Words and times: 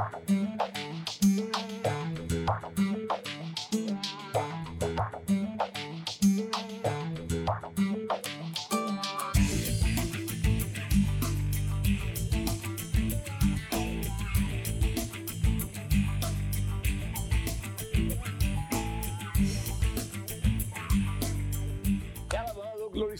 Thank 0.00 0.30
you. 0.30 0.99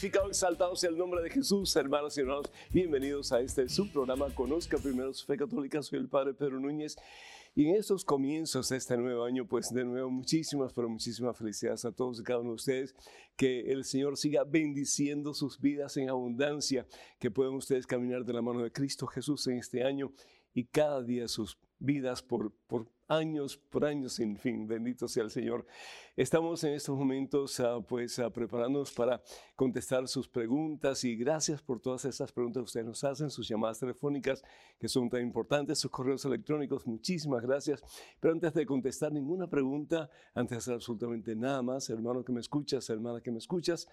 Glorificado, 0.01 0.29
exaltado 0.31 0.75
sea 0.77 0.89
el 0.89 0.97
nombre 0.97 1.21
de 1.21 1.29
Jesús, 1.29 1.77
hermanos 1.77 2.17
y 2.17 2.23
hermanos. 2.23 2.51
Bienvenidos 2.71 3.33
a 3.33 3.41
este 3.43 3.69
subprograma 3.69 4.35
Conozca 4.35 4.79
Primero 4.79 5.13
su 5.13 5.27
Fe 5.27 5.37
Católica. 5.37 5.83
Soy 5.83 5.99
el 5.99 6.09
Padre 6.09 6.33
Pedro 6.33 6.59
Núñez. 6.59 6.97
Y 7.55 7.69
en 7.69 7.77
estos 7.77 8.03
comienzos 8.03 8.71
de 8.71 8.79
este 8.79 8.97
nuevo 8.97 9.25
año, 9.25 9.47
pues 9.47 9.69
de 9.75 9.85
nuevo 9.85 10.09
muchísimas, 10.09 10.73
pero 10.73 10.89
muchísimas 10.89 11.37
felicidades 11.37 11.85
a 11.85 11.93
todos 11.93 12.19
y 12.19 12.23
cada 12.23 12.39
uno 12.39 12.51
de 12.51 12.55
ustedes. 12.55 12.95
Que 13.37 13.73
el 13.73 13.85
Señor 13.85 14.17
siga 14.17 14.45
bendiciendo 14.45 15.35
sus 15.35 15.61
vidas 15.61 15.99
en 15.99 16.09
abundancia. 16.09 16.87
Que 17.19 17.31
puedan 17.31 17.53
ustedes 17.53 17.87
caminar 17.87 18.25
de 18.25 18.33
la 18.33 18.41
mano 18.41 18.63
de 18.63 18.73
Cristo 18.73 19.07
Jesús 19.07 19.47
en 19.49 19.59
este 19.59 19.85
año 19.85 20.15
y 20.55 20.65
cada 20.65 21.03
día 21.03 21.29
sus 21.29 21.59
vidas 21.79 22.23
por, 22.23 22.55
por 22.67 22.89
años, 23.11 23.57
por 23.57 23.85
años 23.85 24.15
sin 24.15 24.37
fin. 24.37 24.67
Bendito 24.67 25.09
sea 25.09 25.25
el 25.25 25.31
Señor. 25.31 25.67
Estamos 26.17 26.63
en 26.65 26.75
estos 26.75 26.97
momentos 26.97 27.59
uh, 27.59 27.85
pues 27.87 28.19
uh, 28.19 28.31
preparándonos 28.31 28.93
para 28.93 29.21
contestar 29.57 30.07
sus 30.07 30.29
preguntas 30.29 31.03
y 31.05 31.17
gracias 31.17 31.61
por 31.61 31.81
todas 31.81 32.05
esas 32.05 32.31
preguntas 32.31 32.61
que 32.61 32.65
ustedes 32.65 32.87
nos 32.87 33.03
hacen, 33.05 33.29
sus 33.29 33.49
llamadas 33.49 33.81
telefónicas 33.81 34.43
que 34.79 34.89
son 34.89 35.11
tan 35.11 35.23
importantes, 35.23 35.79
sus 35.79 35.91
correos 35.91 36.25
electrónicos. 36.25 36.87
Muchísimas 36.87 37.43
gracias. 37.43 37.83
Pero 38.21 38.33
antes 38.33 38.55
de 38.55 38.65
contestar 38.65 39.13
ninguna 39.13 39.49
pregunta, 39.49 40.09
antes 40.33 40.51
de 40.51 40.59
hacer 40.59 40.75
absolutamente 40.75 41.35
nada 41.35 41.63
más, 41.63 41.91
hermano 41.91 42.25
que 42.25 42.33
me 42.33 42.41
escuchas, 42.41 42.89
hermana 42.91 43.21
que 43.21 43.33
me 43.33 43.39
escuchas, 43.39 43.89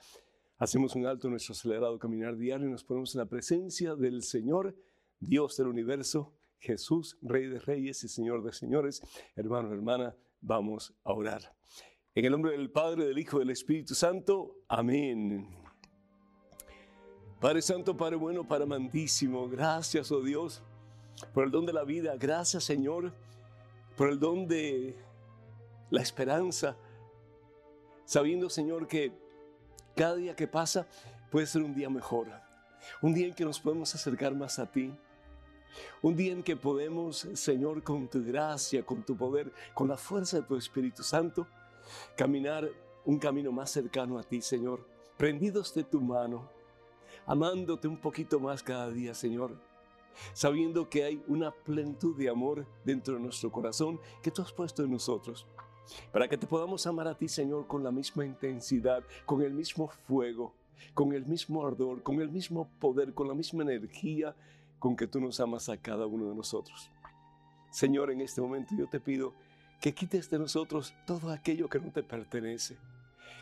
hacemos 0.59 0.96
un 0.96 1.08
alto 1.08 1.28
en 1.28 1.31
nuestro 1.31 1.54
acelerado 1.54 1.98
caminar 1.98 2.38
diario 2.38 2.68
y 2.68 2.72
nos 2.72 2.84
ponemos 2.84 3.16
en 3.16 3.20
la 3.20 3.26
presencia 3.26 3.96
del 3.96 4.22
Señor, 4.22 4.76
Dios 5.20 5.58
del 5.58 5.68
universo 5.68 6.37
Jesús, 6.59 7.17
Rey 7.22 7.47
de 7.47 7.59
Reyes 7.59 8.03
y 8.03 8.08
Señor 8.08 8.44
de 8.44 8.53
Señores. 8.53 9.02
Hermano, 9.36 9.73
hermana, 9.73 10.16
vamos 10.41 10.94
a 11.03 11.13
orar. 11.13 11.55
En 12.16 12.25
el 12.25 12.31
nombre 12.31 12.52
del 12.52 12.72
Padre, 12.72 13.05
del 13.05 13.19
Hijo 13.19 13.38
y 13.38 13.39
del 13.39 13.52
Espíritu 13.52 13.94
Santo. 13.94 14.63
Amén. 14.67 15.47
Padre 17.39 17.61
Santo, 17.61 17.95
Padre 17.95 18.16
bueno, 18.16 18.47
Padre 18.47 18.63
amantísimo, 18.63 19.47
gracias, 19.47 20.11
oh 20.11 20.23
Dios, 20.23 20.63
por 21.35 21.44
el 21.44 21.52
don 21.52 21.67
de 21.67 21.73
la 21.73 21.83
vida. 21.83 22.16
Gracias, 22.17 22.63
Señor, 22.63 23.13
por 23.95 24.09
el 24.09 24.19
don 24.19 24.47
de 24.47 24.95
la 25.91 26.02
esperanza. 26.02 26.75
Sabiendo, 28.05 28.50
Señor, 28.50 28.88
que 28.88 29.11
cada 29.95 30.16
día 30.16 30.35
que 30.35 30.47
pasa 30.47 30.88
puede 31.30 31.45
ser 31.45 31.61
un 31.61 31.75
día 31.75 31.89
mejor. 31.89 32.28
Un 33.03 33.13
día 33.13 33.28
en 33.28 33.35
que 33.35 33.45
nos 33.45 33.59
podemos 33.59 33.94
acercar 33.94 34.33
más 34.33 34.58
a 34.58 34.72
ti 34.72 34.91
un 36.02 36.16
día 36.16 36.32
en 36.32 36.44
que 36.44 36.56
podemos, 36.56 37.28
Señor, 37.34 37.84
con 37.84 38.08
tu 38.08 38.23
gracia, 38.23 38.86
con 38.86 39.04
tu 39.04 39.16
poder, 39.16 39.52
con 39.74 39.88
la 39.88 39.98
fuerza 39.98 40.38
de 40.38 40.44
tu 40.44 40.56
Espíritu 40.56 41.04
Santo, 41.04 41.48
caminar 42.16 42.70
un 43.06 43.20
camino 43.20 43.52
más 43.52 43.72
cercano 43.72 44.18
a 44.18 44.24
ti, 44.24 44.42
Señor, 44.42 44.86
prendidos 45.18 45.74
de 45.74 45.84
tu 45.84 46.02
mano, 46.02 46.50
amándote 47.26 47.88
un 47.88 47.98
poquito 47.98 48.40
más 48.40 48.62
cada 48.62 48.90
día, 48.90 49.14
Señor, 49.14 49.58
sabiendo 50.34 50.90
que 50.90 51.04
hay 51.04 51.24
una 51.28 51.52
plenitud 51.52 52.16
de 52.18 52.30
amor 52.30 52.66
dentro 52.84 53.16
de 53.16 53.20
nuestro 53.20 53.52
corazón 53.52 54.00
que 54.22 54.31
tú 54.31 54.42
has 54.42 54.52
puesto 54.52 54.84
en 54.84 54.92
nosotros. 54.92 55.48
Para 56.12 56.28
que 56.28 56.38
te 56.38 56.48
podamos 56.48 56.86
amar 56.86 57.08
a 57.08 57.18
ti, 57.18 57.30
Señor, 57.30 57.66
con 57.66 57.84
la 57.84 57.92
misma 57.92 58.26
intensidad, 58.26 59.04
con 59.26 59.42
el 59.42 59.54
mismo 59.54 59.88
fuego, 59.88 60.53
con 60.94 61.14
el 61.14 61.25
mismo 61.25 61.66
ardor, 61.66 62.03
con 62.03 62.22
el 62.22 62.30
mismo 62.30 62.70
poder, 62.80 63.14
con 63.14 63.28
la 63.28 63.34
misma 63.34 63.64
energía 63.64 64.36
con 64.80 64.96
que 64.96 65.08
tú 65.08 65.20
nos 65.20 65.40
amas 65.40 65.70
a 65.70 65.78
cada 65.78 66.06
uno 66.06 66.30
de 66.30 66.36
nosotros. 66.36 66.92
Señor, 67.72 68.12
en 68.12 68.22
este 68.22 68.42
momento 68.42 68.76
yo 68.78 68.88
te 68.88 69.00
pido 69.00 69.34
que 69.82 69.94
quites 69.94 70.30
de 70.30 70.40
nosotros 70.40 70.94
todo 71.06 71.32
aquello 71.32 71.70
que 71.70 71.80
no 71.80 71.92
te 71.92 72.04
pertenece. 72.04 72.78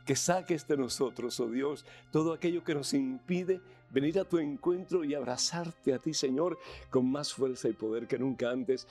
Que 0.05 0.15
saques 0.15 0.67
de 0.67 0.77
nosotros, 0.77 1.39
oh 1.39 1.49
Dios, 1.49 1.85
todo 2.11 2.33
aquello 2.33 2.63
que 2.63 2.75
nos 2.75 2.93
impide 2.93 3.61
venir 3.89 4.19
a 4.19 4.25
tu 4.25 4.37
encuentro 4.37 5.03
y 5.03 5.15
abrazarte 5.15 5.93
a 5.93 5.99
ti, 5.99 6.13
Señor, 6.13 6.59
con 6.89 7.09
más 7.11 7.33
fuerza 7.33 7.69
y 7.69 7.73
poder 7.73 8.07
que 8.07 8.19
nunca 8.19 8.51
antes 8.51 8.87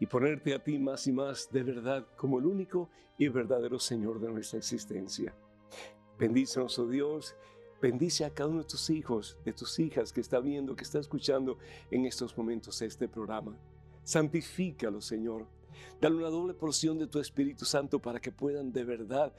y 0.00 0.06
ponerte 0.06 0.54
a 0.54 0.62
ti 0.62 0.78
más 0.78 1.06
y 1.06 1.12
más 1.12 1.50
de 1.50 1.62
verdad 1.62 2.06
como 2.16 2.38
el 2.38 2.46
único 2.46 2.90
y 3.18 3.28
verdadero 3.28 3.78
Señor 3.78 4.20
de 4.20 4.28
nuestra 4.28 4.58
existencia. 4.58 5.34
Bendícenos, 6.18 6.78
oh 6.78 6.88
Dios, 6.88 7.36
Bendice 7.80 8.24
a 8.24 8.30
cada 8.30 8.48
uno 8.48 8.60
de 8.60 8.68
tus 8.68 8.88
hijos, 8.88 9.36
de 9.44 9.52
tus 9.52 9.78
hijas 9.78 10.10
que 10.10 10.22
está 10.22 10.40
viendo, 10.40 10.74
que 10.74 10.84
está 10.84 10.98
escuchando 10.98 11.58
en 11.90 12.06
estos 12.06 12.36
momentos 12.36 12.80
este 12.80 13.06
programa. 13.06 13.54
Santifícalo, 14.02 15.02
Señor. 15.02 15.46
Dale 16.00 16.16
una 16.16 16.28
doble 16.28 16.54
porción 16.54 16.98
de 16.98 17.06
tu 17.06 17.18
Espíritu 17.18 17.66
Santo 17.66 18.00
para 18.00 18.18
que 18.18 18.32
puedan 18.32 18.72
de 18.72 18.84
verdad 18.84 19.34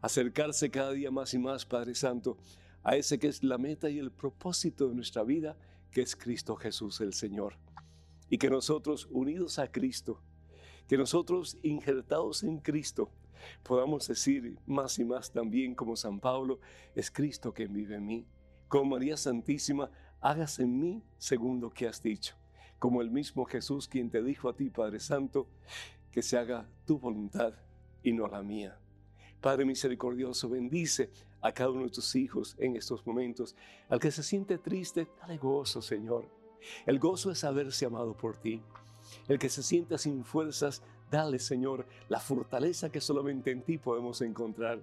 acercarse 0.00 0.70
cada 0.70 0.92
día 0.92 1.10
más 1.10 1.34
y 1.34 1.38
más, 1.38 1.66
Padre 1.66 1.96
Santo, 1.96 2.38
a 2.84 2.96
ese 2.96 3.18
que 3.18 3.26
es 3.26 3.42
la 3.42 3.58
meta 3.58 3.90
y 3.90 3.98
el 3.98 4.12
propósito 4.12 4.88
de 4.88 4.94
nuestra 4.94 5.24
vida, 5.24 5.56
que 5.90 6.02
es 6.02 6.14
Cristo 6.14 6.54
Jesús 6.54 7.00
el 7.00 7.12
Señor. 7.12 7.54
Y 8.28 8.38
que 8.38 8.50
nosotros, 8.50 9.08
unidos 9.10 9.58
a 9.58 9.72
Cristo, 9.72 10.22
que 10.86 10.96
nosotros, 10.96 11.58
injertados 11.64 12.44
en 12.44 12.58
Cristo, 12.58 13.10
podamos 13.62 14.06
decir 14.08 14.58
más 14.66 14.98
y 14.98 15.04
más 15.04 15.32
también 15.32 15.74
como 15.74 15.96
San 15.96 16.20
Pablo, 16.20 16.60
es 16.94 17.10
Cristo 17.10 17.52
quien 17.52 17.72
vive 17.72 17.96
en 17.96 18.06
mí. 18.06 18.26
Como 18.68 18.96
María 18.96 19.16
Santísima, 19.16 19.90
hágase 20.20 20.62
en 20.62 20.78
mí 20.78 21.02
según 21.18 21.60
lo 21.60 21.70
que 21.70 21.88
has 21.88 22.02
dicho. 22.02 22.36
Como 22.78 23.02
el 23.02 23.10
mismo 23.10 23.44
Jesús 23.44 23.88
quien 23.88 24.10
te 24.10 24.22
dijo 24.22 24.48
a 24.48 24.56
ti, 24.56 24.70
Padre 24.70 25.00
Santo, 25.00 25.48
que 26.10 26.22
se 26.22 26.38
haga 26.38 26.68
tu 26.86 26.98
voluntad 26.98 27.54
y 28.02 28.12
no 28.12 28.26
la 28.26 28.42
mía. 28.42 28.78
Padre 29.40 29.64
misericordioso, 29.64 30.48
bendice 30.48 31.10
a 31.40 31.52
cada 31.52 31.70
uno 31.70 31.84
de 31.84 31.90
tus 31.90 32.14
hijos 32.16 32.56
en 32.58 32.76
estos 32.76 33.06
momentos. 33.06 33.56
Al 33.88 33.98
que 33.98 34.10
se 34.10 34.22
siente 34.22 34.58
triste, 34.58 35.08
dale 35.20 35.38
gozo, 35.38 35.80
Señor. 35.80 36.28
El 36.86 36.98
gozo 36.98 37.30
es 37.30 37.44
haberse 37.44 37.86
amado 37.86 38.16
por 38.16 38.36
ti. 38.36 38.62
El 39.28 39.38
que 39.38 39.48
se 39.48 39.62
sienta 39.62 39.98
sin 39.98 40.24
fuerzas, 40.24 40.82
Dale, 41.10 41.38
Señor, 41.38 41.86
la 42.08 42.20
fortaleza 42.20 42.90
que 42.90 43.00
solamente 43.00 43.50
en 43.50 43.62
ti 43.62 43.78
podemos 43.78 44.20
encontrar. 44.20 44.80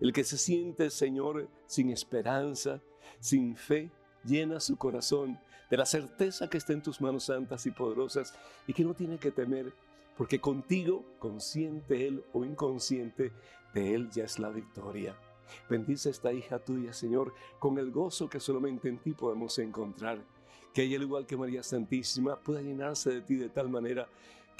El 0.00 0.12
que 0.12 0.24
se 0.24 0.36
siente, 0.36 0.90
Señor, 0.90 1.48
sin 1.66 1.90
esperanza, 1.90 2.80
sin 3.20 3.56
fe, 3.56 3.90
llena 4.24 4.60
su 4.60 4.76
corazón 4.76 5.38
de 5.70 5.76
la 5.76 5.86
certeza 5.86 6.50
que 6.50 6.58
está 6.58 6.72
en 6.72 6.82
tus 6.82 7.00
manos 7.00 7.24
santas 7.24 7.64
y 7.66 7.70
poderosas 7.70 8.34
y 8.66 8.72
que 8.72 8.84
no 8.84 8.94
tiene 8.94 9.18
que 9.18 9.30
temer, 9.30 9.72
porque 10.16 10.40
contigo, 10.40 11.04
consciente 11.18 12.08
él 12.08 12.24
o 12.32 12.44
inconsciente, 12.44 13.32
de 13.72 13.94
él 13.94 14.10
ya 14.10 14.24
es 14.24 14.40
la 14.40 14.50
victoria. 14.50 15.16
Bendice 15.68 16.10
esta 16.10 16.32
hija 16.32 16.58
tuya, 16.58 16.92
Señor, 16.92 17.32
con 17.60 17.78
el 17.78 17.92
gozo 17.92 18.28
que 18.28 18.40
solamente 18.40 18.88
en 18.88 18.98
ti 18.98 19.12
podemos 19.12 19.58
encontrar. 19.60 20.18
Que 20.74 20.82
ella, 20.82 20.96
al 20.96 21.02
igual 21.04 21.26
que 21.26 21.36
María 21.36 21.62
Santísima, 21.62 22.36
pueda 22.36 22.60
llenarse 22.60 23.10
de 23.10 23.20
ti 23.22 23.36
de 23.36 23.48
tal 23.48 23.68
manera 23.68 24.08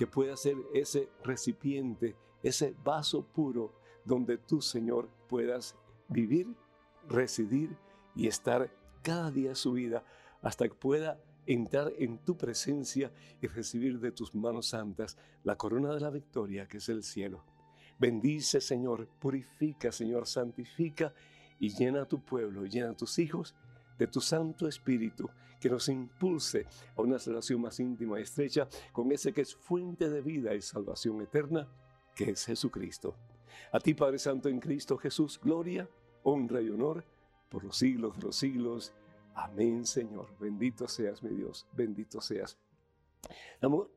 que 0.01 0.07
pueda 0.07 0.35
ser 0.35 0.57
ese 0.73 1.11
recipiente, 1.23 2.17
ese 2.43 2.75
vaso 2.83 3.23
puro 3.23 3.75
donde 4.03 4.39
tú, 4.39 4.63
Señor, 4.63 5.11
puedas 5.29 5.77
vivir, 6.09 6.57
residir 7.07 7.77
y 8.17 8.27
estar 8.27 8.73
cada 9.03 9.31
día 9.31 9.55
su 9.55 9.73
vida 9.73 10.03
hasta 10.41 10.67
que 10.67 10.75
pueda 10.75 11.23
entrar 11.45 11.93
en 11.99 12.17
tu 12.17 12.35
presencia 12.35 13.13
y 13.43 13.47
recibir 13.47 14.01
de 14.01 14.11
tus 14.11 14.35
manos 14.35 14.69
santas 14.69 15.19
la 15.45 15.57
corona 15.57 15.93
de 15.93 16.01
la 16.01 16.09
victoria 16.09 16.67
que 16.67 16.79
es 16.79 16.89
el 16.89 17.03
cielo. 17.03 17.45
Bendice, 17.99 18.63
Señor, 18.63 19.07
purifica, 19.07 19.93
Señor, 19.93 20.27
santifica 20.27 21.13
y 21.59 21.77
llena 21.77 22.05
a 22.05 22.09
tu 22.09 22.25
pueblo, 22.25 22.65
llena 22.65 22.93
a 22.93 22.97
tus 22.97 23.19
hijos 23.19 23.55
de 24.01 24.07
tu 24.07 24.19
Santo 24.19 24.67
Espíritu 24.67 25.29
que 25.61 25.69
nos 25.69 25.87
impulse 25.91 26.67
a 26.97 27.03
una 27.03 27.19
relación 27.19 27.61
más 27.61 27.79
íntima 27.81 28.19
y 28.19 28.23
estrecha 28.23 28.67
con 28.93 29.13
ese 29.13 29.31
que 29.31 29.43
es 29.43 29.55
fuente 29.55 30.09
de 30.09 30.23
vida 30.23 30.55
y 30.55 30.63
salvación 30.63 31.21
eterna, 31.21 31.69
que 32.17 32.31
es 32.31 32.47
Jesucristo. 32.47 33.15
A 33.71 33.79
ti, 33.79 33.93
Padre 33.93 34.19
Santo, 34.19 34.49
en 34.49 34.59
Cristo 34.59 34.97
Jesús, 34.97 35.39
gloria, 35.39 35.87
honra 36.23 36.63
y 36.63 36.71
honor 36.71 37.05
por 37.51 37.63
los 37.63 37.77
siglos 37.77 38.17
de 38.17 38.23
los 38.23 38.37
siglos. 38.37 38.95
Amén, 39.35 39.85
Señor. 39.85 40.35
Bendito 40.41 40.89
seas, 40.89 41.23
mi 41.23 41.35
Dios. 41.35 41.67
Bendito 41.77 42.23
seas. 42.23 42.57
Damos, 43.61 43.89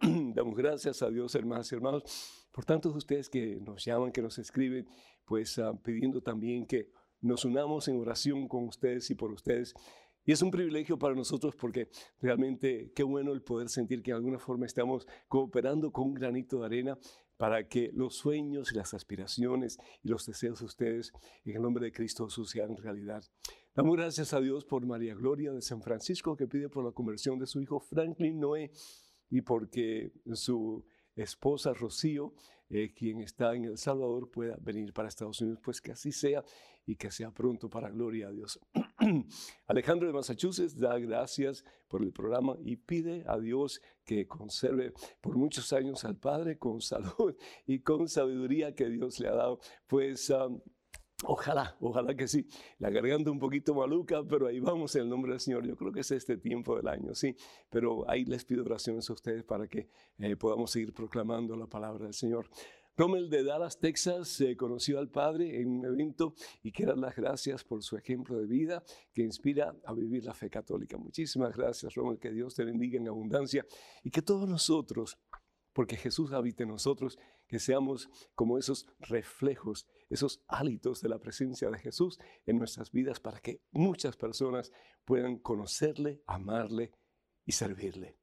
gracias 0.53 1.01
a 1.01 1.09
Dios, 1.09 1.33
hermanas 1.33 1.71
y 1.71 1.75
hermanos, 1.75 2.47
por 2.51 2.65
tantos 2.65 2.91
de 2.91 2.97
ustedes 2.97 3.29
que 3.29 3.55
nos 3.61 3.85
llaman, 3.85 4.11
que 4.11 4.21
nos 4.21 4.37
escriben, 4.37 4.85
pues 5.23 5.57
ah, 5.59 5.73
pidiendo 5.81 6.21
también 6.21 6.65
que 6.65 6.91
nos 7.23 7.45
unamos 7.45 7.87
en 7.87 7.99
oración 7.99 8.47
con 8.47 8.65
ustedes 8.65 9.09
y 9.09 9.15
por 9.15 9.31
ustedes 9.31 9.73
Y 10.25 10.31
es 10.31 10.41
un 10.41 10.51
privilegio 10.51 10.99
para 10.99 11.15
nosotros 11.15 11.55
porque 11.55 11.89
realmente 12.21 12.91
qué 12.95 13.03
bueno 13.03 13.33
el 13.33 13.41
poder 13.41 13.69
sentir 13.69 14.03
que 14.03 14.11
de 14.11 14.17
alguna 14.17 14.39
forma 14.39 14.65
estamos 14.65 15.07
cooperando 15.27 15.91
con 15.91 16.09
un 16.09 16.13
granito 16.13 16.59
de 16.59 16.65
arena 16.65 16.97
para 17.37 17.67
que 17.67 17.91
los 17.93 18.15
sueños 18.15 18.71
y 18.71 18.75
las 18.75 18.93
aspiraciones 18.93 19.79
y 20.01 20.09
los 20.09 20.25
deseos 20.25 20.59
de 20.59 20.65
ustedes 20.65 21.11
en 21.43 21.55
el 21.55 21.61
nombre 21.61 21.85
de 21.85 21.91
Cristo 21.91 22.25
Jesús 22.25 22.51
sean 22.51 22.77
realidad. 22.77 23.23
Damos 23.75 23.97
gracias 23.97 24.33
a 24.33 24.39
Dios 24.39 24.65
por 24.65 24.85
María 24.85 25.15
Gloria 25.15 25.51
de 25.51 25.61
San 25.61 25.81
Francisco 25.81 26.35
que 26.35 26.47
pide 26.47 26.69
por 26.69 26.85
la 26.85 26.91
conversión 26.91 27.39
de 27.39 27.47
su 27.47 27.61
hijo 27.61 27.79
Franklin 27.79 28.39
Noé 28.39 28.71
y 29.29 29.41
porque 29.41 30.11
su 30.33 30.85
esposa 31.15 31.73
Rocío, 31.73 32.33
eh, 32.69 32.93
quien 32.93 33.21
está 33.21 33.55
en 33.55 33.65
El 33.65 33.77
Salvador, 33.77 34.29
pueda 34.31 34.57
venir 34.61 34.93
para 34.93 35.07
Estados 35.07 35.41
Unidos, 35.41 35.59
pues 35.63 35.81
que 35.81 35.91
así 35.91 36.11
sea 36.11 36.43
y 36.85 36.95
que 36.95 37.11
sea 37.11 37.31
pronto 37.31 37.69
para 37.69 37.89
gloria 37.89 38.27
a 38.27 38.31
Dios. 38.31 38.59
Alejandro 39.67 40.07
de 40.07 40.13
Massachusetts 40.13 40.77
da 40.77 40.97
gracias 40.99 41.63
por 41.87 42.03
el 42.03 42.11
programa 42.11 42.55
y 42.63 42.75
pide 42.75 43.23
a 43.27 43.37
Dios 43.37 43.81
que 44.03 44.27
conserve 44.27 44.93
por 45.21 45.37
muchos 45.37 45.71
años 45.73 46.03
al 46.03 46.17
Padre 46.17 46.57
con 46.57 46.81
salud 46.81 47.35
y 47.65 47.79
con 47.79 48.07
sabiduría 48.09 48.75
que 48.75 48.89
Dios 48.89 49.19
le 49.19 49.29
ha 49.29 49.35
dado. 49.35 49.59
Pues 49.87 50.29
um, 50.29 50.59
Ojalá, 51.25 51.75
ojalá 51.79 52.15
que 52.15 52.27
sí. 52.27 52.47
La 52.79 52.89
garganta 52.89 53.31
un 53.31 53.39
poquito 53.39 53.73
maluca, 53.73 54.23
pero 54.23 54.47
ahí 54.47 54.59
vamos 54.59 54.95
en 54.95 55.03
el 55.03 55.09
nombre 55.09 55.31
del 55.31 55.39
Señor. 55.39 55.65
Yo 55.65 55.75
creo 55.75 55.91
que 55.91 56.01
es 56.01 56.11
este 56.11 56.37
tiempo 56.37 56.75
del 56.75 56.87
año, 56.87 57.15
sí. 57.15 57.35
Pero 57.69 58.09
ahí 58.09 58.25
les 58.25 58.43
pido 58.45 58.63
oraciones 58.63 59.09
a 59.09 59.13
ustedes 59.13 59.43
para 59.43 59.67
que 59.67 59.89
eh, 60.17 60.35
podamos 60.35 60.71
seguir 60.71 60.93
proclamando 60.93 61.55
la 61.55 61.67
palabra 61.67 62.05
del 62.05 62.13
Señor. 62.13 62.49
Rommel 62.95 63.27
de 63.27 63.43
Dallas, 63.43 63.79
Texas, 63.79 64.43
conoció 64.55 64.99
al 64.99 65.09
Padre 65.09 65.59
en 65.59 65.79
un 65.79 65.85
evento 65.85 66.35
y 66.61 66.71
quiere 66.71 66.91
dar 66.91 66.99
las 66.99 67.15
gracias 67.15 67.63
por 67.63 67.81
su 67.81 67.97
ejemplo 67.97 68.37
de 68.37 68.45
vida 68.45 68.83
que 69.11 69.23
inspira 69.23 69.75
a 69.83 69.93
vivir 69.93 70.23
la 70.23 70.35
fe 70.35 70.47
católica. 70.47 70.95
Muchísimas 70.97 71.57
gracias, 71.57 71.95
Rommel, 71.95 72.19
que 72.19 72.29
Dios 72.29 72.53
te 72.53 72.63
bendiga 72.63 72.99
en 72.99 73.07
abundancia 73.07 73.65
y 74.03 74.11
que 74.11 74.21
todos 74.21 74.47
nosotros, 74.47 75.17
porque 75.73 75.95
Jesús 75.95 76.33
habita 76.33 76.63
en 76.63 76.69
nosotros, 76.69 77.17
que 77.47 77.57
seamos 77.57 78.09
como 78.35 78.59
esos 78.59 78.85
reflejos, 78.99 79.87
esos 80.13 80.43
hálitos 80.47 81.01
de 81.01 81.09
la 81.09 81.19
presencia 81.19 81.69
de 81.69 81.79
Jesús 81.79 82.19
en 82.45 82.57
nuestras 82.57 82.91
vidas 82.91 83.19
para 83.19 83.39
que 83.39 83.61
muchas 83.71 84.15
personas 84.15 84.71
puedan 85.05 85.37
conocerle, 85.37 86.21
amarle 86.27 86.91
y 87.45 87.51
servirle. 87.51 88.15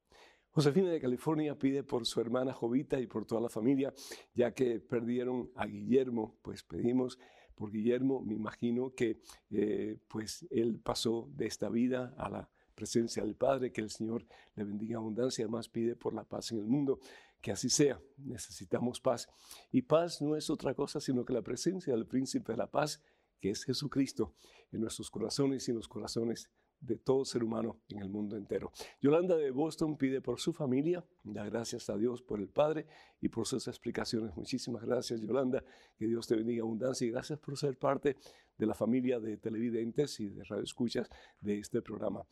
Josefina 0.51 0.89
de 0.89 0.99
California 0.99 1.57
pide 1.57 1.83
por 1.83 2.05
su 2.05 2.19
hermana 2.19 2.53
Jovita 2.53 2.99
y 2.99 3.07
por 3.07 3.25
toda 3.25 3.41
la 3.41 3.49
familia, 3.49 3.93
ya 4.33 4.53
que 4.53 4.79
perdieron 4.79 5.51
a 5.55 5.65
Guillermo, 5.65 6.37
pues 6.41 6.63
pedimos 6.63 7.19
por 7.55 7.71
Guillermo, 7.71 8.21
me 8.21 8.35
imagino 8.35 8.93
que 8.93 9.21
eh, 9.49 9.97
pues 10.07 10.45
él 10.49 10.79
pasó 10.79 11.29
de 11.33 11.45
esta 11.45 11.69
vida 11.69 12.13
a 12.17 12.29
la 12.29 12.49
presencia 12.73 13.23
del 13.23 13.35
Padre, 13.35 13.71
que 13.71 13.81
el 13.81 13.89
Señor 13.89 14.25
le 14.55 14.63
bendiga 14.63 14.97
abundancia, 14.97 15.45
además 15.45 15.69
pide 15.69 15.95
por 15.95 16.13
la 16.13 16.23
paz 16.23 16.51
en 16.51 16.59
el 16.59 16.65
mundo, 16.65 16.99
que 17.41 17.51
así 17.51 17.69
sea, 17.69 17.99
necesitamos 18.17 18.99
paz. 18.99 19.27
Y 19.71 19.81
paz 19.81 20.21
no 20.21 20.35
es 20.35 20.49
otra 20.49 20.73
cosa 20.73 20.99
sino 20.99 21.25
que 21.25 21.33
la 21.33 21.41
presencia 21.41 21.93
del 21.93 22.05
príncipe 22.05 22.53
de 22.53 22.57
la 22.57 22.69
paz, 22.69 23.01
que 23.39 23.49
es 23.49 23.63
Jesucristo, 23.63 24.35
en 24.71 24.81
nuestros 24.81 25.09
corazones 25.09 25.67
y 25.67 25.71
en 25.71 25.77
los 25.77 25.87
corazones 25.87 26.49
de 26.81 26.97
todo 26.97 27.23
ser 27.23 27.43
humano 27.43 27.77
en 27.89 27.99
el 27.99 28.09
mundo 28.09 28.35
entero. 28.35 28.71
Yolanda 29.01 29.37
de 29.37 29.51
Boston 29.51 29.97
pide 29.97 30.19
por 30.19 30.39
su 30.39 30.51
familia, 30.51 31.05
da 31.23 31.45
gracias 31.45 31.89
a 31.89 31.97
Dios 31.97 32.21
por 32.21 32.39
el 32.39 32.49
Padre 32.49 32.87
y 33.21 33.29
por 33.29 33.45
sus 33.47 33.67
explicaciones. 33.67 34.35
Muchísimas 34.35 34.83
gracias, 34.83 35.21
Yolanda. 35.21 35.63
Que 35.97 36.07
Dios 36.07 36.27
te 36.27 36.35
bendiga 36.35 36.63
abundancia 36.63 37.05
y 37.07 37.11
gracias 37.11 37.39
por 37.39 37.57
ser 37.57 37.77
parte 37.77 38.17
de 38.57 38.65
la 38.65 38.73
familia 38.73 39.19
de 39.19 39.37
televidentes 39.37 40.19
y 40.19 40.29
de 40.29 40.43
radioescuchas 40.43 41.09
de 41.39 41.59
este 41.59 41.81
programa. 41.81 42.25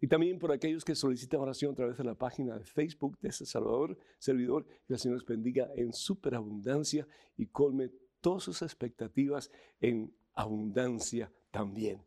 Y 0.00 0.08
también 0.08 0.38
por 0.38 0.52
aquellos 0.52 0.84
que 0.84 0.94
solicitan 0.94 1.40
oración 1.40 1.72
a 1.72 1.76
través 1.76 1.96
de 1.96 2.04
la 2.04 2.14
página 2.14 2.58
de 2.58 2.64
Facebook 2.64 3.18
de 3.20 3.28
este 3.28 3.46
Salvador, 3.46 3.98
servidor, 4.18 4.66
que 4.86 4.94
el 4.94 4.98
Señor 4.98 5.18
les 5.18 5.26
bendiga 5.26 5.68
en 5.74 5.92
superabundancia 5.92 7.06
y 7.36 7.46
colme 7.46 7.90
todas 8.20 8.42
sus 8.42 8.62
expectativas 8.62 9.50
en 9.80 10.14
abundancia 10.34 11.32
también. 11.50 12.02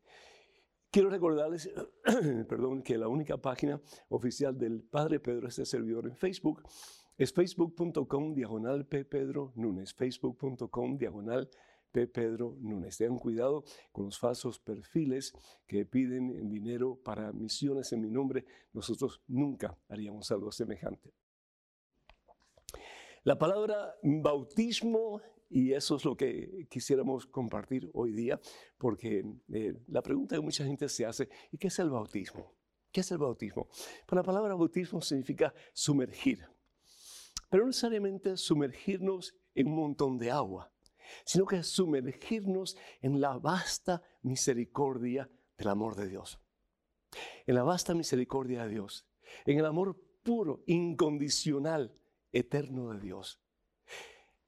Quiero 0.92 1.12
recordarles, 1.12 1.70
perdón, 2.50 2.82
que 2.82 2.98
la 2.98 3.08
única 3.08 3.38
página 3.38 3.80
oficial 4.10 4.58
del 4.58 4.82
Padre 4.82 5.20
Pedro, 5.20 5.48
este 5.48 5.64
servidor 5.64 6.08
en 6.08 6.16
Facebook, 6.16 6.64
es 7.16 7.32
facebook.com 7.32 8.34
diagonal 8.34 8.88
P. 8.88 9.06
Facebook.com 9.96 10.98
diagonal 10.98 11.48
P. 11.92 12.08
Pedro. 12.08 12.58
Tengan 12.98 13.20
cuidado 13.20 13.64
con 13.92 14.06
los 14.06 14.18
falsos 14.18 14.60
perfiles 14.60 15.34
que 15.68 15.86
piden 15.86 16.50
dinero 16.50 16.96
para 16.96 17.34
misiones 17.34 17.94
en 17.94 18.02
mi 18.02 18.10
nombre. 18.10 18.46
Nosotros 18.74 19.22
nunca 19.28 19.78
haríamos 19.90 20.32
algo 20.32 20.52
semejante. 20.52 21.14
La 23.26 23.38
palabra 23.38 23.96
bautismo 24.02 25.22
y 25.50 25.74
eso 25.74 25.96
es 25.96 26.06
lo 26.06 26.16
que 26.16 26.68
quisiéramos 26.70 27.26
compartir 27.26 27.90
hoy 27.94 28.12
día, 28.12 28.40
porque 28.78 29.26
eh, 29.52 29.74
la 29.88 30.02
pregunta 30.02 30.36
que 30.36 30.42
mucha 30.42 30.64
gente 30.64 30.88
se 30.88 31.06
hace, 31.06 31.28
¿y 31.52 31.58
qué 31.58 31.68
es 31.68 31.80
el 31.80 31.90
bautismo? 31.90 32.54
¿Qué 32.92 33.02
es 33.02 33.12
el 33.12 33.18
bautismo? 33.18 33.68
Pues 33.68 34.16
la 34.16 34.24
palabra 34.24 34.56
bautismo 34.56 35.02
significa 35.02 35.54
sumergir, 35.74 36.46
pero 37.50 37.64
no 37.64 37.68
necesariamente 37.68 38.38
sumergirnos 38.38 39.36
en 39.56 39.68
un 39.68 39.76
montón 39.76 40.18
de 40.18 40.32
agua, 40.32 40.72
sino 41.26 41.46
que 41.46 41.64
sumergirnos 41.64 42.78
en 43.02 43.20
la 43.20 43.38
vasta 43.38 44.04
misericordia 44.22 45.30
del 45.58 45.68
amor 45.68 45.96
de 45.96 46.08
Dios. 46.08 46.40
En 47.48 47.56
la 47.56 47.64
vasta 47.64 47.96
misericordia 47.96 48.64
de 48.64 48.70
Dios, 48.70 49.08
en 49.46 49.58
el 49.58 49.66
amor 49.66 50.00
puro, 50.24 50.64
incondicional, 50.68 51.96
eterno 52.32 52.92
de 52.92 53.00
Dios. 53.00 53.42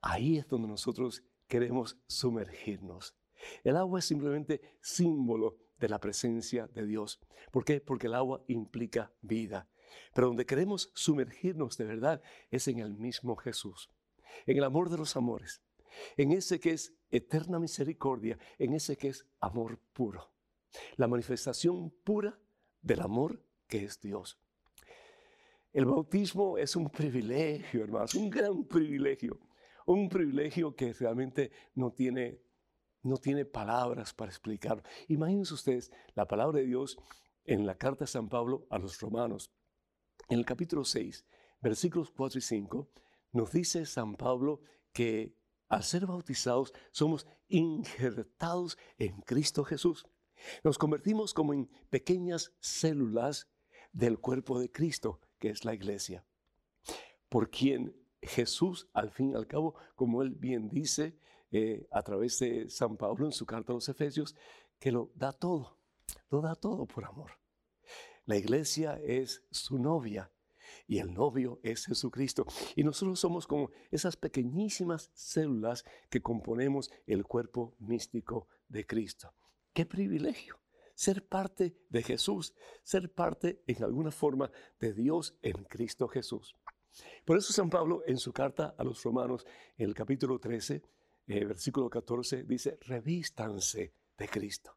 Ahí 0.01 0.37
es 0.37 0.47
donde 0.47 0.67
nosotros 0.67 1.23
queremos 1.47 1.97
sumergirnos. 2.07 3.15
El 3.63 3.77
agua 3.77 3.99
es 3.99 4.05
simplemente 4.05 4.61
símbolo 4.81 5.57
de 5.79 5.89
la 5.89 5.99
presencia 5.99 6.67
de 6.67 6.85
Dios. 6.85 7.19
¿Por 7.51 7.65
qué? 7.65 7.81
Porque 7.81 8.07
el 8.07 8.15
agua 8.15 8.43
implica 8.47 9.11
vida. 9.21 9.67
Pero 10.13 10.27
donde 10.27 10.45
queremos 10.45 10.91
sumergirnos 10.95 11.77
de 11.77 11.85
verdad 11.85 12.21
es 12.49 12.67
en 12.67 12.79
el 12.79 12.93
mismo 12.93 13.35
Jesús, 13.35 13.89
en 14.45 14.57
el 14.57 14.63
amor 14.63 14.89
de 14.89 14.97
los 14.97 15.15
amores, 15.15 15.61
en 16.17 16.31
ese 16.31 16.59
que 16.59 16.71
es 16.71 16.93
eterna 17.09 17.59
misericordia, 17.59 18.37
en 18.57 18.73
ese 18.73 18.95
que 18.95 19.09
es 19.09 19.25
amor 19.39 19.79
puro. 19.93 20.31
La 20.95 21.07
manifestación 21.07 21.91
pura 22.03 22.39
del 22.81 23.01
amor 23.01 23.43
que 23.67 23.83
es 23.83 23.99
Dios. 23.99 24.39
El 25.73 25.85
bautismo 25.85 26.57
es 26.57 26.75
un 26.75 26.89
privilegio, 26.89 27.83
hermanos, 27.83 28.15
un 28.15 28.29
gran 28.29 28.63
privilegio 28.65 29.39
un 29.85 30.09
privilegio 30.09 30.75
que 30.75 30.93
realmente 30.93 31.51
no 31.75 31.91
tiene, 31.91 32.41
no 33.03 33.17
tiene 33.17 33.45
palabras 33.45 34.13
para 34.13 34.31
explicar. 34.31 34.83
Imagínense 35.07 35.53
ustedes 35.53 35.91
la 36.13 36.27
palabra 36.27 36.59
de 36.59 36.65
Dios 36.65 36.97
en 37.45 37.65
la 37.65 37.75
carta 37.75 38.05
de 38.05 38.11
San 38.11 38.29
Pablo 38.29 38.67
a 38.69 38.77
los 38.77 38.99
romanos. 38.99 39.51
En 40.29 40.39
el 40.39 40.45
capítulo 40.45 40.83
6, 40.83 41.25
versículos 41.61 42.11
4 42.11 42.39
y 42.39 42.41
5, 42.41 42.89
nos 43.33 43.51
dice 43.51 43.85
San 43.85 44.15
Pablo 44.15 44.61
que 44.93 45.35
al 45.69 45.83
ser 45.83 46.05
bautizados 46.05 46.73
somos 46.91 47.25
injertados 47.47 48.77
en 48.97 49.21
Cristo 49.21 49.63
Jesús. 49.63 50.05
Nos 50.63 50.77
convertimos 50.77 51.33
como 51.33 51.53
en 51.53 51.69
pequeñas 51.89 52.53
células 52.59 53.49
del 53.91 54.19
cuerpo 54.19 54.59
de 54.59 54.71
Cristo, 54.71 55.21
que 55.39 55.49
es 55.49 55.65
la 55.65 55.73
iglesia, 55.73 56.25
por 57.29 57.49
quien 57.49 57.95
Jesús, 58.21 58.87
al 58.93 59.11
fin 59.11 59.31
y 59.31 59.35
al 59.35 59.47
cabo, 59.47 59.75
como 59.95 60.21
él 60.21 60.31
bien 60.31 60.69
dice 60.69 61.17
eh, 61.51 61.87
a 61.91 62.03
través 62.03 62.39
de 62.39 62.69
San 62.69 62.97
Pablo 62.97 63.25
en 63.25 63.31
su 63.31 63.45
carta 63.45 63.73
a 63.73 63.75
los 63.75 63.89
Efesios, 63.89 64.35
que 64.79 64.91
lo 64.91 65.11
da 65.15 65.31
todo, 65.31 65.77
lo 66.29 66.41
da 66.41 66.55
todo 66.55 66.85
por 66.85 67.05
amor. 67.05 67.31
La 68.25 68.37
iglesia 68.37 68.99
es 69.03 69.43
su 69.51 69.79
novia 69.79 70.31
y 70.87 70.99
el 70.99 71.13
novio 71.13 71.59
es 71.63 71.85
Jesucristo. 71.85 72.45
Y 72.75 72.83
nosotros 72.83 73.19
somos 73.19 73.47
como 73.47 73.71
esas 73.89 74.15
pequeñísimas 74.15 75.11
células 75.13 75.83
que 76.09 76.21
componemos 76.21 76.91
el 77.07 77.25
cuerpo 77.25 77.75
místico 77.79 78.47
de 78.67 78.85
Cristo. 78.85 79.33
¡Qué 79.73 79.85
privilegio! 79.85 80.59
Ser 80.93 81.27
parte 81.27 81.75
de 81.89 82.03
Jesús, 82.03 82.53
ser 82.83 83.11
parte 83.11 83.63
en 83.65 83.83
alguna 83.83 84.11
forma 84.11 84.51
de 84.79 84.93
Dios 84.93 85.35
en 85.41 85.63
Cristo 85.63 86.07
Jesús. 86.07 86.55
Por 87.25 87.37
eso 87.37 87.53
San 87.53 87.69
Pablo 87.69 88.03
en 88.05 88.17
su 88.17 88.33
carta 88.33 88.75
a 88.77 88.83
los 88.83 89.03
romanos, 89.03 89.45
en 89.77 89.87
el 89.87 89.93
capítulo 89.93 90.39
13, 90.39 90.81
eh, 91.27 91.45
versículo 91.45 91.89
14, 91.89 92.43
dice, 92.43 92.77
revístanse 92.81 93.93
de 94.17 94.27
Cristo. 94.27 94.75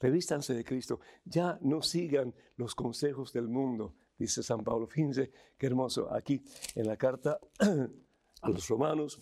Revístanse 0.00 0.54
de 0.54 0.64
Cristo. 0.64 1.00
Ya 1.24 1.58
no 1.62 1.82
sigan 1.82 2.34
los 2.56 2.74
consejos 2.74 3.32
del 3.32 3.48
mundo, 3.48 3.94
dice 4.18 4.42
San 4.42 4.62
Pablo. 4.64 4.86
Fíjense 4.86 5.30
qué 5.56 5.66
hermoso. 5.66 6.12
Aquí 6.12 6.42
en 6.74 6.86
la 6.86 6.96
carta 6.96 7.38
a 8.42 8.48
los 8.50 8.68
romanos, 8.68 9.20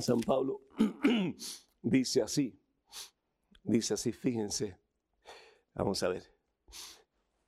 San 0.00 0.20
Pablo 0.20 0.62
dice 1.82 2.22
así. 2.22 2.58
Dice 3.62 3.94
así, 3.94 4.12
fíjense. 4.12 4.78
Vamos 5.74 6.02
a 6.02 6.08
ver. 6.08 6.24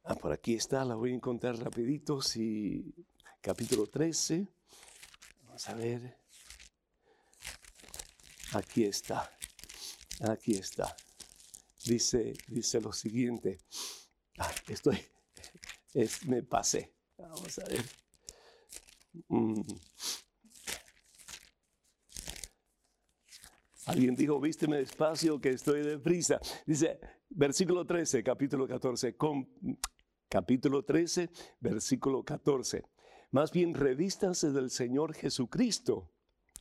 Ah, 0.04 0.14
por 0.14 0.32
aquí 0.32 0.54
está, 0.54 0.84
la 0.84 0.94
voy 0.94 1.12
a 1.12 1.14
encontrar 1.14 1.56
rapidito. 1.56 2.20
Sí, 2.20 2.94
capítulo 3.42 3.88
13. 3.88 4.46
Vamos 5.42 5.68
a 5.68 5.74
ver. 5.74 6.16
Aquí 8.52 8.84
está. 8.84 9.30
Aquí 10.20 10.54
está. 10.54 10.94
Dice, 11.84 12.32
dice 12.46 12.80
lo 12.80 12.92
siguiente. 12.92 13.58
Ah, 14.38 14.50
estoy, 14.68 14.98
es, 15.92 16.24
me 16.24 16.42
pasé. 16.42 16.94
Vamos 17.18 17.58
a 17.58 17.64
ver. 17.64 17.84
Mm. 19.28 19.62
Alguien 23.86 24.14
dijo, 24.14 24.40
vísteme 24.40 24.78
despacio 24.78 25.40
que 25.40 25.50
estoy 25.50 25.82
deprisa. 25.82 26.40
Dice, 26.64 27.00
versículo 27.28 27.84
13, 27.84 28.22
capítulo 28.22 28.68
14, 28.68 29.16
con, 29.16 29.48
capítulo 30.28 30.84
13, 30.84 31.28
versículo 31.58 32.22
14. 32.22 32.91
Más 33.32 33.50
bien, 33.50 33.72
revístanse 33.74 34.50
del 34.50 34.70
Señor 34.70 35.14
Jesucristo. 35.14 36.10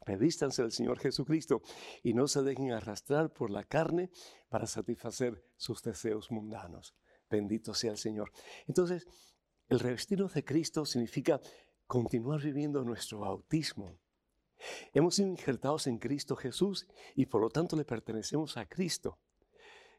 Revístanse 0.05 0.63
del 0.63 0.71
Señor 0.71 0.99
Jesucristo 0.99 1.61
y 2.01 2.13
no 2.13 2.27
se 2.27 2.41
dejen 2.41 2.71
arrastrar 2.71 3.31
por 3.33 3.51
la 3.51 3.63
carne 3.63 4.09
para 4.49 4.65
satisfacer 4.65 5.45
sus 5.57 5.83
deseos 5.83 6.31
mundanos. 6.31 6.95
Bendito 7.29 7.73
sea 7.73 7.91
el 7.91 7.97
Señor. 7.97 8.31
Entonces, 8.67 9.05
el 9.67 9.79
revestirnos 9.79 10.33
de 10.33 10.43
Cristo 10.43 10.85
significa 10.85 11.39
continuar 11.85 12.41
viviendo 12.41 12.83
nuestro 12.83 13.19
bautismo. 13.19 13.99
Hemos 14.93 15.15
sido 15.15 15.27
injertados 15.27 15.87
en 15.87 15.97
Cristo 15.97 16.35
Jesús 16.35 16.87
y 17.15 17.25
por 17.25 17.41
lo 17.41 17.49
tanto 17.49 17.75
le 17.75 17.83
pertenecemos 17.83 18.55
a 18.55 18.65
Cristo. 18.65 19.19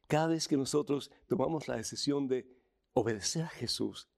Cada 0.08 0.28
vez 0.28 0.48
que 0.48 0.56
nosotros 0.56 1.10
tomamos 1.28 1.68
la 1.68 1.76
decisión 1.76 2.26
de 2.28 2.46
obedecer 2.94 3.44
a 3.44 3.48
Jesús, 3.48 4.08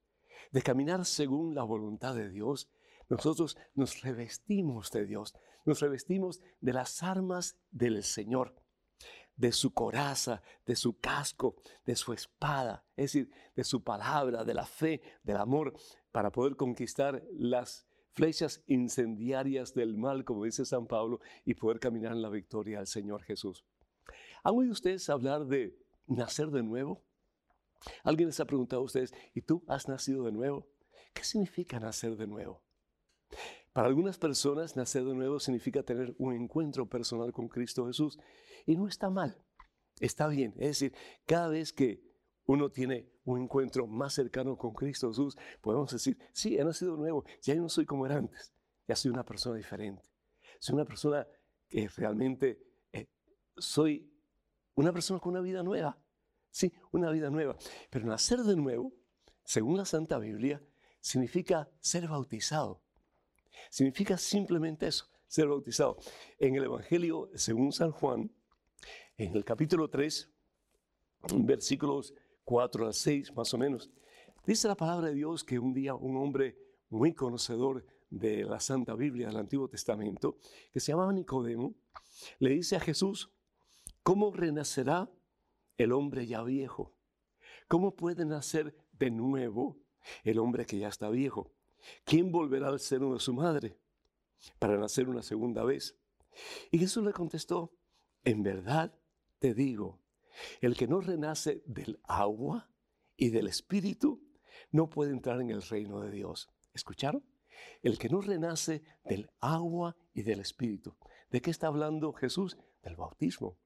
de 0.55 0.61
caminar 0.61 1.03
según 1.03 1.53
la 1.53 1.63
voluntad 1.63 2.15
de 2.15 2.29
Dios, 2.29 2.69
nosotros 3.09 3.57
nos 3.73 4.01
revestimos 4.03 4.89
de 4.89 5.05
Dios, 5.05 5.35
nos 5.65 5.81
revestimos 5.81 6.39
de 6.61 6.71
las 6.71 7.03
armas 7.03 7.57
del 7.71 8.01
Señor, 8.03 8.55
de 9.35 9.51
su 9.51 9.73
coraza, 9.73 10.41
de 10.65 10.77
su 10.77 10.97
casco, 10.97 11.57
de 11.83 11.97
su 11.97 12.13
espada, 12.13 12.85
es 12.95 13.11
decir, 13.11 13.29
de 13.53 13.65
su 13.65 13.83
palabra, 13.83 14.45
de 14.45 14.53
la 14.53 14.65
fe, 14.65 15.01
del 15.23 15.35
amor, 15.35 15.73
para 16.13 16.31
poder 16.31 16.55
conquistar 16.55 17.21
las 17.33 17.85
flechas 18.13 18.63
incendiarias 18.65 19.73
del 19.73 19.97
mal, 19.97 20.23
como 20.23 20.45
dice 20.45 20.63
San 20.63 20.87
Pablo, 20.87 21.19
y 21.43 21.55
poder 21.55 21.81
caminar 21.81 22.13
en 22.13 22.21
la 22.21 22.29
victoria 22.29 22.79
al 22.79 22.87
Señor 22.87 23.23
Jesús. 23.23 23.65
¿Han 24.41 24.55
oído 24.55 24.71
ustedes 24.71 25.09
hablar 25.09 25.47
de 25.47 25.77
nacer 26.07 26.49
de 26.49 26.63
nuevo? 26.63 27.03
Alguien 28.03 28.27
les 28.27 28.39
ha 28.39 28.45
preguntado 28.45 28.81
a 28.81 28.85
ustedes, 28.85 29.13
¿y 29.33 29.41
tú 29.41 29.63
has 29.67 29.87
nacido 29.87 30.23
de 30.23 30.31
nuevo? 30.31 30.67
¿Qué 31.13 31.23
significa 31.23 31.79
nacer 31.79 32.15
de 32.15 32.27
nuevo? 32.27 32.63
Para 33.73 33.87
algunas 33.87 34.17
personas, 34.17 34.75
nacer 34.75 35.03
de 35.03 35.13
nuevo 35.13 35.39
significa 35.39 35.83
tener 35.83 36.15
un 36.17 36.33
encuentro 36.33 36.87
personal 36.87 37.31
con 37.33 37.47
Cristo 37.47 37.85
Jesús. 37.87 38.17
Y 38.65 38.77
no 38.77 38.87
está 38.87 39.09
mal, 39.09 39.37
está 39.99 40.27
bien. 40.27 40.53
Es 40.57 40.79
decir, 40.79 40.93
cada 41.25 41.49
vez 41.49 41.73
que 41.73 42.01
uno 42.45 42.71
tiene 42.71 43.11
un 43.25 43.41
encuentro 43.41 43.87
más 43.87 44.13
cercano 44.13 44.57
con 44.57 44.73
Cristo 44.73 45.09
Jesús, 45.09 45.37
podemos 45.61 45.91
decir, 45.91 46.17
sí, 46.31 46.57
he 46.57 46.63
nacido 46.63 46.95
nuevo, 46.95 47.25
ya 47.41 47.55
no 47.55 47.69
soy 47.69 47.85
como 47.85 48.05
era 48.05 48.17
antes, 48.17 48.53
ya 48.87 48.95
soy 48.95 49.11
una 49.11 49.25
persona 49.25 49.57
diferente. 49.57 50.03
Soy 50.59 50.75
una 50.75 50.85
persona 50.85 51.27
que 51.67 51.87
realmente 51.97 52.61
eh, 52.91 53.07
soy 53.57 54.11
una 54.75 54.93
persona 54.93 55.19
con 55.19 55.33
una 55.33 55.41
vida 55.41 55.63
nueva. 55.63 55.97
Sí, 56.55 56.71
una 56.93 57.11
vida 57.11 57.29
nueva. 57.29 57.57
Pero 57.89 58.05
nacer 58.05 58.39
de 58.39 58.55
nuevo, 58.55 58.93
según 59.43 59.75
la 59.75 59.83
Santa 59.83 60.17
Biblia, 60.19 60.63
significa 61.01 61.69
ser 61.81 62.07
bautizado. 62.07 62.81
Significa 63.69 64.17
simplemente 64.17 64.87
eso, 64.87 65.09
ser 65.27 65.49
bautizado. 65.49 65.97
En 66.39 66.55
el 66.55 66.63
Evangelio, 66.63 67.29
según 67.35 67.73
San 67.73 67.91
Juan, 67.91 68.31
en 69.17 69.35
el 69.35 69.43
capítulo 69.43 69.89
3, 69.89 70.31
versículos 71.39 72.13
4 72.45 72.87
a 72.87 72.93
6 72.93 73.35
más 73.35 73.53
o 73.53 73.57
menos, 73.57 73.91
dice 74.45 74.69
la 74.69 74.75
palabra 74.75 75.09
de 75.09 75.15
Dios 75.15 75.43
que 75.43 75.59
un 75.59 75.73
día 75.73 75.93
un 75.93 76.15
hombre 76.15 76.57
muy 76.87 77.13
conocedor 77.13 77.85
de 78.09 78.45
la 78.45 78.61
Santa 78.61 78.95
Biblia 78.95 79.27
del 79.27 79.35
Antiguo 79.35 79.67
Testamento, 79.67 80.37
que 80.71 80.79
se 80.79 80.93
llamaba 80.93 81.11
Nicodemo, 81.11 81.75
le 82.39 82.51
dice 82.51 82.77
a 82.77 82.79
Jesús, 82.79 83.29
¿cómo 84.03 84.31
renacerá 84.31 85.11
el 85.77 85.91
hombre 85.91 86.27
ya 86.27 86.43
viejo? 86.43 86.93
¿Cómo 87.67 87.95
puede 87.95 88.25
nacer 88.25 88.75
de 88.93 89.11
nuevo 89.11 89.77
el 90.23 90.39
hombre 90.39 90.65
que 90.65 90.77
ya 90.77 90.87
está 90.87 91.09
viejo? 91.09 91.51
¿Quién 92.03 92.31
volverá 92.31 92.67
al 92.67 92.79
seno 92.79 93.13
de 93.13 93.19
su 93.19 93.33
madre 93.33 93.77
para 94.59 94.77
nacer 94.77 95.09
una 95.09 95.23
segunda 95.23 95.63
vez? 95.63 95.97
Y 96.71 96.77
Jesús 96.77 97.03
le 97.03 97.13
contestó, 97.13 97.73
en 98.23 98.43
verdad 98.43 98.97
te 99.39 99.53
digo, 99.53 100.01
el 100.61 100.75
que 100.75 100.87
no 100.87 100.99
renace 100.99 101.63
del 101.65 101.99
agua 102.03 102.69
y 103.15 103.29
del 103.29 103.47
espíritu 103.47 104.21
no 104.71 104.89
puede 104.89 105.11
entrar 105.11 105.39
en 105.41 105.49
el 105.49 105.61
reino 105.61 106.01
de 106.01 106.11
Dios. 106.11 106.49
¿Escucharon? 106.73 107.23
El 107.81 107.97
que 107.97 108.09
no 108.09 108.21
renace 108.21 108.83
del 109.05 109.29
agua 109.39 109.95
y 110.13 110.23
del 110.23 110.41
espíritu. 110.41 110.97
¿De 111.29 111.41
qué 111.41 111.51
está 111.51 111.67
hablando 111.67 112.13
Jesús? 112.13 112.57
Del 112.83 112.95
bautismo. 112.95 113.57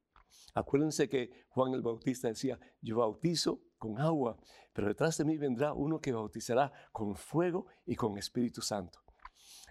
Acuérdense 0.54 1.08
que 1.10 1.46
Juan 1.50 1.74
el 1.74 1.82
Bautista 1.82 2.28
decía, 2.28 2.60
yo 2.82 2.98
bautizo 2.98 3.62
con 3.78 4.00
agua, 4.00 4.38
pero 4.74 4.88
detrás 4.88 5.18
de 5.18 5.26
mí 5.26 5.38
vendrá 5.38 5.74
uno 5.74 6.00
que 6.00 6.12
bautizará 6.12 6.72
con 6.92 7.16
fuego 7.16 7.68
y 7.86 7.96
con 7.96 8.18
Espíritu 8.18 8.62
Santo. 8.62 9.00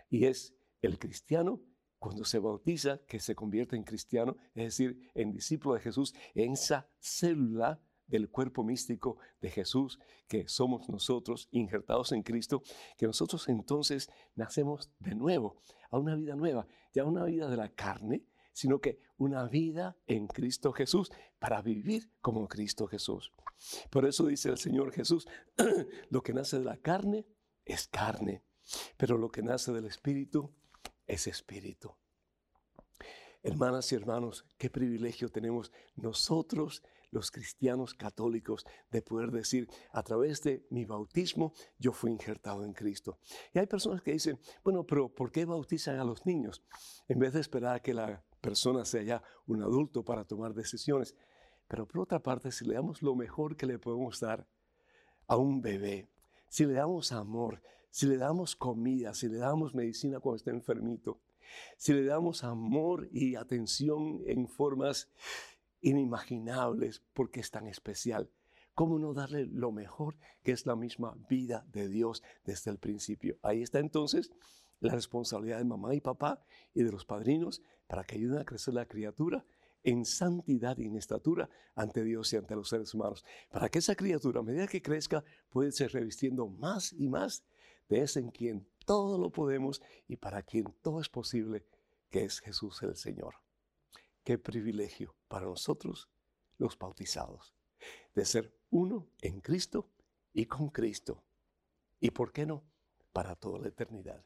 Y 0.09 0.25
es 0.25 0.55
el 0.81 0.99
cristiano 0.99 1.61
cuando 1.99 2.25
se 2.25 2.39
bautiza, 2.39 3.01
que 3.07 3.19
se 3.19 3.35
convierte 3.35 3.77
en 3.77 3.83
cristiano, 3.83 4.37
es 4.55 4.65
decir, 4.65 5.11
en 5.15 5.33
discípulo 5.33 5.75
de 5.75 5.81
Jesús, 5.81 6.15
en 6.35 6.53
esa 6.53 6.89
célula 6.99 7.81
del 8.07 8.31
cuerpo 8.31 8.65
místico 8.65 9.19
de 9.41 9.51
Jesús, 9.51 9.99
que 10.27 10.49
somos 10.49 10.89
nosotros, 10.89 11.49
injertados 11.51 12.13
en 12.13 12.23
Cristo, 12.23 12.63
que 12.97 13.07
nosotros 13.07 13.49
entonces 13.49 14.11
nacemos 14.35 14.91
de 14.99 15.15
nuevo, 15.15 15.61
a 15.91 15.99
una 15.99 16.15
vida 16.15 16.35
nueva, 16.35 16.67
ya 16.93 17.05
una 17.05 17.25
vida 17.25 17.49
de 17.49 17.57
la 17.57 17.69
carne, 17.69 18.25
sino 18.59 18.81
que 18.81 18.99
una 19.19 19.47
vida 19.47 19.97
en 20.09 20.27
Cristo 20.27 20.73
Jesús 20.73 21.13
para 21.39 21.63
vivir 21.63 22.11
como 22.21 22.49
Cristo 22.49 22.89
Jesús. 22.89 23.33
Por 23.89 24.05
eso 24.05 24.27
dice 24.27 24.49
el 24.49 24.59
Señor 24.59 24.91
Jesús, 24.93 25.29
lo 26.11 26.23
que 26.25 26.33
nace 26.33 26.59
de 26.59 26.65
la 26.65 26.77
carne 26.77 27.25
es 27.65 27.87
carne, 27.87 28.43
pero 28.97 29.17
lo 29.17 29.31
que 29.31 29.43
nace 29.43 29.71
del 29.71 29.85
Espíritu 29.85 30.53
es 31.07 31.29
espíritu. 31.29 31.95
Hermanas 33.45 33.93
y 33.93 33.95
hermanos, 33.95 34.45
qué 34.59 34.71
privilegio 34.71 35.29
tenemos 35.29 35.71
nosotros, 35.95 36.83
los 37.13 37.31
cristianos 37.31 37.95
católicos, 37.95 38.67
de 38.91 39.03
poder 39.03 39.31
decir, 39.31 39.69
a 39.93 40.03
través 40.03 40.43
de 40.43 40.67
mi 40.71 40.85
bautismo, 40.85 41.55
yo 41.79 41.93
fui 41.93 42.11
injertado 42.11 42.65
en 42.65 42.73
Cristo. 42.73 43.21
Y 43.55 43.61
hay 43.61 43.67
personas 43.67 44.03
que 44.03 44.13
dicen, 44.13 44.41
bueno, 44.65 44.85
pero 44.85 45.15
¿por 45.15 45.31
qué 45.31 45.45
bautizan 45.45 46.01
a 46.01 46.05
los 46.05 46.27
niños? 46.27 46.65
En 47.07 47.21
vez 47.21 47.33
de 47.33 47.41
esperar 47.41 47.77
a 47.77 47.81
que 47.81 47.95
la 47.95 48.25
persona 48.41 48.85
sea 48.85 49.03
ya 49.03 49.23
un 49.47 49.63
adulto 49.63 50.05
para 50.05 50.25
tomar 50.25 50.55
decisiones. 50.55 51.15
Pero 51.69 51.87
por 51.87 52.01
otra 52.03 52.23
parte, 52.23 52.51
si 52.51 52.65
le 52.65 52.75
damos 52.75 53.03
lo 53.03 53.15
mejor 53.15 53.57
que 53.57 53.67
le 53.67 53.79
podemos 53.79 54.21
dar 54.21 54.47
a 55.27 55.37
un 55.37 55.61
bebé, 55.61 56.09
si 56.49 56.65
le 56.65 56.75
damos 56.75 57.13
amor, 57.13 57.63
si 57.91 58.07
le 58.07 58.17
damos 58.17 58.57
comida, 58.57 59.13
si 59.15 59.29
le 59.29 59.39
damos 59.39 59.75
medicina 59.75 60.21
cuando 60.21 60.37
está 60.37 60.51
enfermito, 60.51 61.21
si 61.77 61.93
le 61.93 62.05
damos 62.05 62.45
amor 62.45 63.09
y 63.13 63.35
atención 63.35 64.23
en 64.27 64.49
formas 64.49 65.11
inimaginables 65.81 67.03
porque 67.13 67.41
es 67.41 67.51
tan 67.51 67.67
especial, 67.67 68.31
¿cómo 68.75 68.99
no 68.99 69.13
darle 69.13 69.47
lo 69.47 69.73
mejor 69.73 70.17
que 70.43 70.53
es 70.53 70.67
la 70.67 70.77
misma 70.77 71.17
vida 71.29 71.67
de 71.73 71.89
Dios 71.89 72.23
desde 72.45 72.71
el 72.71 72.79
principio? 72.79 73.39
Ahí 73.43 73.63
está 73.63 73.79
entonces 73.79 74.31
la 74.81 74.95
responsabilidad 74.95 75.59
de 75.59 75.65
mamá 75.65 75.95
y 75.95 76.01
papá 76.01 76.43
y 76.75 76.83
de 76.83 76.93
los 76.93 77.05
padrinos 77.05 77.63
para 77.87 78.05
que 78.05 78.17
ayuden 78.17 78.39
a 78.39 78.45
crecer 78.45 78.75
la 78.75 78.87
criatura 78.87 79.45
en 79.83 80.05
santidad 80.05 80.77
y 80.79 80.87
en 80.87 80.97
estatura 80.97 81.49
ante 81.75 82.05
Dios 82.05 82.33
y 82.33 82.37
ante 82.37 82.55
los 82.55 82.69
seres 82.69 82.93
humanos, 82.95 83.25
para 83.51 83.69
que 83.69 83.79
esa 83.79 83.95
criatura, 83.95 84.41
a 84.41 84.43
medida 84.43 84.67
que 84.67 84.83
crezca, 84.83 85.25
pueda 85.49 85.71
ser 85.71 85.93
revistiendo 85.93 86.47
más 86.49 86.93
y 86.93 87.09
más 87.09 87.45
de 87.89 88.03
ese 88.03 88.21
en 88.21 88.31
quien 88.31 88.69
todo 88.85 89.19
lo 89.19 89.31
podemos 89.31 89.83
y 90.07 90.17
para 90.17 90.43
quien 90.43 90.65
todo 90.83 91.01
es 91.01 91.09
posible, 91.09 91.65
que 92.11 92.25
es 92.25 92.41
Jesús 92.41 92.83
el 92.83 92.97
Señor. 92.97 93.37
Qué 94.25 94.39
privilegio 94.39 95.15
para 95.29 95.47
nosotros, 95.47 96.09
los 96.59 96.79
bautizados, 96.79 97.55
de 98.15 98.25
ser 98.25 98.55
uno 98.71 99.09
en 99.23 99.41
Cristo 99.41 99.91
y 100.33 100.47
con 100.47 100.69
Cristo. 100.69 101.25
Y 102.01 102.11
por 102.11 102.33
qué 102.33 102.47
no, 102.47 102.65
para 103.13 103.37
toda 103.37 103.59
la 103.59 103.69
eternidad. 103.69 104.25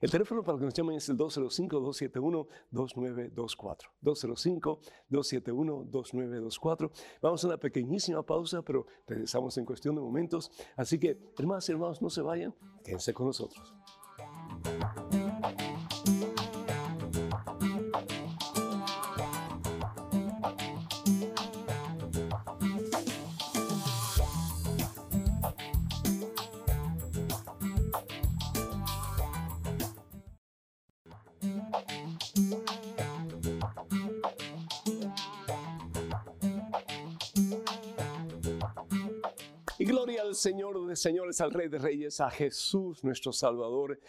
El 0.00 0.10
teléfono 0.10 0.42
para 0.42 0.58
que 0.58 0.64
nos 0.64 0.74
llamen 0.74 0.96
es 0.96 1.08
el 1.08 1.16
205-271-2924. 1.16 3.78
205-271-2924. 4.02 6.90
Vamos 7.22 7.44
a 7.44 7.46
una 7.46 7.58
pequeñísima 7.58 8.22
pausa, 8.22 8.62
pero 8.62 8.88
regresamos 9.06 9.56
en 9.58 9.64
cuestión 9.64 9.94
de 9.94 10.00
momentos. 10.00 10.50
Así 10.76 10.98
que, 10.98 11.16
hermanos 11.38 11.68
y 11.68 11.72
hermanos, 11.72 12.02
no 12.02 12.10
se 12.10 12.22
vayan, 12.22 12.52
quédense 12.84 13.14
con 13.14 13.26
nosotros. 13.26 13.72
Señores, 40.96 41.40
al 41.40 41.52
Rey 41.52 41.68
de 41.68 41.78
Reyes, 41.78 42.20
a 42.20 42.30
Jesús 42.30 43.04
nuestro 43.04 43.32
Salvador, 43.32 44.00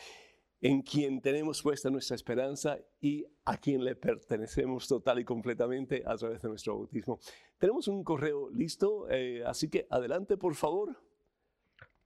en 0.61 0.81
quien 0.81 1.21
tenemos 1.21 1.61
puesta 1.61 1.89
nuestra 1.89 2.15
esperanza 2.15 2.79
y 2.99 3.25
a 3.45 3.57
quien 3.57 3.83
le 3.83 3.95
pertenecemos 3.95 4.87
total 4.87 5.19
y 5.19 5.25
completamente 5.25 6.03
a 6.05 6.15
través 6.15 6.41
de 6.41 6.49
nuestro 6.49 6.75
bautismo. 6.75 7.19
Tenemos 7.57 7.87
un 7.87 8.03
correo 8.03 8.49
listo, 8.49 9.07
eh, 9.09 9.43
así 9.45 9.69
que 9.69 9.87
adelante, 9.89 10.37
por 10.37 10.55
favor. 10.55 10.95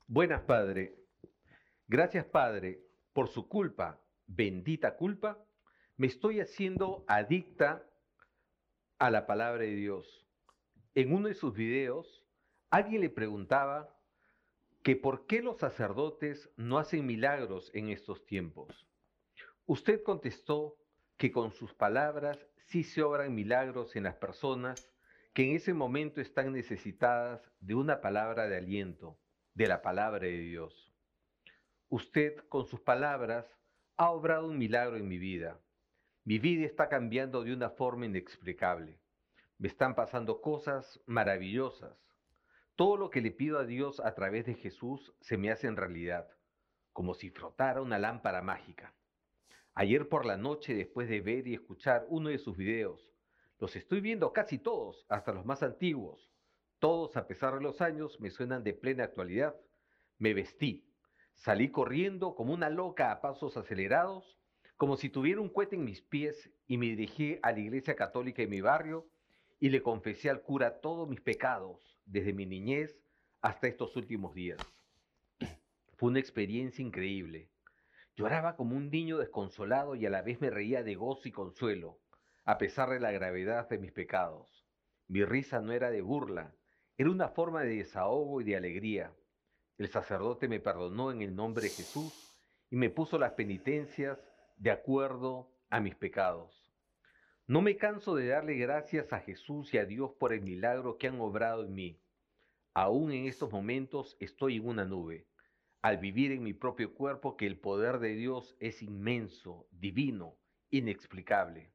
Buenas, 0.08 0.42
Padre. 0.42 0.98
Gracias, 1.88 2.26
Padre, 2.26 2.82
por 3.14 3.30
su 3.30 3.48
culpa, 3.48 4.02
bendita 4.28 4.96
culpa, 4.96 5.44
me 5.98 6.08
estoy 6.08 6.40
haciendo 6.40 7.06
adicta 7.08 7.88
a 8.98 9.12
la 9.12 9.26
palabra 9.26 9.64
de 9.64 9.76
Dios. 9.76 10.28
En 10.96 11.14
uno 11.14 11.28
de 11.28 11.34
sus 11.34 11.54
videos, 11.54 12.26
alguien 12.70 13.02
le 13.02 13.10
preguntaba 13.10 13.96
que 14.84 14.96
por 14.96 15.28
qué 15.28 15.42
los 15.42 15.60
sacerdotes 15.60 16.50
no 16.58 16.80
hacen 16.80 17.06
milagros 17.06 17.70
en 17.74 17.90
estos 17.90 18.26
tiempos. 18.26 18.88
Usted 19.66 20.02
contestó 20.02 20.78
que 21.18 21.32
con 21.32 21.52
sus 21.52 21.74
palabras 21.74 22.48
sí 22.66 22.84
se 22.84 23.04
obran 23.04 23.36
milagros 23.36 23.96
en 23.96 24.04
las 24.04 24.16
personas 24.16 24.92
que 25.34 25.44
en 25.44 25.56
ese 25.56 25.74
momento 25.74 26.20
están 26.20 26.52
necesitadas 26.52 27.52
de 27.60 27.76
una 27.76 28.02
palabra 28.02 28.48
de 28.48 28.58
aliento, 28.58 29.20
de 29.54 29.68
la 29.68 29.82
palabra 29.82 30.26
de 30.26 30.40
Dios. 30.40 30.92
Usted 31.90 32.38
con 32.50 32.66
sus 32.66 32.82
palabras 32.82 33.46
ha 33.98 34.10
obrado 34.10 34.48
un 34.48 34.58
milagro 34.58 34.98
en 34.98 35.08
mi 35.08 35.20
vida. 35.20 35.60
Mi 36.24 36.40
vida 36.40 36.66
está 36.66 36.90
cambiando 36.90 37.44
de 37.44 37.54
una 37.54 37.70
forma 37.70 38.08
inexplicable. 38.08 39.00
Me 39.58 39.68
están 39.68 39.94
pasando 39.94 40.42
cosas 40.42 41.00
maravillosas 41.06 41.96
todo 42.76 42.98
lo 42.98 43.10
que 43.10 43.22
le 43.22 43.32
pido 43.32 43.60
a 43.60 43.66
Dios 43.66 44.00
a 44.00 44.14
través 44.16 44.46
de 44.46 44.56
Jesús 44.56 45.14
se 45.20 45.38
me 45.38 45.52
hace 45.52 45.68
en 45.68 45.78
realidad, 45.78 46.28
como 46.94 47.14
si 47.14 47.30
frotara 47.30 47.82
una 47.82 48.00
lámpara 48.00 48.42
mágica. 48.42 48.94
Ayer 49.74 50.10
por 50.10 50.26
la 50.26 50.38
noche, 50.38 50.74
después 50.74 51.08
de 51.10 51.22
ver 51.22 51.48
y 51.48 51.54
escuchar 51.54 52.06
uno 52.10 52.30
de 52.30 52.38
sus 52.38 52.58
videos, 52.58 53.12
los 53.60 53.76
estoy 53.76 54.02
viendo 54.02 54.34
casi 54.34 54.58
todos, 54.58 55.06
hasta 55.08 55.34
los 55.34 55.46
más 55.46 55.64
antiguos. 55.64 56.32
Todos, 56.80 57.16
a 57.16 57.28
pesar 57.28 57.54
de 57.54 57.62
los 57.62 57.80
años, 57.80 58.20
me 58.20 58.32
suenan 58.32 58.64
de 58.64 58.74
plena 58.74 59.04
actualidad. 59.04 59.56
Me 60.18 60.34
vestí, 60.34 60.84
salí 61.36 61.70
corriendo 61.70 62.36
como 62.36 62.54
una 62.54 62.70
loca 62.70 63.12
a 63.12 63.22
pasos 63.22 63.56
acelerados, 63.58 64.40
como 64.78 64.98
si 64.98 65.10
tuviera 65.10 65.40
un 65.40 65.50
cohete 65.50 65.76
en 65.76 65.86
mis 65.86 66.02
pies 66.02 66.52
y 66.66 66.78
me 66.78 66.88
dirigí 66.88 67.38
a 67.44 67.52
la 67.52 67.60
iglesia 67.60 67.96
católica 67.96 68.42
de 68.42 68.48
mi 68.48 68.62
barrio 68.62 69.08
y 69.60 69.70
le 69.70 69.84
confesé 69.84 70.32
al 70.32 70.42
cura 70.42 70.82
todos 70.82 71.08
mis 71.08 71.22
pecados, 71.22 72.00
desde 72.12 72.34
mi 72.34 72.46
niñez 72.46 73.00
hasta 73.42 73.68
estos 73.68 73.96
últimos 73.96 74.36
días. 74.36 74.60
Fue 75.96 76.10
una 76.10 76.20
experiencia 76.20 76.84
increíble. 76.84 77.50
Lloraba 78.16 78.56
como 78.58 78.76
un 78.76 78.92
niño 78.92 79.18
desconsolado 79.18 79.96
y 79.96 80.06
a 80.06 80.10
la 80.10 80.22
vez 80.22 80.42
me 80.42 80.50
reía 80.50 80.84
de 80.84 80.96
gozo 80.96 81.28
y 81.30 81.32
consuelo, 81.32 82.00
a 82.44 82.58
pesar 82.58 82.90
de 82.90 83.00
la 83.00 83.12
gravedad 83.12 83.70
de 83.70 83.78
mis 83.78 83.94
pecados. 83.94 84.68
Mi 85.08 85.24
risa 85.24 85.62
no 85.62 85.72
era 85.72 85.90
de 85.90 86.02
burla, 86.02 86.54
era 86.98 87.10
una 87.10 87.30
forma 87.30 87.64
de 87.64 87.78
desahogo 87.78 88.42
y 88.42 88.44
de 88.44 88.58
alegría. 88.58 89.14
El 89.78 89.88
sacerdote 89.88 90.48
me 90.48 90.60
perdonó 90.60 91.12
en 91.12 91.22
el 91.22 91.34
nombre 91.34 91.64
de 91.64 91.70
Jesús 91.70 92.14
y 92.70 92.76
me 92.76 92.90
puso 92.90 93.18
las 93.18 93.32
penitencias 93.34 94.20
de 94.58 94.72
acuerdo 94.72 95.50
a 95.70 95.80
mis 95.80 95.96
pecados. 95.96 96.61
No 97.52 97.62
me 97.62 97.76
canso 97.76 98.16
de 98.16 98.28
darle 98.28 98.54
gracias 98.54 99.12
a 99.12 99.20
Jesús 99.20 99.74
y 99.74 99.78
a 99.78 99.84
Dios 99.84 100.14
por 100.18 100.32
el 100.32 100.40
milagro 100.40 100.98
que 100.98 101.08
han 101.10 101.20
obrado 101.20 101.66
en 101.66 101.74
mí. 101.74 102.00
Aún 102.74 103.12
en 103.12 103.26
estos 103.26 103.52
momentos 103.52 104.16
estoy 104.22 104.56
en 104.56 104.68
una 104.68 104.86
nube, 104.86 105.28
al 105.82 105.98
vivir 105.98 106.32
en 106.32 106.44
mi 106.44 106.54
propio 106.54 106.94
cuerpo 106.94 107.36
que 107.36 107.46
el 107.48 107.60
poder 107.60 108.00
de 108.00 108.16
Dios 108.16 108.56
es 108.62 108.82
inmenso, 108.82 109.68
divino, 109.70 110.38
inexplicable. 110.70 111.74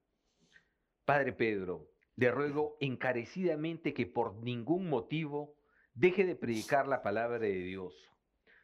Padre 1.05 1.35
Pedro, 1.35 1.91
le 2.15 2.31
ruego 2.31 2.79
encarecidamente 2.81 3.93
que 3.93 4.07
por 4.07 4.35
ningún 4.37 4.89
motivo 4.89 5.57
deje 5.93 6.25
de 6.25 6.37
predicar 6.37 6.89
la 6.89 7.03
palabra 7.03 7.39
de 7.39 7.53
Dios. 7.53 8.11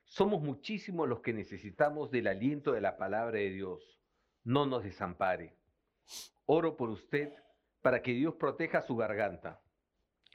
Somos 0.06 0.40
muchísimos 0.40 1.06
los 1.06 1.20
que 1.20 1.34
necesitamos 1.34 2.10
del 2.10 2.28
aliento 2.28 2.72
de 2.72 2.80
la 2.80 2.96
palabra 2.96 3.36
de 3.36 3.50
Dios. 3.50 4.00
No 4.44 4.64
nos 4.64 4.82
desampare. 4.82 5.58
Oro 6.46 6.76
por 6.76 6.90
usted 6.90 7.32
para 7.82 8.02
que 8.02 8.12
Dios 8.12 8.34
proteja 8.34 8.82
su 8.82 8.96
garganta. 8.96 9.60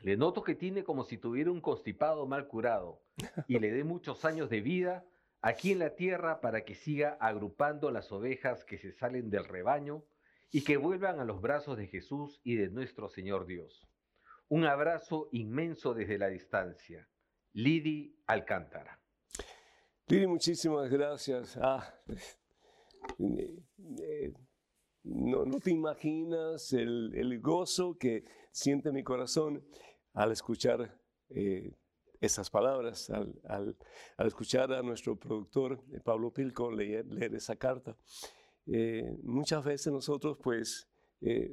Le 0.02 0.16
noto 0.16 0.44
que 0.44 0.56
tiene 0.56 0.84
como 0.84 1.04
si 1.04 1.18
tuviera 1.18 1.52
un 1.52 1.62
constipado 1.62 2.28
mal 2.28 2.48
curado 2.48 3.02
y 3.48 3.60
le 3.60 3.72
dé 3.72 3.84
muchos 3.84 4.26
años 4.26 4.50
de 4.50 4.62
vida 4.62 5.06
aquí 5.42 5.72
en 5.72 5.80
la 5.80 5.96
tierra 5.96 6.40
para 6.40 6.66
que 6.66 6.76
siga 6.76 7.18
agrupando 7.20 7.90
las 7.90 8.12
ovejas 8.12 8.64
que 8.64 8.78
se 8.78 8.92
salen 8.92 9.30
del 9.30 9.46
rebaño 9.46 10.04
y 10.52 10.64
que 10.64 10.78
vuelvan 10.78 11.20
a 11.20 11.26
los 11.26 11.42
brazos 11.42 11.78
de 11.78 11.88
Jesús 11.88 12.40
y 12.44 12.56
de 12.56 12.70
nuestro 12.70 13.10
Señor 13.10 13.46
Dios. 13.48 13.88
Un 14.50 14.66
abrazo 14.66 15.30
inmenso 15.32 15.94
desde 15.94 16.18
la 16.18 16.30
distancia. 16.30 17.08
Lidi 17.54 18.16
Alcántara. 18.28 19.00
Lidi, 20.08 20.28
muchísimas 20.28 20.90
gracias. 20.90 21.58
Ah, 21.62 21.94
eh, 23.20 23.60
eh, 24.00 24.34
no, 25.10 25.60
te 25.60 25.72
imaginas 25.72 26.74
el, 26.74 27.40
gozo 27.42 27.98
que 27.98 28.26
siente 28.52 28.92
mi 28.92 29.04
corazón 29.04 29.64
al 30.14 30.32
escuchar 30.32 31.00
eh, 31.30 31.74
esas 32.20 32.50
palabras, 32.50 33.10
al, 33.10 33.76
escuchar 34.20 34.74
a 34.74 34.82
nuestro 34.82 35.16
productor 35.16 35.84
eh, 35.92 36.00
Pablo 36.04 36.32
Pilco 36.32 36.72
leer, 36.72 37.06
esa 37.34 37.56
carta. 37.56 37.96
Eh, 38.66 39.18
muchas 39.24 39.64
veces 39.64 39.94
nosotros 39.94 40.38
pues 40.42 40.88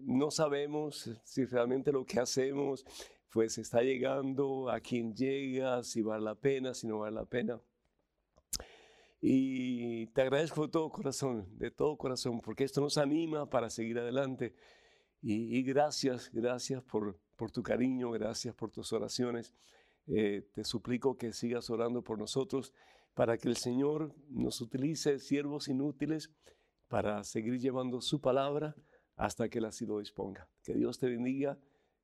no 0.02 0.30
sabemos 0.30 1.10
si 1.24 1.46
realmente 1.46 1.90
lo 1.90 2.04
que 2.04 2.20
hacemos 2.20 2.84
pues 3.30 3.56
está 3.56 3.82
llegando 3.82 4.68
a 4.68 4.78
quien 4.80 5.14
llega, 5.14 5.82
si 5.82 6.02
vale 6.02 6.22
la 6.22 6.34
pena, 6.34 6.74
si 6.74 6.86
no 6.86 6.98
vale 6.98 7.16
la 7.16 7.24
pena. 7.24 7.60
Y 9.26 10.08
te 10.08 10.20
agradezco 10.20 10.66
de 10.66 10.68
todo 10.68 10.90
corazón, 10.90 11.48
de 11.56 11.70
todo 11.70 11.96
corazón, 11.96 12.42
porque 12.42 12.64
esto 12.64 12.82
nos 12.82 12.98
anima 12.98 13.48
para 13.48 13.70
seguir 13.70 13.98
adelante. 13.98 14.54
Y, 15.22 15.62
gracias, 15.62 16.30
gracias 16.30 16.82
por, 16.82 17.18
tu 17.50 17.62
cariño, 17.62 18.10
gracias 18.10 18.54
por 18.54 18.70
tus 18.70 18.92
oraciones. 18.92 19.54
Eh, 20.08 20.46
te 20.52 20.62
suplico 20.62 21.16
que 21.16 21.32
sigas 21.32 21.70
orando 21.70 22.04
por 22.04 22.18
nosotros 22.18 22.74
para 23.14 23.38
que 23.38 23.48
el 23.48 23.56
Señor 23.56 24.14
nos 24.28 24.60
utilice 24.60 25.18
siervos 25.18 25.68
inútiles 25.68 26.30
para 26.88 27.24
seguir 27.24 27.58
llevando 27.58 28.02
su 28.02 28.20
palabra 28.20 28.76
hasta 29.16 29.48
que 29.48 29.56
Él 29.56 29.64
así 29.64 29.86
disponga. 29.86 30.50
Que 30.62 30.74
Dios 30.74 30.98
te 30.98 31.08
bendiga. 31.08 31.58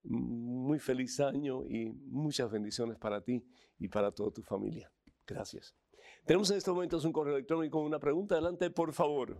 Muy 0.04 0.78
feliz 0.78 1.20
año 1.20 1.66
y 1.68 1.90
muchas 1.90 2.50
bendiciones 2.50 2.96
para 2.96 3.20
ti 3.20 3.44
y 3.78 3.88
para 3.88 4.10
toda 4.10 4.30
tu 4.30 4.42
familia. 4.42 4.90
Gracias. 5.26 5.79
Tenemos 6.24 6.50
en 6.50 6.58
estos 6.58 6.74
momentos 6.74 7.04
un 7.04 7.12
correo 7.12 7.34
electrónico 7.34 7.78
con 7.78 7.86
una 7.86 7.98
pregunta. 7.98 8.34
Adelante, 8.34 8.70
por 8.70 8.92
favor. 8.92 9.36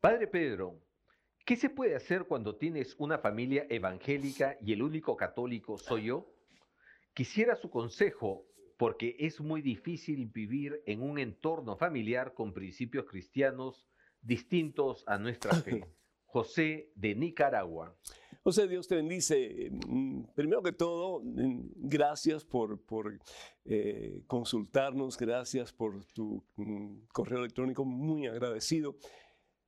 Padre 0.00 0.26
Pedro, 0.26 0.80
¿qué 1.46 1.56
se 1.56 1.70
puede 1.70 1.94
hacer 1.94 2.24
cuando 2.24 2.56
tienes 2.56 2.94
una 2.98 3.18
familia 3.18 3.66
evangélica 3.70 4.56
y 4.60 4.72
el 4.72 4.82
único 4.82 5.16
católico 5.16 5.78
soy 5.78 6.06
yo? 6.06 6.30
Quisiera 7.14 7.56
su 7.56 7.70
consejo 7.70 8.46
porque 8.76 9.16
es 9.18 9.40
muy 9.40 9.62
difícil 9.62 10.26
vivir 10.26 10.82
en 10.86 11.02
un 11.02 11.18
entorno 11.18 11.76
familiar 11.76 12.34
con 12.34 12.52
principios 12.52 13.06
cristianos 13.06 13.88
distintos 14.20 15.04
a 15.06 15.16
nuestra 15.18 15.54
fe. 15.54 15.84
José 16.26 16.90
de 16.96 17.14
Nicaragua. 17.14 17.96
José, 18.44 18.68
Dios 18.68 18.86
te 18.86 18.96
bendice. 18.96 19.70
Mm, 19.88 20.24
primero 20.34 20.62
que 20.62 20.72
todo, 20.72 21.22
mm, 21.24 21.70
gracias 21.76 22.44
por, 22.44 22.78
eh, 23.64 24.22
consultarnos, 24.26 25.16
gracias 25.16 25.72
por 25.72 26.04
tu 26.12 26.44
mm, 26.56 27.06
correo 27.10 27.38
electrónico, 27.38 27.86
muy 27.86 28.26
agradecido. 28.26 28.96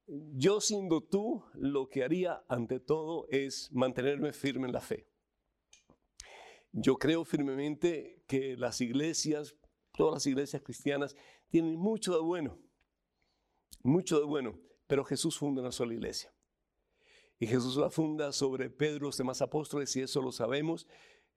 yo 0.09 0.61
siendo 0.61 1.01
tú, 1.01 1.43
lo 1.55 1.89
que 1.89 2.05
haría 2.05 2.45
ante 2.49 2.79
todo 2.79 3.27
es 3.31 3.73
mantenerme 3.73 4.33
firme 4.33 4.67
en 4.67 4.73
la 4.75 4.81
fe. 4.81 5.09
Yo 6.71 6.97
creo 6.97 7.25
firmemente 7.25 8.23
que 8.29 8.57
las 8.57 8.81
iglesias, 8.81 9.57
todas 9.97 10.15
las 10.15 10.27
iglesias 10.27 10.62
cristianas, 10.62 11.17
tienen 11.49 11.77
mucho 11.77 12.12
de 12.15 12.21
bueno, 12.21 12.59
mucho 13.83 14.21
de 14.21 14.27
bueno, 14.27 14.61
pero 14.87 15.05
Jesús 15.05 15.39
funda 15.39 15.62
una 15.62 15.73
sola 15.73 15.95
iglesia. 15.95 16.36
Y 17.38 17.46
Jesús 17.46 17.77
la 17.77 17.90
funda 17.90 18.33
sobre 18.33 18.70
Pedro, 18.70 19.07
los 19.07 19.18
demás 19.18 19.42
apóstoles, 19.42 19.94
y 19.94 20.01
eso 20.01 20.22
lo 20.22 20.33
sabemos. 20.33 20.87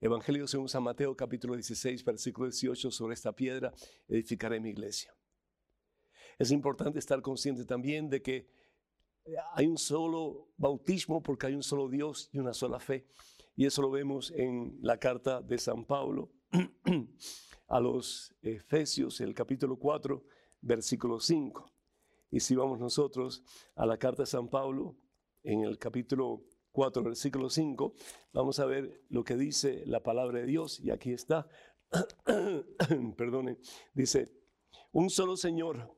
Evangelio 0.00 0.46
según 0.46 0.66
San 0.66 0.82
Mateo, 0.82 1.14
capítulo 1.14 1.54
16, 1.54 2.02
versículo 2.04 2.46
18, 2.46 2.90
sobre 2.90 3.12
esta 3.12 3.32
piedra 3.32 3.74
edificaré 4.08 4.60
mi 4.60 4.70
iglesia. 4.70 5.14
Es 6.38 6.52
importante 6.52 6.98
estar 6.98 7.20
consciente 7.20 7.66
también 7.66 8.08
de 8.08 8.22
que 8.22 8.48
hay 9.52 9.66
un 9.66 9.76
solo 9.76 10.48
bautismo 10.56 11.22
porque 11.22 11.48
hay 11.48 11.54
un 11.54 11.62
solo 11.62 11.86
Dios 11.86 12.30
y 12.32 12.38
una 12.38 12.54
sola 12.54 12.80
fe. 12.80 13.06
Y 13.54 13.66
eso 13.66 13.82
lo 13.82 13.90
vemos 13.90 14.30
en 14.30 14.78
la 14.80 14.96
carta 14.96 15.42
de 15.42 15.58
San 15.58 15.84
Pablo 15.84 16.32
a 17.68 17.78
los 17.78 18.34
Efesios, 18.40 19.20
el 19.20 19.34
capítulo 19.34 19.76
4, 19.78 20.24
versículo 20.62 21.20
5. 21.20 21.70
Y 22.30 22.40
si 22.40 22.56
vamos 22.56 22.78
nosotros 22.78 23.42
a 23.74 23.84
la 23.84 23.98
carta 23.98 24.22
de 24.22 24.26
San 24.26 24.48
Pablo, 24.48 24.96
en 25.42 25.64
el 25.64 25.78
capítulo 25.78 26.44
4, 26.72 27.02
versículo 27.02 27.50
5, 27.50 27.94
vamos 28.32 28.58
a 28.60 28.66
ver 28.66 29.02
lo 29.08 29.24
que 29.24 29.36
dice 29.36 29.82
la 29.86 30.02
palabra 30.02 30.40
de 30.40 30.46
Dios. 30.46 30.80
Y 30.80 30.90
aquí 30.90 31.12
está, 31.12 31.48
perdone, 33.16 33.58
dice, 33.94 34.32
un 34.92 35.10
solo 35.10 35.36
Señor, 35.36 35.96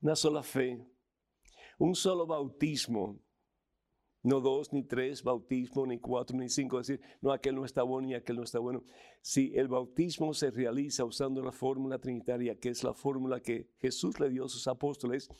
una 0.00 0.16
sola 0.16 0.42
fe, 0.42 0.86
un 1.78 1.94
solo 1.94 2.26
bautismo, 2.26 3.20
no 4.22 4.40
dos, 4.40 4.72
ni 4.72 4.82
tres 4.82 5.22
bautismos, 5.22 5.86
ni 5.86 5.98
cuatro, 5.98 6.36
ni 6.36 6.48
cinco, 6.48 6.78
decir, 6.78 7.00
no, 7.20 7.32
aquel 7.32 7.54
no 7.54 7.64
está 7.64 7.82
bueno 7.82 8.08
y 8.08 8.14
aquel 8.14 8.36
no 8.36 8.42
está 8.42 8.58
bueno. 8.58 8.82
Si 9.22 9.52
el 9.54 9.68
bautismo 9.68 10.34
se 10.34 10.50
realiza 10.50 11.04
usando 11.04 11.42
la 11.42 11.52
fórmula 11.52 11.98
trinitaria, 11.98 12.58
que 12.58 12.70
es 12.70 12.82
la 12.82 12.94
fórmula 12.94 13.40
que 13.40 13.70
Jesús 13.78 14.18
le 14.18 14.28
dio 14.28 14.46
a 14.46 14.48
sus 14.48 14.66
apóstoles, 14.66 15.30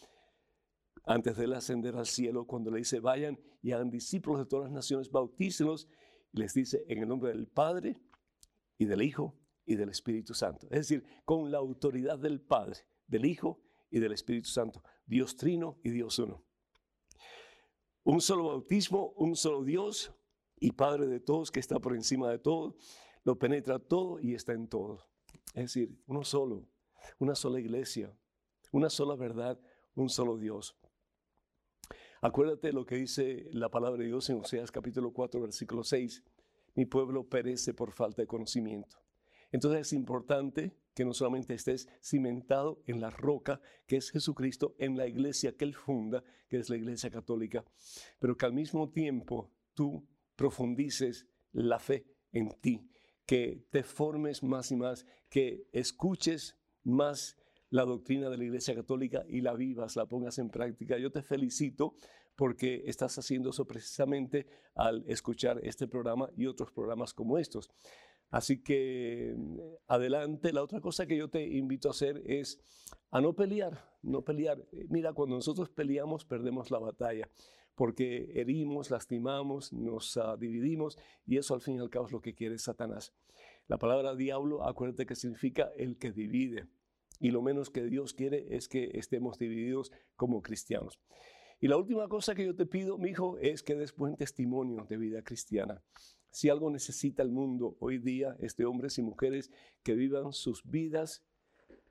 antes 1.09 1.39
de 1.39 1.45
él 1.45 1.55
ascender 1.55 1.97
al 1.97 2.07
cielo, 2.07 2.47
cuando 2.47 2.71
le 2.71 2.79
dice, 2.79 3.01
vayan 3.01 3.41
y 3.63 3.73
hagan 3.73 3.91
discípulos 3.91 4.41
de 4.41 4.47
todas 4.47 4.67
las 4.67 4.73
naciones, 4.73 5.11
bautícenlos, 5.11 5.89
y 6.33 6.39
les 6.39 6.53
dice, 6.53 6.85
en 6.87 6.99
el 6.99 7.09
nombre 7.09 7.31
del 7.31 7.47
Padre 7.47 7.99
y 8.77 8.85
del 8.85 9.01
Hijo 9.01 9.35
y 9.65 9.77
del 9.77 9.89
Espíritu 9.89 10.35
Santo. 10.35 10.67
Es 10.71 10.89
decir, 10.89 11.05
con 11.25 11.51
la 11.51 11.59
autoridad 11.59 12.19
del 12.19 12.43
Padre, 12.43 12.81
del 13.07 13.25
Hijo 13.25 13.59
y 13.91 14.01
del 14.01 14.13
Espíritu 14.13 14.51
Santo, 14.51 14.83
Dios 15.07 15.35
trino 15.37 15.81
y 15.83 15.91
Dios 15.91 16.19
uno. 16.19 16.45
Un 18.05 18.21
solo 18.21 18.45
bautismo, 18.45 19.15
un 19.17 19.35
solo 19.35 19.65
Dios 19.65 20.13
y 20.61 20.73
Padre 20.73 21.07
de 21.07 21.21
todos, 21.21 21.51
que 21.51 21.61
está 21.61 21.79
por 21.79 21.95
encima 21.95 22.31
de 22.31 22.39
todo, 22.39 22.77
lo 23.25 23.39
penetra 23.39 23.79
todo 23.79 24.21
y 24.21 24.35
está 24.35 24.53
en 24.53 24.69
todo. 24.69 25.09
Es 25.55 25.73
decir, 25.73 25.99
uno 26.07 26.23
solo, 26.23 26.69
una 27.19 27.35
sola 27.35 27.61
iglesia, 27.61 28.15
una 28.73 28.91
sola 28.91 29.17
verdad, 29.17 29.59
un 29.95 30.11
solo 30.11 30.37
Dios. 30.37 30.78
Acuérdate 32.21 32.73
lo 32.73 32.85
que 32.85 32.97
dice 32.97 33.49
la 33.53 33.71
palabra 33.71 34.01
de 34.01 34.07
Dios 34.07 34.29
en 34.29 34.41
Oseas 34.41 34.73
capítulo 34.73 35.13
4, 35.13 35.41
versículo 35.41 35.85
6. 35.85 36.25
Mi 36.75 36.85
pueblo 36.85 37.29
perece 37.29 37.75
por 37.75 37.93
falta 37.93 38.23
de 38.23 38.27
conocimiento. 38.27 38.97
Entonces 39.53 39.83
es 39.83 39.93
importante 39.93 40.75
que 40.95 41.05
no 41.05 41.15
solamente 41.15 41.55
estés 41.55 41.89
cimentado 42.03 42.83
en 42.87 43.01
la 43.01 43.11
roca 43.11 43.61
que 43.87 43.97
es 43.97 44.11
Jesucristo, 44.11 44.75
en 44.79 44.97
la 44.97 45.07
iglesia 45.07 45.57
que 45.57 45.65
Él 45.65 45.77
funda, 45.77 46.25
que 46.49 46.59
es 46.59 46.69
la 46.69 46.77
iglesia 46.77 47.09
católica, 47.09 47.65
pero 48.19 48.37
que 48.37 48.47
al 48.47 48.53
mismo 48.53 48.91
tiempo 48.91 49.53
tú 49.75 50.05
profundices 50.35 51.29
la 51.53 51.79
fe 51.79 52.05
en 52.33 52.51
ti, 52.61 52.91
que 53.27 53.65
te 53.71 53.85
formes 53.85 54.43
más 54.43 54.73
y 54.73 54.77
más, 54.77 55.07
que 55.31 55.69
escuches 55.71 56.57
más 56.83 57.37
la 57.71 57.85
doctrina 57.85 58.31
de 58.31 58.39
la 58.39 58.45
Iglesia 58.45 58.75
Católica 58.75 59.25
y 59.29 59.41
la 59.41 59.55
vivas, 59.55 59.97
la 59.97 60.07
pongas 60.07 60.39
en 60.39 60.51
práctica. 60.51 60.99
Yo 60.99 61.11
te 61.11 61.23
felicito 61.23 61.95
porque 62.37 62.85
estás 62.87 63.19
haciendo 63.19 63.51
eso 63.51 63.67
precisamente 63.67 64.47
al 64.75 65.05
escuchar 65.09 65.61
este 65.63 65.89
programa 65.89 66.31
y 66.37 66.47
otros 66.47 66.71
programas 66.71 67.13
como 67.13 67.39
estos. 67.39 67.71
Así 68.31 68.63
que 68.63 69.35
mm, 69.37 69.59
adelante. 69.87 70.53
La 70.53 70.63
otra 70.63 70.81
cosa 70.81 71.07
que 71.07 71.17
yo 71.17 71.29
te 71.29 71.47
invito 71.47 71.89
a 71.89 71.93
hacer 71.93 72.23
es 72.27 72.61
a 73.11 73.21
no 73.21 73.35
pelear, 73.35 73.85
no 74.03 74.23
pelear. 74.23 74.59
Eh, 74.73 74.87
mira, 74.89 75.13
cuando 75.13 75.37
nosotros 75.37 75.69
peleamos 75.71 76.25
perdemos 76.25 76.71
la 76.71 76.79
batalla 76.79 77.29
porque 77.75 78.33
herimos, 78.35 78.91
lastimamos, 78.91 79.73
nos 79.73 80.17
ah, 80.17 80.37
dividimos 80.37 80.99
y 81.27 81.37
eso 81.37 81.55
al 81.55 81.61
fin 81.61 81.77
y 81.77 81.79
al 81.79 81.91
cabo 81.91 82.07
es 82.07 82.13
lo 82.13 82.21
que 82.21 82.35
quiere 82.35 82.59
Satanás. 82.59 83.15
La 83.69 83.79
palabra 83.79 84.17
diablo, 84.17 84.65
acuérdate 84.65 85.07
que 85.07 85.15
significa 85.15 85.71
el 85.77 85.97
que 85.97 86.11
divide. 86.11 86.67
Y 87.21 87.31
lo 87.31 87.43
menos 87.43 87.71
que 87.71 87.85
Dios 87.85 88.15
quiere 88.15 88.47
es 88.51 88.69
que 88.69 88.91
estemos 88.95 89.39
divididos 89.39 89.93
como 90.17 90.43
cristianos. 90.43 91.01
Y 91.61 91.67
la 91.69 91.77
última 91.77 92.09
cosa 92.09 92.35
que 92.35 92.45
yo 92.45 92.55
te 92.55 92.67
pido, 92.67 92.99
mi 92.99 93.11
hijo, 93.11 93.37
es 93.39 93.63
que 93.63 93.75
des 93.75 93.95
buen 93.97 94.17
testimonio 94.17 94.87
de 94.89 94.97
vida 94.97 95.23
cristiana. 95.23 95.83
Si 96.31 96.49
algo 96.49 96.71
necesita 96.71 97.23
el 97.23 97.31
mundo 97.31 97.77
hoy 97.81 97.99
día 97.99 98.37
es 98.39 98.57
de 98.57 98.65
hombres 98.65 98.99
y 98.99 99.03
mujeres 99.03 99.51
que 99.83 99.95
vivan 99.95 100.33
sus 100.33 100.63
vidas 100.65 101.25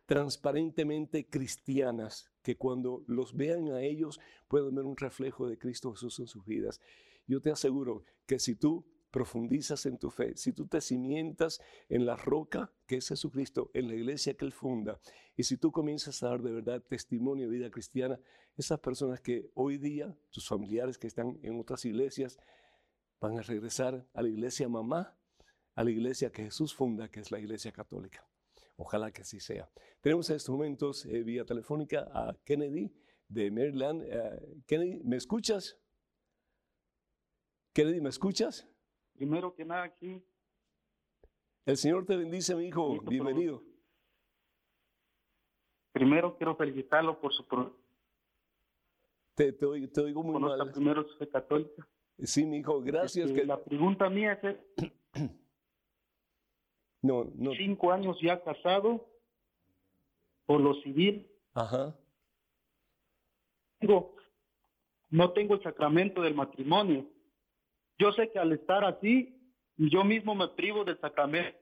transparentemente 0.06 1.28
cristianas, 1.30 2.32
que 2.42 2.56
cuando 2.56 3.04
los 3.08 3.36
vean 3.36 3.68
a 3.74 3.82
ellos 3.82 4.22
puedan 4.48 4.74
ver 4.74 4.86
un 4.86 4.96
reflejo 4.96 5.50
de 5.50 5.58
Cristo 5.58 5.92
Jesús 5.92 6.20
en 6.20 6.28
sus 6.28 6.46
vidas. 6.46 6.80
Yo 7.26 7.42
te 7.42 7.52
aseguro 7.52 8.06
que 8.26 8.40
si 8.40 8.56
tú 8.56 8.86
profundizas 9.12 9.86
en 9.86 9.98
tu 9.98 10.10
fe, 10.10 10.36
si 10.36 10.54
tú 10.54 10.68
te 10.68 10.82
cimientas 10.82 11.62
en 11.90 12.06
la 12.06 12.16
roca 12.16 12.72
que 12.86 12.98
es 12.98 13.08
Jesucristo, 13.08 13.72
en 13.74 13.88
la 13.88 13.96
iglesia 13.96 14.36
que 14.36 14.46
Él 14.46 14.52
funda, 14.52 15.00
y 15.36 15.44
si 15.44 15.58
tú 15.58 15.72
comienzas 15.72 16.22
a 16.24 16.30
dar 16.30 16.42
de 16.42 16.52
verdad 16.52 16.84
testimonio 16.84 17.48
de 17.48 17.58
vida 17.58 17.72
cristiana, 17.72 18.20
esas 18.56 18.80
personas 18.80 19.22
que 19.22 19.50
hoy 19.54 19.78
día, 19.78 20.18
tus 20.32 20.48
familiares 20.48 20.98
que 20.98 21.08
están 21.08 21.40
en 21.44 21.60
otras 21.60 21.86
iglesias, 21.86 22.38
van 23.20 23.38
a 23.38 23.42
regresar 23.42 24.08
a 24.14 24.22
la 24.22 24.30
iglesia 24.30 24.68
mamá, 24.68 25.18
a 25.76 25.84
la 25.84 25.92
iglesia 25.92 26.32
que 26.32 26.44
Jesús 26.44 26.74
funda, 26.74 27.10
que 27.10 27.20
es 27.20 27.32
la 27.32 27.40
iglesia 27.40 27.72
católica. 27.72 28.28
Ojalá 28.78 29.12
que 29.12 29.22
así 29.22 29.40
sea. 29.40 29.70
Tenemos 30.02 30.30
en 30.30 30.36
estos 30.36 30.54
momentos 30.54 31.06
eh, 31.06 31.24
vía 31.24 31.46
telefónica 31.46 32.08
a 32.14 32.36
Kennedy 32.44 32.94
de 33.28 33.52
Maryland. 33.52 34.04
Eh, 34.04 34.64
Kennedy, 34.68 35.02
¿me 35.04 35.18
escuchas? 35.18 35.80
Kennedy, 37.74 38.02
¿me 38.02 38.10
escuchas? 38.10 38.68
Primero 39.18 39.56
que 39.56 39.66
nada 39.66 39.84
aquí. 39.84 40.24
El 41.66 41.76
Señor 41.76 42.06
te 42.06 42.16
bendice, 42.16 42.56
mi 42.56 42.68
hijo. 42.68 43.02
Bienvenido. 43.02 43.64
Primero 45.92 46.38
quiero 46.38 46.56
felicitarlo 46.56 47.20
por 47.20 47.34
su... 47.34 47.44
Te, 49.34 49.54
te, 49.54 49.66
oigo, 49.66 50.22
muy 50.22 50.40
mal. 50.40 50.72
Primero 50.72 51.04
soy 51.18 51.28
católica. 51.28 51.88
Sí, 52.20 52.46
mi 52.46 52.58
hijo, 52.58 52.80
gracias. 52.82 53.30
Este, 53.30 53.42
que... 53.42 53.48
La 53.48 53.64
pregunta 53.64 54.08
mía 54.08 54.34
es... 54.34 54.56
no, 57.02 57.26
no. 57.34 57.52
Cinco 57.54 57.92
años 57.92 58.18
ya 58.22 58.44
casado 58.44 59.08
por 60.46 60.62
lo 60.62 60.76
civil. 60.82 61.28
Ajá. 61.56 61.98
Digo, 63.80 64.16
no 65.10 65.34
tengo 65.34 65.56
el 65.56 65.64
sacramento 65.64 66.22
del 66.22 66.36
matrimonio. 66.36 67.17
Yo 68.00 68.12
sé 68.14 68.30
que 68.32 68.40
al 68.40 68.52
estar 68.52 68.84
así, 68.86 69.38
yo 69.78 70.04
mismo 70.04 70.36
me 70.36 70.48
privo 70.50 70.84
del 70.84 71.00
sacramento. 71.00 71.58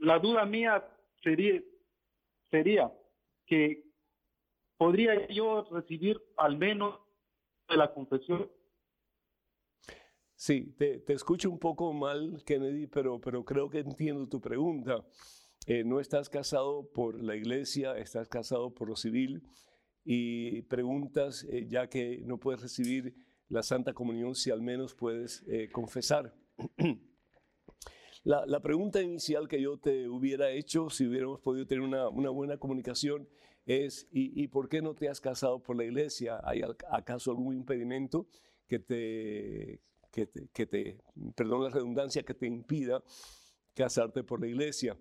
La 0.00 0.18
duda 0.18 0.44
mía 0.44 0.84
sería, 1.22 1.62
sería 2.50 2.92
que 3.46 3.84
podría 4.76 5.26
yo 5.28 5.66
recibir 5.70 6.20
al 6.36 6.56
menos 6.58 6.98
de 7.68 7.76
la 7.76 7.92
confesión. 7.92 8.50
Sí, 10.34 10.74
te, 10.76 11.02
escucho 11.12 11.50
un 11.50 11.58
poco 11.58 11.92
mal, 11.92 12.42
Kennedy, 12.44 12.86
pero, 12.86 13.20
pero 13.20 13.44
creo 13.44 13.70
que 13.70 13.78
entiendo 13.78 14.28
tu 14.28 14.40
pregunta. 14.40 15.04
Eh, 15.66 15.84
no 15.84 16.00
estás 16.00 16.28
casado 16.28 16.90
por 16.92 17.22
la 17.22 17.36
iglesia, 17.36 17.96
estás 17.96 18.28
casado 18.28 18.74
por 18.74 18.88
lo 18.88 18.96
civil 18.96 19.42
y 20.04 20.60
preguntas, 20.62 21.46
eh, 21.48 21.66
ya 21.66 21.88
que 21.88 22.20
no 22.26 22.38
puedes 22.38 22.60
recibir 22.60 23.14
la 23.54 23.62
Santa 23.62 23.94
Comunión 23.94 24.34
si 24.34 24.50
al 24.50 24.60
menos 24.60 24.94
puedes 24.94 25.44
eh, 25.46 25.70
confesar. 25.70 26.34
La, 28.24 28.60
pregunta 28.60 29.02
inicial 29.02 29.46
que 29.48 29.60
yo 29.60 29.78
te 29.78 30.08
hubiera 30.08 30.50
hecho, 30.50 30.88
si 30.88 31.06
hubiéramos 31.06 31.40
podido 31.40 31.66
tener 31.66 31.82
una, 31.82 32.08
buena 32.08 32.56
comunicación, 32.56 33.28
es 33.66 34.08
¿y, 34.10 34.48
por 34.48 34.70
qué 34.70 34.80
no 34.80 34.94
te 34.94 35.10
has 35.10 35.20
casado 35.20 35.62
por 35.62 35.76
la 35.76 35.84
iglesia? 35.84 36.40
¿Hay 36.42 36.62
acaso 36.90 37.30
algún 37.30 37.54
impedimento 37.54 38.26
que 38.66 38.78
te, 38.78 39.82
que 40.10 40.26
te, 40.26 40.48
que 40.54 40.98
perdón 41.36 41.64
la 41.64 41.68
redundancia, 41.68 42.22
que 42.22 42.32
te 42.32 42.46
impida 42.46 43.04
casarte 43.74 44.24
por 44.24 44.40
la 44.40 44.46
iglesia? 44.46 44.96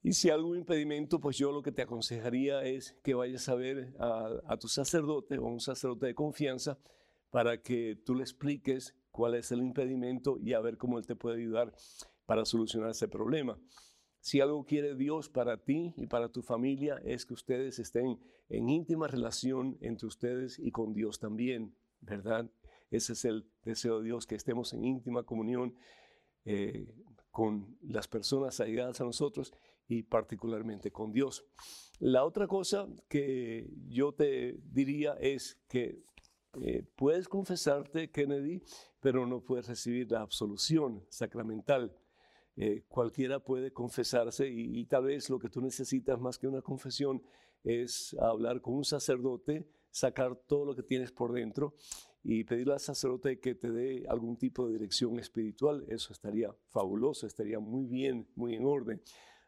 Y 0.00 0.12
si 0.12 0.28
hay 0.28 0.36
algún 0.36 0.58
impedimento, 0.58 1.18
pues 1.18 1.36
yo 1.36 1.50
lo 1.50 1.60
que 1.60 1.72
te 1.72 1.82
aconsejaría 1.82 2.62
es 2.62 2.96
que 3.02 3.14
vayas 3.14 3.48
a 3.48 3.56
ver 3.56 3.94
a, 3.98 4.56
tu 4.58 4.68
sacerdote 4.68 5.38
o 5.38 5.46
un 5.46 5.60
sacerdote 5.60 6.06
de 6.06 6.14
confianza 6.14 6.78
para 7.34 7.60
que 7.60 7.96
tú 7.96 8.14
le 8.14 8.22
expliques 8.22 8.94
cuál 9.10 9.34
es 9.34 9.50
el 9.50 9.60
impedimento 9.60 10.38
y 10.38 10.52
a 10.52 10.60
ver 10.60 10.78
cómo 10.78 10.98
él 10.98 11.04
te 11.04 11.16
puede 11.16 11.38
ayudar 11.38 11.74
para 12.26 12.44
solucionar 12.44 12.90
ese 12.90 13.08
problema. 13.08 13.58
Si 14.20 14.40
algo 14.40 14.64
quiere 14.64 14.94
Dios 14.94 15.30
para 15.30 15.56
ti 15.56 15.92
y 15.96 16.06
para 16.06 16.28
tu 16.28 16.42
familia 16.42 17.02
es 17.04 17.26
que 17.26 17.34
ustedes 17.34 17.80
estén 17.80 18.20
en 18.48 18.68
íntima 18.68 19.08
relación 19.08 19.76
entre 19.80 20.06
ustedes 20.06 20.60
y 20.60 20.70
con 20.70 20.94
Dios 20.94 21.18
también, 21.18 21.74
¿verdad? 22.00 22.48
Ese 22.92 23.14
es 23.14 23.24
el 23.24 23.50
deseo 23.64 23.98
de 23.98 24.04
Dios, 24.04 24.28
que 24.28 24.36
estemos 24.36 24.72
en 24.72 24.84
íntima 24.84 25.24
comunión 25.24 25.74
eh, 26.44 26.86
con 27.32 27.76
las 27.82 28.06
personas 28.06 28.60
allegadas 28.60 29.00
a 29.00 29.04
nosotros 29.04 29.52
y 29.88 30.04
particularmente 30.04 30.92
con 30.92 31.10
Dios. 31.10 31.44
La 31.98 32.24
otra 32.24 32.46
cosa 32.46 32.86
que 33.08 33.68
yo 33.88 34.12
te 34.12 34.60
diría 34.70 35.14
es 35.14 35.58
que 35.66 36.04
eh, 36.62 36.84
puedes 36.96 37.28
confesarte, 37.28 38.10
Kennedy, 38.10 38.62
pero 39.00 39.26
no 39.26 39.40
puedes 39.40 39.68
recibir 39.68 40.10
la 40.10 40.20
absolución 40.20 41.04
sacramental. 41.08 41.96
Eh, 42.56 42.84
cualquiera 42.88 43.40
puede 43.40 43.72
confesarse 43.72 44.48
y, 44.48 44.78
y, 44.78 44.86
tal 44.86 45.04
vez 45.04 45.28
lo 45.28 45.38
que 45.38 45.48
tú 45.48 45.60
necesitas 45.60 46.20
más 46.20 46.38
que 46.38 46.46
una 46.46 46.62
confesión 46.62 47.20
es 47.64 48.14
hablar 48.20 48.60
con 48.60 48.74
un 48.74 48.84
sacerdote, 48.84 49.66
sacar 49.90 50.36
todo 50.46 50.64
lo 50.64 50.74
que 50.76 50.82
tienes 50.82 51.10
por 51.10 51.32
dentro 51.32 51.74
y 52.22 52.44
pedirle 52.44 52.72
al 52.72 52.80
sacerdote 52.80 53.38
que 53.38 53.54
te 53.54 53.70
dé 53.70 54.06
algún 54.08 54.36
tipo 54.36 54.66
de 54.66 54.72
dirección 54.72 55.18
espiritual. 55.18 55.84
Eso 55.88 56.12
estaría 56.12 56.54
fabuloso, 56.68 57.26
estaría 57.26 57.58
muy 57.58 57.86
bien, 57.86 58.26
muy 58.34 58.54
en 58.54 58.64
orden. 58.64 59.02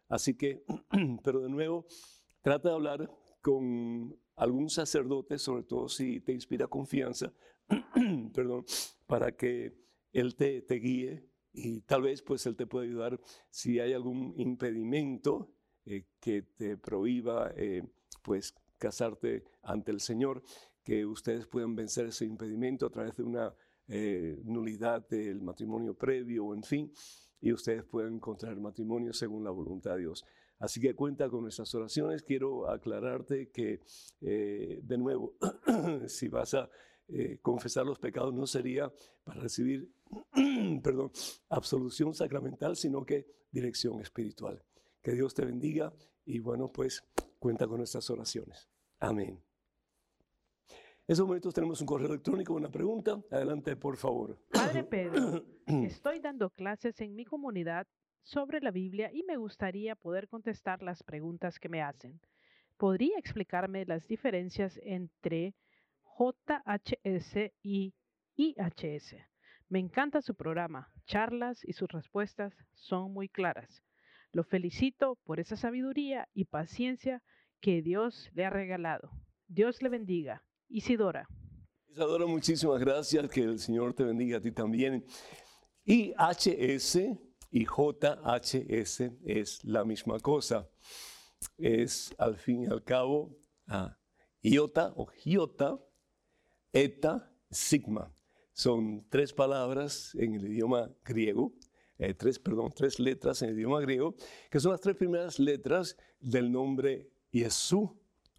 Así 0.08 0.36
que, 0.36 0.64
pero 1.24 1.40
de 1.40 1.48
nuevo, 1.48 1.86
trata 2.42 2.68
de 2.68 2.74
hablar 2.74 3.10
con 3.40 4.16
algún 4.36 4.70
sacerdote, 4.70 5.38
sobre 5.38 5.64
todo 5.64 5.88
si 5.88 6.20
te 6.20 6.32
inspira 6.32 6.66
confianza, 6.66 7.32
perdón, 8.34 8.64
para 9.06 9.32
que 9.36 9.74
él 10.12 10.36
te, 10.36 10.62
te, 10.62 10.76
guíe 10.76 11.28
y 11.52 11.80
tal 11.80 12.02
vez 12.02 12.22
pues 12.22 12.46
él 12.46 12.56
te 12.56 12.66
pueda 12.66 12.84
ayudar 12.84 13.20
si 13.50 13.80
hay 13.80 13.92
algún 13.92 14.34
impedimento 14.36 15.50
eh, 15.84 16.06
que 16.20 16.42
te 16.42 16.76
prohíba 16.76 17.52
eh, 17.56 17.82
pues 18.22 18.54
casarte 18.78 19.44
ante 19.62 19.90
el 19.90 20.00
Señor, 20.00 20.42
que 20.84 21.04
ustedes 21.04 21.46
puedan 21.46 21.74
vencer 21.74 22.06
ese 22.06 22.26
impedimento 22.26 22.86
a 22.86 22.90
través 22.90 23.16
de 23.16 23.22
una 23.22 23.54
eh, 23.88 24.38
nulidad 24.44 25.08
del 25.08 25.40
matrimonio 25.40 25.94
previo, 25.94 26.54
en 26.54 26.62
fin 26.62 26.92
y 27.40 27.52
ustedes 27.52 27.84
pueden 27.84 28.14
encontrar 28.14 28.56
matrimonio 28.56 29.12
según 29.12 29.44
la 29.44 29.50
voluntad 29.50 29.92
de 29.92 30.00
Dios. 30.00 30.24
Así 30.58 30.80
que 30.80 30.94
cuenta 30.94 31.28
con 31.28 31.42
nuestras 31.42 31.74
oraciones. 31.74 32.22
Quiero 32.22 32.68
aclararte 32.68 33.50
que, 33.50 33.80
eh, 34.20 34.80
de 34.82 34.98
nuevo, 34.98 35.36
si 36.06 36.28
vas 36.28 36.54
a 36.54 36.70
eh, 37.08 37.38
confesar 37.42 37.86
los 37.86 37.98
pecados, 37.98 38.32
no 38.34 38.46
sería 38.46 38.92
para 39.22 39.40
recibir, 39.40 39.92
perdón, 40.82 41.10
absolución 41.48 42.14
sacramental, 42.14 42.76
sino 42.76 43.04
que 43.04 43.26
dirección 43.50 44.00
espiritual. 44.00 44.62
Que 45.02 45.12
Dios 45.12 45.34
te 45.34 45.44
bendiga 45.44 45.92
y 46.24 46.40
bueno, 46.40 46.72
pues 46.72 47.04
cuenta 47.38 47.66
con 47.66 47.78
nuestras 47.78 48.08
oraciones. 48.10 48.68
Amén. 48.98 49.40
En 51.08 51.12
estos 51.12 51.26
momentos 51.26 51.54
tenemos 51.54 51.80
un 51.80 51.86
correo 51.86 52.08
electrónico, 52.08 52.54
una 52.54 52.70
pregunta. 52.70 53.22
Adelante, 53.30 53.76
por 53.76 53.96
favor. 53.96 54.36
Padre 54.50 54.82
Pedro, 54.82 55.44
estoy 55.66 56.18
dando 56.18 56.50
clases 56.50 57.00
en 57.00 57.14
mi 57.14 57.24
comunidad 57.24 57.86
sobre 58.26 58.60
la 58.60 58.72
Biblia 58.72 59.10
y 59.12 59.22
me 59.22 59.36
gustaría 59.36 59.94
poder 59.94 60.26
contestar 60.28 60.82
las 60.82 61.04
preguntas 61.04 61.60
que 61.60 61.68
me 61.68 61.80
hacen. 61.80 62.20
¿Podría 62.76 63.18
explicarme 63.18 63.86
las 63.86 64.08
diferencias 64.08 64.80
entre 64.82 65.54
JHS 66.18 67.52
y 67.62 67.94
IHS? 68.34 69.14
Me 69.68 69.78
encanta 69.78 70.22
su 70.22 70.34
programa, 70.34 70.92
charlas 71.06 71.64
y 71.64 71.72
sus 71.72 71.88
respuestas 71.88 72.52
son 72.74 73.12
muy 73.12 73.28
claras. 73.28 73.84
Lo 74.32 74.42
felicito 74.42 75.16
por 75.24 75.38
esa 75.38 75.56
sabiduría 75.56 76.28
y 76.34 76.46
paciencia 76.46 77.22
que 77.60 77.80
Dios 77.80 78.28
le 78.34 78.44
ha 78.44 78.50
regalado. 78.50 79.10
Dios 79.46 79.82
le 79.82 79.88
bendiga. 79.88 80.42
Isidora. 80.68 81.28
Isidora, 81.86 82.26
muchísimas 82.26 82.80
gracias. 82.80 83.30
Que 83.30 83.42
el 83.42 83.60
Señor 83.60 83.94
te 83.94 84.02
bendiga 84.02 84.38
a 84.38 84.40
ti 84.40 84.50
también. 84.50 85.04
IHS 85.84 87.25
y 87.50 87.64
JHS 87.64 89.00
es 89.24 89.64
la 89.64 89.84
misma 89.84 90.18
cosa. 90.20 90.68
Es 91.58 92.14
al 92.18 92.36
fin 92.36 92.64
y 92.64 92.66
al 92.66 92.82
cabo 92.82 93.36
iota 94.42 94.92
o 94.96 95.06
giota, 95.06 95.78
eta, 96.72 97.32
sigma. 97.50 98.12
Son 98.52 99.06
tres 99.08 99.32
palabras 99.32 100.14
en 100.14 100.34
el 100.34 100.46
idioma 100.46 100.90
griego, 101.04 101.52
eh, 101.98 102.14
tres, 102.14 102.38
perdón, 102.38 102.72
tres 102.74 102.98
letras 102.98 103.42
en 103.42 103.50
el 103.50 103.56
idioma 103.56 103.80
griego, 103.80 104.14
que 104.50 104.60
son 104.60 104.72
las 104.72 104.80
tres 104.80 104.96
primeras 104.96 105.38
letras 105.38 105.96
del 106.20 106.50
nombre 106.50 107.10
Jesús, 107.30 107.90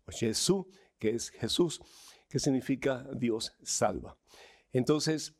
o 0.06 0.12
Jesús, 0.12 0.66
que 0.98 1.12
es 1.12 1.30
Jesús 1.30 1.82
que 2.30 2.40
significa 2.40 3.08
Dios 3.16 3.54
salva. 3.64 4.18
Entonces, 4.74 5.36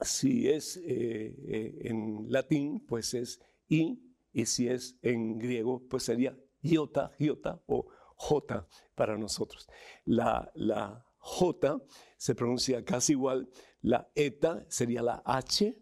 si 0.00 0.48
es 0.48 0.76
eh, 0.78 1.34
eh, 1.48 1.78
en 1.82 2.26
latín, 2.28 2.84
pues 2.86 3.14
es 3.14 3.40
I, 3.68 4.00
y 4.32 4.46
si 4.46 4.68
es 4.68 4.98
en 5.02 5.38
griego, 5.38 5.82
pues 5.88 6.04
sería 6.04 6.36
iota, 6.60 7.12
iota 7.18 7.62
o 7.66 7.88
J 8.16 8.66
para 8.94 9.16
nosotros. 9.16 9.68
La, 10.04 10.50
la 10.54 11.06
J 11.18 11.82
se 12.16 12.34
pronuncia 12.34 12.84
casi 12.84 13.12
igual, 13.12 13.48
la 13.80 14.10
eta 14.14 14.64
sería 14.68 15.02
la 15.02 15.22
H 15.24 15.76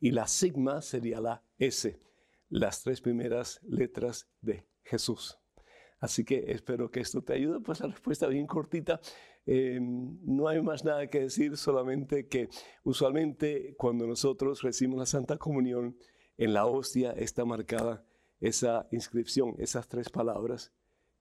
y 0.00 0.10
la 0.10 0.26
sigma 0.26 0.82
sería 0.82 1.20
la 1.20 1.42
S, 1.58 2.00
las 2.48 2.82
tres 2.82 3.00
primeras 3.00 3.60
letras 3.64 4.28
de 4.40 4.66
Jesús. 4.82 5.38
Así 5.98 6.24
que 6.24 6.44
espero 6.52 6.90
que 6.90 7.00
esto 7.00 7.22
te 7.22 7.32
ayude. 7.32 7.60
Pues 7.60 7.80
la 7.80 7.88
respuesta 7.88 8.26
bien 8.26 8.46
cortita. 8.46 9.00
Eh, 9.46 9.78
no 9.80 10.48
hay 10.48 10.60
más 10.60 10.84
nada 10.84 11.06
que 11.06 11.20
decir, 11.20 11.56
solamente 11.56 12.26
que 12.26 12.48
usualmente 12.82 13.74
cuando 13.76 14.06
nosotros 14.06 14.62
recibimos 14.62 14.98
la 14.98 15.06
Santa 15.06 15.38
Comunión, 15.38 15.96
en 16.36 16.52
la 16.52 16.66
hostia 16.66 17.12
está 17.12 17.44
marcada 17.44 18.04
esa 18.40 18.86
inscripción, 18.90 19.54
esas 19.58 19.88
tres 19.88 20.10
palabras, 20.10 20.72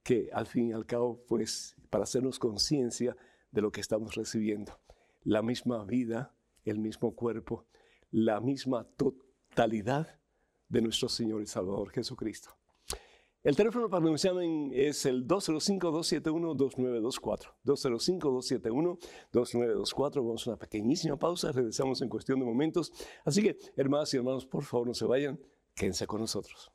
que 0.03 0.29
al 0.33 0.47
fin 0.47 0.69
y 0.69 0.73
al 0.73 0.85
cabo, 0.85 1.23
pues, 1.27 1.75
para 1.89 2.03
hacernos 2.03 2.39
conciencia 2.39 3.15
de 3.51 3.61
lo 3.61 3.71
que 3.71 3.81
estamos 3.81 4.15
recibiendo. 4.15 4.79
La 5.23 5.41
misma 5.41 5.83
vida, 5.85 6.35
el 6.65 6.79
mismo 6.79 7.15
cuerpo, 7.15 7.65
la 8.11 8.41
misma 8.41 8.85
totalidad 8.97 10.19
de 10.67 10.81
nuestro 10.81 11.09
Señor 11.09 11.41
y 11.41 11.47
Salvador 11.47 11.91
Jesucristo. 11.91 12.55
El 13.45 13.55
teléfono 13.55 13.89
para 13.91 14.03
que 14.03 14.71
es 14.73 15.05
el 15.05 15.27
205-271-2924. 15.27 17.53
205-271-2924. 17.63 20.15
Vamos 20.15 20.47
a 20.47 20.49
una 20.49 20.57
pequeñísima 20.57 21.15
pausa, 21.15 21.51
regresamos 21.51 22.01
en 22.01 22.09
cuestión 22.09 22.39
de 22.39 22.45
momentos. 22.45 22.91
Así 23.23 23.43
que, 23.43 23.55
hermanas 23.77 24.11
y 24.15 24.17
hermanos, 24.17 24.47
por 24.47 24.63
favor 24.63 24.87
no 24.87 24.95
se 24.95 25.05
vayan, 25.05 25.39
quédense 25.75 26.07
con 26.07 26.21
nosotros. 26.21 26.71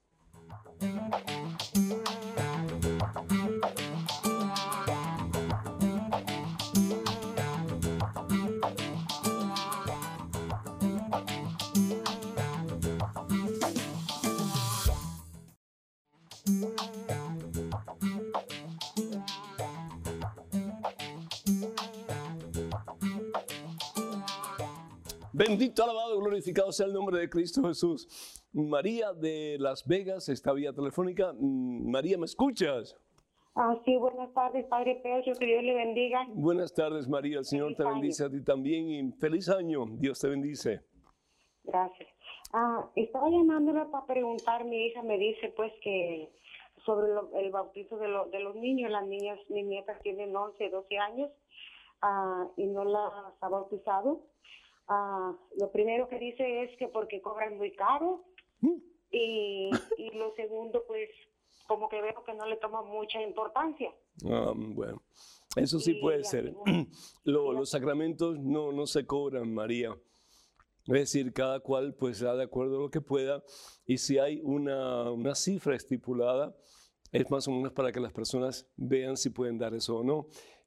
Bendito, 25.50 25.82
alabado, 25.82 26.16
glorificado 26.20 26.70
sea 26.70 26.86
el 26.86 26.92
nombre 26.92 27.18
de 27.18 27.28
Cristo 27.28 27.62
Jesús. 27.64 28.06
María 28.52 29.12
de 29.12 29.56
Las 29.58 29.84
Vegas 29.84 30.28
está 30.28 30.52
vía 30.52 30.72
telefónica. 30.72 31.32
Mm, 31.32 31.90
María, 31.90 32.16
¿me 32.16 32.26
escuchas? 32.26 32.96
Ah, 33.56 33.76
sí, 33.84 33.96
buenas 33.96 34.32
tardes, 34.32 34.64
Padre 34.66 35.00
Pedro, 35.02 35.36
que 35.36 35.44
Dios 35.44 35.64
le 35.64 35.74
bendiga. 35.74 36.24
Buenas 36.34 36.72
tardes, 36.72 37.08
María, 37.08 37.38
el 37.38 37.44
Señor 37.44 37.74
te 37.74 37.82
bendice 37.82 38.26
a 38.26 38.30
ti 38.30 38.44
también 38.44 38.90
y 38.90 39.10
feliz 39.18 39.48
año, 39.48 39.86
Dios 39.98 40.20
te 40.20 40.28
bendice. 40.28 40.82
Gracias. 41.64 42.08
Ah, 42.52 42.88
estaba 42.94 43.28
llamándole 43.28 43.86
para 43.86 44.06
preguntar, 44.06 44.64
mi 44.64 44.86
hija 44.86 45.02
me 45.02 45.18
dice 45.18 45.52
pues 45.56 45.72
que 45.82 46.30
sobre 46.86 47.08
el 47.44 47.50
bautizo 47.50 47.96
de, 47.96 48.06
de, 48.30 48.38
los 48.38 48.54
niños, 48.54 48.88
las 48.92 49.04
niñas, 49.04 49.36
mis 49.48 49.66
nietas 49.66 49.98
tienen 50.02 50.34
11, 50.34 50.70
12 50.70 50.98
años 50.98 51.30
ah, 52.02 52.46
y 52.56 52.66
no 52.66 52.84
las 52.84 53.34
ha 53.40 53.48
bautizado. 53.48 54.30
Ah, 54.92 55.32
lo 55.56 55.70
primero 55.70 56.08
que 56.08 56.18
dice 56.18 56.64
es 56.64 56.76
que 56.76 56.88
porque 56.88 57.20
cobran 57.22 57.56
muy 57.56 57.70
caro. 57.72 58.24
Mm. 58.60 58.76
Y, 59.12 59.70
y 59.98 60.10
lo 60.10 60.34
segundo, 60.34 60.82
pues 60.86 61.08
como 61.68 61.88
que 61.88 62.02
veo 62.02 62.24
que 62.24 62.34
no 62.34 62.46
le 62.46 62.56
toma 62.56 62.82
mucha 62.82 63.22
importancia. 63.22 63.92
Ah, 64.28 64.52
bueno, 64.56 65.00
eso 65.56 65.78
sí 65.78 65.92
Y 65.96 66.00
puede 66.00 66.24
ser. 66.24 66.46
segunda- 66.46 66.86
Lo- 67.24 67.52
los 67.52 67.70
sacramentos 67.70 68.38
no, 68.40 68.72
no 68.72 68.86
se 68.86 69.06
cobran, 69.06 69.52
María. 69.54 69.96
Es 70.86 70.94
decir, 71.12 71.32
cada 71.32 71.60
cual 71.60 71.94
pues 71.94 72.18
da 72.20 72.34
de 72.34 72.42
acuerdo 72.44 72.78
a 72.78 72.80
lo 72.80 72.90
que 72.90 73.00
pueda 73.00 73.44
y 73.86 73.98
si 73.98 74.18
hay 74.18 74.40
una, 74.42 75.10
una 75.12 75.34
cifra 75.36 75.76
estipulada, 75.76 76.56
es 77.12 77.30
más 77.30 77.46
o 77.46 77.52
menos 77.52 77.72
para 77.72 77.92
que 77.92 78.00
las 78.00 78.12
personas 78.12 78.68
vean 78.76 79.16
si 79.16 79.30
pueden 79.30 79.58
dar 79.58 79.74
eso 79.74 79.98
o 79.98 80.02
no. 80.04 80.26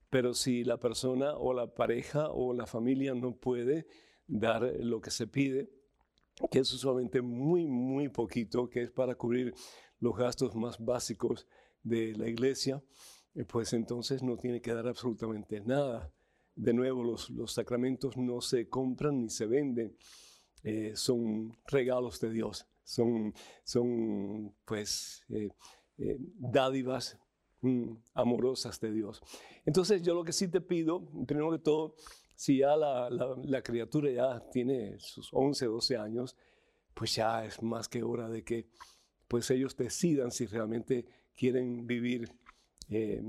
Pero 0.09 0.33
si 0.33 0.63
la 0.63 0.77
persona 0.77 1.35
o 1.35 1.53
la 1.53 1.67
pareja 1.73 2.29
o 2.29 2.53
la 2.53 2.67
familia 2.67 3.13
no 3.15 3.35
puede 3.35 3.87
dar 4.27 4.61
lo 4.79 5.01
que 5.01 5.11
se 5.11 5.27
pide, 5.27 5.69
que 6.51 6.59
es 6.59 6.73
usualmente 6.73 7.21
muy, 7.21 7.65
muy 7.67 8.09
poquito, 8.09 8.69
que 8.69 8.83
es 8.83 8.91
para 8.91 9.15
cubrir 9.15 9.53
los 9.99 10.15
gastos 10.15 10.55
más 10.55 10.77
básicos 10.79 11.47
de 11.83 12.13
la 12.15 12.27
iglesia, 12.27 12.83
eh, 13.35 13.45
pues 13.45 13.73
entonces 13.73 14.23
no 14.23 14.37
tiene 14.37 14.61
que 14.61 14.73
dar 14.73 14.87
absolutamente 14.87 15.61
nada. 15.61 16.11
De 16.55 16.73
nuevo, 16.73 17.03
los, 17.03 17.29
los 17.29 17.53
sacramentos 17.53 18.15
no 18.17 18.41
se 18.41 18.69
compran 18.69 19.21
ni 19.21 19.29
se 19.29 19.47
venden, 19.47 19.95
eh, 20.63 20.93
son 20.95 21.57
regalos 21.67 22.21
de 22.21 22.29
Dios, 22.29 22.65
son, 22.83 23.33
son 23.65 24.55
pues 24.63 25.25
eh, 25.29 25.49
eh, 25.97 26.17
dádivas 26.37 27.19
mm, 27.61 27.91
amorosas 28.13 28.79
de 28.79 28.93
Dios. 28.93 29.21
Entonces 29.65 30.01
yo 30.01 30.13
lo 30.13 30.23
que 30.23 30.31
sí 30.31 30.47
te 30.47 30.61
pido, 30.61 31.05
primero 31.27 31.51
que 31.51 31.59
todo, 31.59 31.95
si 32.35 32.59
ya 32.59 32.75
la, 32.75 33.09
la- 33.09 33.61
criatura 33.61 34.11
ya 34.11 34.49
tiene 34.51 34.97
sus 34.99 35.29
11, 35.31 35.65
12 35.65 35.97
años, 35.97 36.35
pues 36.93 37.15
ya 37.15 37.45
es 37.45 37.61
más 37.61 37.87
que 37.87 38.03
hora 38.03 38.29
de 38.29 38.43
que 38.43 38.67
pues 39.27 39.49
ellos 39.51 39.75
decidan 39.75 40.31
si 40.31 40.45
realmente 40.45 41.05
quieren 41.35 41.87
vivir 41.87 42.29
eh, 42.89 43.21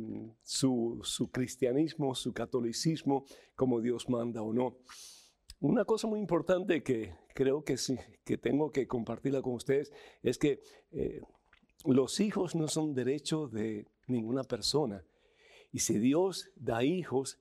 su, 0.42 1.00
su 1.02 1.30
cristianismo, 1.30 2.14
su 2.14 2.32
catolicismo, 2.32 3.24
como 3.54 3.80
Dios 3.80 4.08
manda 4.08 4.42
o 4.42 4.52
no. 4.52 4.76
Una 5.60 5.84
cosa 5.84 6.06
muy 6.06 6.20
importante 6.20 6.82
que 6.82 7.14
creo 7.34 7.64
que 7.64 7.76
sí, 7.78 7.96
que 8.24 8.36
tengo 8.36 8.70
que 8.70 8.86
compartirla 8.86 9.40
con 9.40 9.54
ustedes, 9.54 9.92
es 10.22 10.36
que 10.36 10.60
eh, 10.90 11.22
los 11.86 12.20
hijos 12.20 12.54
no 12.54 12.68
son 12.68 12.94
derecho 12.94 13.48
de 13.48 13.86
ninguna 14.06 14.42
persona. 14.44 15.04
Y 15.72 15.78
si 15.78 15.98
Dios 15.98 16.50
da 16.56 16.84
hijos 16.84 17.38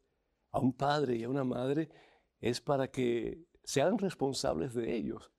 a 0.53 0.59
un 0.59 0.71
padre 0.71 1.17
y 1.17 1.23
a 1.23 1.29
una 1.29 1.43
madre, 1.43 1.89
es 2.39 2.61
para 2.61 2.89
que 2.89 3.45
sean 3.63 3.97
responsables 3.97 4.73
de 4.73 4.95
ellos. 4.95 5.31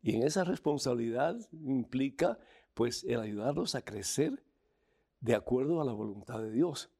Y 0.00 0.14
en 0.14 0.22
esa 0.22 0.44
responsabilidad 0.44 1.36
implica 1.52 2.38
pues 2.74 3.04
el 3.04 3.20
ayudarlos 3.20 3.74
a 3.74 3.82
crecer 3.82 4.42
de 5.20 5.34
acuerdo 5.34 5.80
a 5.80 5.84
la 5.84 5.92
voluntad 5.92 6.40
de 6.40 6.52
Dios. 6.52 6.90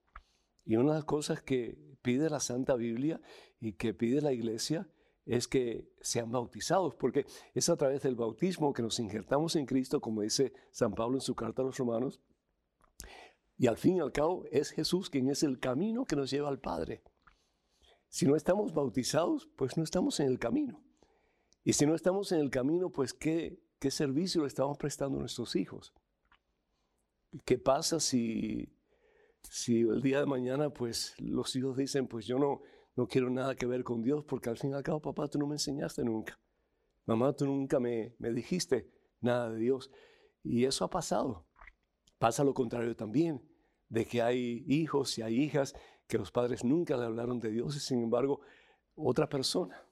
Y 0.65 0.77
una 0.77 0.91
de 0.91 0.99
las 0.99 1.05
cosas 1.05 1.41
que 1.41 1.79
pide 2.03 2.29
la 2.29 2.41
Santa 2.41 2.75
Biblia 2.75 3.21
y 3.61 3.75
que 3.75 3.95
pide 3.95 4.21
la 4.21 4.33
Iglesia 4.33 4.89
es 5.25 5.49
que 5.49 5.93
sean 6.01 6.31
bautizados, 6.31 6.95
porque 6.95 7.27
es 7.55 7.69
a 7.69 7.77
través 7.77 8.03
del 8.03 8.15
bautismo 8.15 8.73
que 8.73 8.83
nos 8.83 8.99
injertamos 8.99 9.57
en 9.57 9.67
Cristo, 9.67 10.01
como 10.01 10.23
dice 10.23 10.53
San 10.71 10.95
Pablo 10.95 11.17
en 11.17 11.21
su 11.21 11.35
carta 11.35 11.63
a 11.63 11.65
los 11.65 11.77
romanos, 11.77 12.21
y 13.59 13.67
al 13.67 13.77
fin 13.77 13.97
y 13.97 14.01
al 14.01 14.13
cabo 14.13 14.45
es 14.51 14.71
Jesús 14.71 15.11
quien 15.11 15.29
es 15.29 15.43
el 15.43 15.59
camino 15.59 16.05
que 16.05 16.17
nos 16.17 16.31
lleva 16.31 16.49
al 16.49 16.61
Padre. 16.61 17.03
Si 18.09 18.27
no 18.27 18.37
estamos 18.37 18.73
bautizados, 18.73 19.49
pues 19.57 19.77
no 19.77 19.83
estamos 19.83 20.21
en 20.21 20.29
el 20.29 20.39
camino. 20.39 20.83
Y 21.65 21.73
si 21.73 21.87
no 21.87 21.95
estamos 21.95 22.31
en 22.33 22.41
el 22.41 22.51
camino, 22.51 22.91
pues 22.91 23.13
¿qué, 23.13 23.61
qué 23.79 23.91
servicio 23.91 24.43
le 24.43 24.49
estamos 24.49 24.79
prestando 24.79 25.19
a 25.19 25.21
nuestros 25.21 25.57
hijos? 25.57 25.93
¿Qué 27.45 27.59
pasa 27.59 28.01
si, 28.01 28.73
si 29.43 29.81
el 29.81 30.01
día 30.01 30.21
de 30.21 30.27
mañana, 30.27 30.71
pues 30.71 31.15
los 31.19 31.55
hijos 31.57 31.77
dicen, 31.77 32.07
pues 32.07 32.27
yo 32.27 32.39
no, 32.39 32.63
no 32.95 33.07
quiero 33.09 33.31
nada 33.31 33.55
que 33.55 33.67
ver 33.67 33.85
con 33.85 34.03
Dios, 34.03 34.25
porque 34.25 34.49
al 34.49 34.57
fin 34.57 34.71
y 34.71 34.75
al 34.75 34.83
cabo, 34.83 35.01
papá, 35.01 35.29
tú 35.29 35.39
no 35.39 35.47
me 35.47 35.57
enseñaste 35.57 36.05
nunca. 36.05 36.39
Mamá, 37.05 37.33
tú 37.35 37.47
nunca 37.47 37.79
me, 37.79 38.15
me 38.19 38.33
dijiste 38.33 38.91
nada 39.21 39.51
de 39.51 39.59
Dios. 39.59 39.91
Y 40.43 40.65
eso 40.65 40.85
ha 40.85 40.91
pasado. 40.91 41.47
Pasa 42.19 42.45
lo 42.45 42.55
contrario 42.55 42.97
también, 42.97 43.43
de 43.89 44.05
que 44.05 44.23
hay 44.23 44.65
hijos 44.67 45.19
y 45.19 45.23
hay 45.23 45.43
hijas 45.43 45.75
que 46.07 46.19
los 46.19 46.31
padres 46.31 46.65
nunca 46.65 46.97
le 46.97 47.05
hablaron 47.05 47.39
de 47.39 47.51
Dios 47.51 47.77
y 47.77 47.81
sin 47.81 48.03
embargo 48.03 48.41
otra 48.95 49.29
persona, 49.29 49.83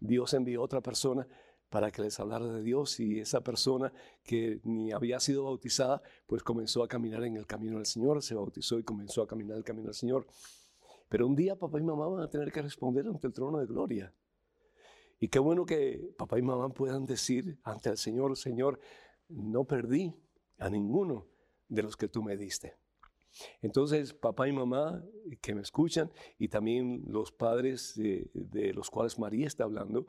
Dios 0.00 0.34
envió 0.34 0.60
a 0.60 0.64
otra 0.64 0.80
persona 0.80 1.26
para 1.68 1.90
que 1.92 2.02
les 2.02 2.18
hablara 2.18 2.46
de 2.46 2.62
Dios 2.62 2.98
y 2.98 3.20
esa 3.20 3.42
persona 3.42 3.92
que 4.24 4.60
ni 4.64 4.90
había 4.90 5.20
sido 5.20 5.44
bautizada, 5.44 6.02
pues 6.26 6.42
comenzó 6.42 6.82
a 6.82 6.88
caminar 6.88 7.22
en 7.24 7.36
el 7.36 7.46
camino 7.46 7.76
del 7.76 7.86
Señor, 7.86 8.22
se 8.22 8.34
bautizó 8.34 8.78
y 8.78 8.82
comenzó 8.82 9.22
a 9.22 9.28
caminar 9.28 9.56
el 9.56 9.64
camino 9.64 9.86
del 9.86 9.94
Señor. 9.94 10.26
Pero 11.08 11.28
un 11.28 11.36
día 11.36 11.56
papá 11.56 11.78
y 11.78 11.82
mamá 11.82 12.08
van 12.08 12.22
a 12.22 12.28
tener 12.28 12.50
que 12.50 12.62
responder 12.62 13.06
ante 13.06 13.28
el 13.28 13.32
trono 13.32 13.58
de 13.58 13.66
gloria. 13.66 14.12
Y 15.20 15.28
qué 15.28 15.38
bueno 15.38 15.64
que 15.64 16.12
papá 16.18 16.38
y 16.38 16.42
mamá 16.42 16.70
puedan 16.70 17.06
decir 17.06 17.58
ante 17.62 17.90
el 17.90 17.98
Señor, 17.98 18.36
Señor, 18.36 18.80
no 19.28 19.64
perdí 19.64 20.12
a 20.58 20.68
ninguno 20.70 21.26
de 21.68 21.82
los 21.84 21.96
que 21.96 22.08
tú 22.08 22.22
me 22.22 22.36
diste. 22.36 22.79
Entonces, 23.62 24.12
papá 24.12 24.48
y 24.48 24.52
mamá 24.52 25.04
que 25.40 25.54
me 25.54 25.62
escuchan 25.62 26.10
y 26.38 26.48
también 26.48 27.04
los 27.06 27.32
padres 27.32 27.94
de, 27.96 28.30
de 28.34 28.72
los 28.72 28.90
cuales 28.90 29.18
María 29.18 29.46
está 29.46 29.64
hablando, 29.64 30.06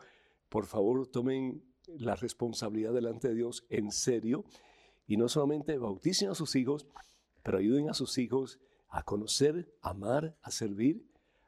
por 0.50 0.66
favor 0.66 1.08
tomen 1.08 1.64
la 1.88 2.16
responsabilidad 2.16 2.94
delante 2.94 3.30
de 3.30 3.36
Dios 3.36 3.66
en 3.70 3.92
serio 3.92 4.46
y 5.08 5.18
no 5.18 5.28
solamente 5.28 5.78
bauticen 5.78 6.30
a 6.30 6.36
sus 6.36 6.56
hijos, 6.56 6.88
pero 7.44 7.58
ayuden 7.58 7.90
a 7.90 7.94
sus 7.94 8.18
hijos 8.18 8.60
a 8.90 9.04
conocer, 9.04 9.74
amar, 9.82 10.38
a 10.42 10.52
servir 10.52 11.06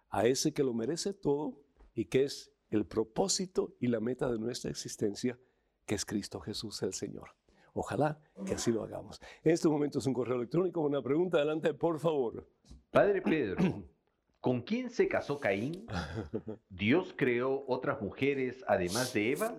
a 0.09 0.25
ese 0.27 0.53
que 0.53 0.63
lo 0.63 0.73
merece 0.73 1.13
todo 1.13 1.59
y 1.93 2.05
que 2.05 2.23
es 2.23 2.51
el 2.69 2.85
propósito 2.85 3.75
y 3.79 3.87
la 3.87 3.99
meta 3.99 4.31
de 4.31 4.39
nuestra 4.39 4.71
existencia, 4.71 5.39
que 5.85 5.95
es 5.95 6.05
Cristo 6.05 6.39
Jesús 6.39 6.81
el 6.83 6.93
Señor. 6.93 7.35
Ojalá 7.73 8.19
que 8.45 8.53
así 8.53 8.71
lo 8.71 8.83
hagamos. 8.83 9.19
En 9.43 9.51
este 9.51 9.67
momento 9.67 9.99
es 9.99 10.05
un 10.05 10.13
correo 10.13 10.37
electrónico, 10.37 10.81
una 10.81 11.01
pregunta 11.01 11.37
adelante, 11.37 11.73
por 11.73 11.99
favor. 11.99 12.47
Padre 12.91 13.21
Pedro, 13.21 13.83
¿con 14.39 14.61
quién 14.61 14.91
se 14.91 15.07
casó 15.07 15.39
Caín? 15.39 15.87
¿Dios 16.69 17.13
creó 17.17 17.65
otras 17.67 18.01
mujeres 18.01 18.63
además 18.67 19.13
de 19.13 19.31
Eva? 19.31 19.55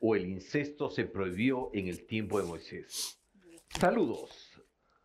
¿O 0.00 0.16
el 0.16 0.26
incesto 0.26 0.88
se 0.88 1.04
prohibió 1.04 1.70
en 1.74 1.88
el 1.88 2.06
tiempo 2.06 2.40
de 2.40 2.46
Moisés? 2.46 3.22
Saludos. 3.78 4.51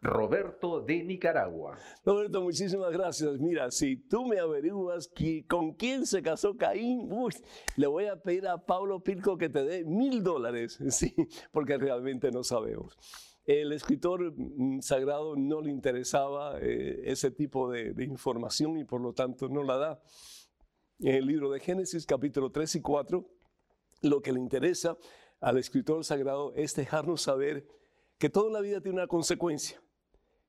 Roberto 0.01 0.81
de 0.81 1.03
Nicaragua. 1.03 1.77
Roberto, 2.05 2.41
muchísimas 2.41 2.91
gracias. 2.91 3.39
Mira, 3.39 3.71
si 3.71 3.97
tú 3.97 4.25
me 4.25 4.39
averiguas 4.39 5.09
con 5.47 5.73
quién 5.73 6.05
se 6.05 6.21
casó 6.21 6.55
Caín, 6.55 7.11
uy, 7.11 7.33
le 7.77 7.87
voy 7.87 8.05
a 8.05 8.21
pedir 8.21 8.47
a 8.47 8.63
Pablo 8.63 9.03
Pirco 9.03 9.37
que 9.37 9.49
te 9.49 9.63
dé 9.63 9.83
mil 9.85 10.23
dólares, 10.23 10.79
sí, 10.89 11.15
porque 11.51 11.77
realmente 11.77 12.31
no 12.31 12.43
sabemos. 12.43 12.95
El 13.45 13.71
escritor 13.71 14.33
mm, 14.35 14.81
sagrado 14.81 15.35
no 15.35 15.61
le 15.61 15.71
interesaba 15.71 16.59
eh, 16.61 17.01
ese 17.05 17.31
tipo 17.31 17.71
de, 17.71 17.93
de 17.93 18.03
información 18.03 18.77
y 18.77 18.83
por 18.83 19.01
lo 19.01 19.13
tanto 19.13 19.49
no 19.49 19.63
la 19.63 19.77
da. 19.77 20.01
En 20.99 21.15
el 21.15 21.25
libro 21.25 21.49
de 21.49 21.59
Génesis, 21.59 22.05
capítulo 22.05 22.51
3 22.51 22.75
y 22.75 22.81
4, 22.81 23.27
lo 24.03 24.21
que 24.21 24.31
le 24.31 24.39
interesa 24.39 24.97
al 25.39 25.57
escritor 25.57 26.03
sagrado 26.03 26.53
es 26.55 26.75
dejarnos 26.75 27.21
saber 27.21 27.65
que 28.17 28.29
toda 28.29 28.51
la 28.51 28.61
vida 28.61 28.81
tiene 28.81 28.97
una 28.97 29.07
consecuencia 29.07 29.81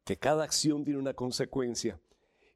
que 0.08 0.16
cada 0.16 0.42
acción 0.42 0.84
tiene 0.84 0.98
una 0.98 1.12
consecuencia. 1.12 2.00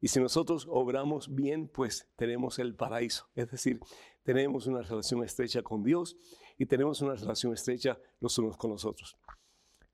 Y 0.01 0.09
si 0.09 0.19
nosotros 0.21 0.67
obramos 0.71 1.35
bien, 1.35 1.69
pues 1.69 2.09
tenemos 2.17 2.59
el 2.59 2.75
paraíso. 2.75 3.29
Es 3.35 3.51
decir, 3.51 3.79
tenemos 4.23 4.67
una 4.67 4.81
relación 4.81 5.23
estrecha 5.23 5.61
con 5.61 5.83
Dios 5.83 6.17
y 6.57 6.65
tenemos 6.65 7.03
una 7.03 7.15
relación 7.15 7.53
estrecha 7.53 7.99
los 8.21 8.39
unos 8.39 8.57
con 8.57 8.71
los 8.71 8.87
otros. 8.87 9.19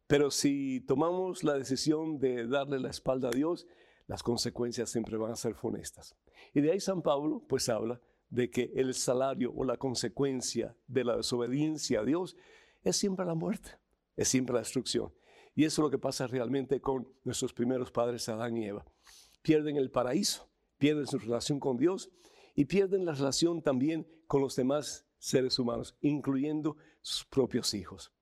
Pero 0.07 0.31
si 0.31 0.83
tomamos 0.83 1.43
la 1.43 1.55
decisión 1.55 2.21
de 2.21 2.47
darle 2.47 2.79
la 2.79 2.91
espalda 2.91 3.27
a 3.27 3.33
Dios, 3.33 3.67
las 4.07 4.23
consecuencias 4.23 4.89
siempre 4.89 5.17
van 5.17 5.33
a 5.33 5.37
ser 5.37 5.57
funestas. 5.57 6.15
Y 6.55 6.61
de 6.61 6.71
ahí 6.71 6.79
San 6.79 7.03
Pablo 7.03 7.43
pues 7.49 7.69
habla 7.69 8.01
de 8.31 8.51
que 8.51 8.71
el 8.77 8.95
salario 8.95 9.53
o 9.53 9.65
la 9.65 9.79
consecuencia 9.79 10.77
de 10.87 11.03
la 11.03 11.17
desobediencia 11.17 12.03
a 12.03 12.05
Dios 12.05 12.37
es 12.85 12.95
siempre 12.95 13.27
la 13.27 13.35
muerte, 13.35 13.73
es 14.17 14.29
siempre 14.29 14.55
la 14.55 14.61
destrucción. 14.61 15.13
Y 15.59 15.65
eso 15.65 15.83
es 15.83 15.87
lo 15.87 15.91
que 15.91 15.99
pasa 15.99 16.29
realmente 16.29 16.81
con 16.81 17.09
nuestros 17.25 17.53
primeros 17.53 17.91
padres, 17.91 18.29
Adán 18.29 18.57
y 18.57 18.67
Eva. 18.67 18.87
Pierden 19.43 19.75
el 19.75 19.91
paraíso, 19.91 20.49
pierden 20.79 21.09
su 21.09 21.19
relación 21.19 21.59
con 21.59 21.77
Dios 21.77 22.13
y 22.55 22.67
pierden 22.67 23.05
la 23.05 23.13
relación 23.13 23.61
también 23.61 24.07
con 24.29 24.41
los 24.41 24.55
demás 24.55 25.09
seres 25.19 25.59
humanos, 25.59 25.97
incluyendo 26.01 26.77
sus 27.01 27.25
propios 27.25 27.75
hijos. 27.75 28.13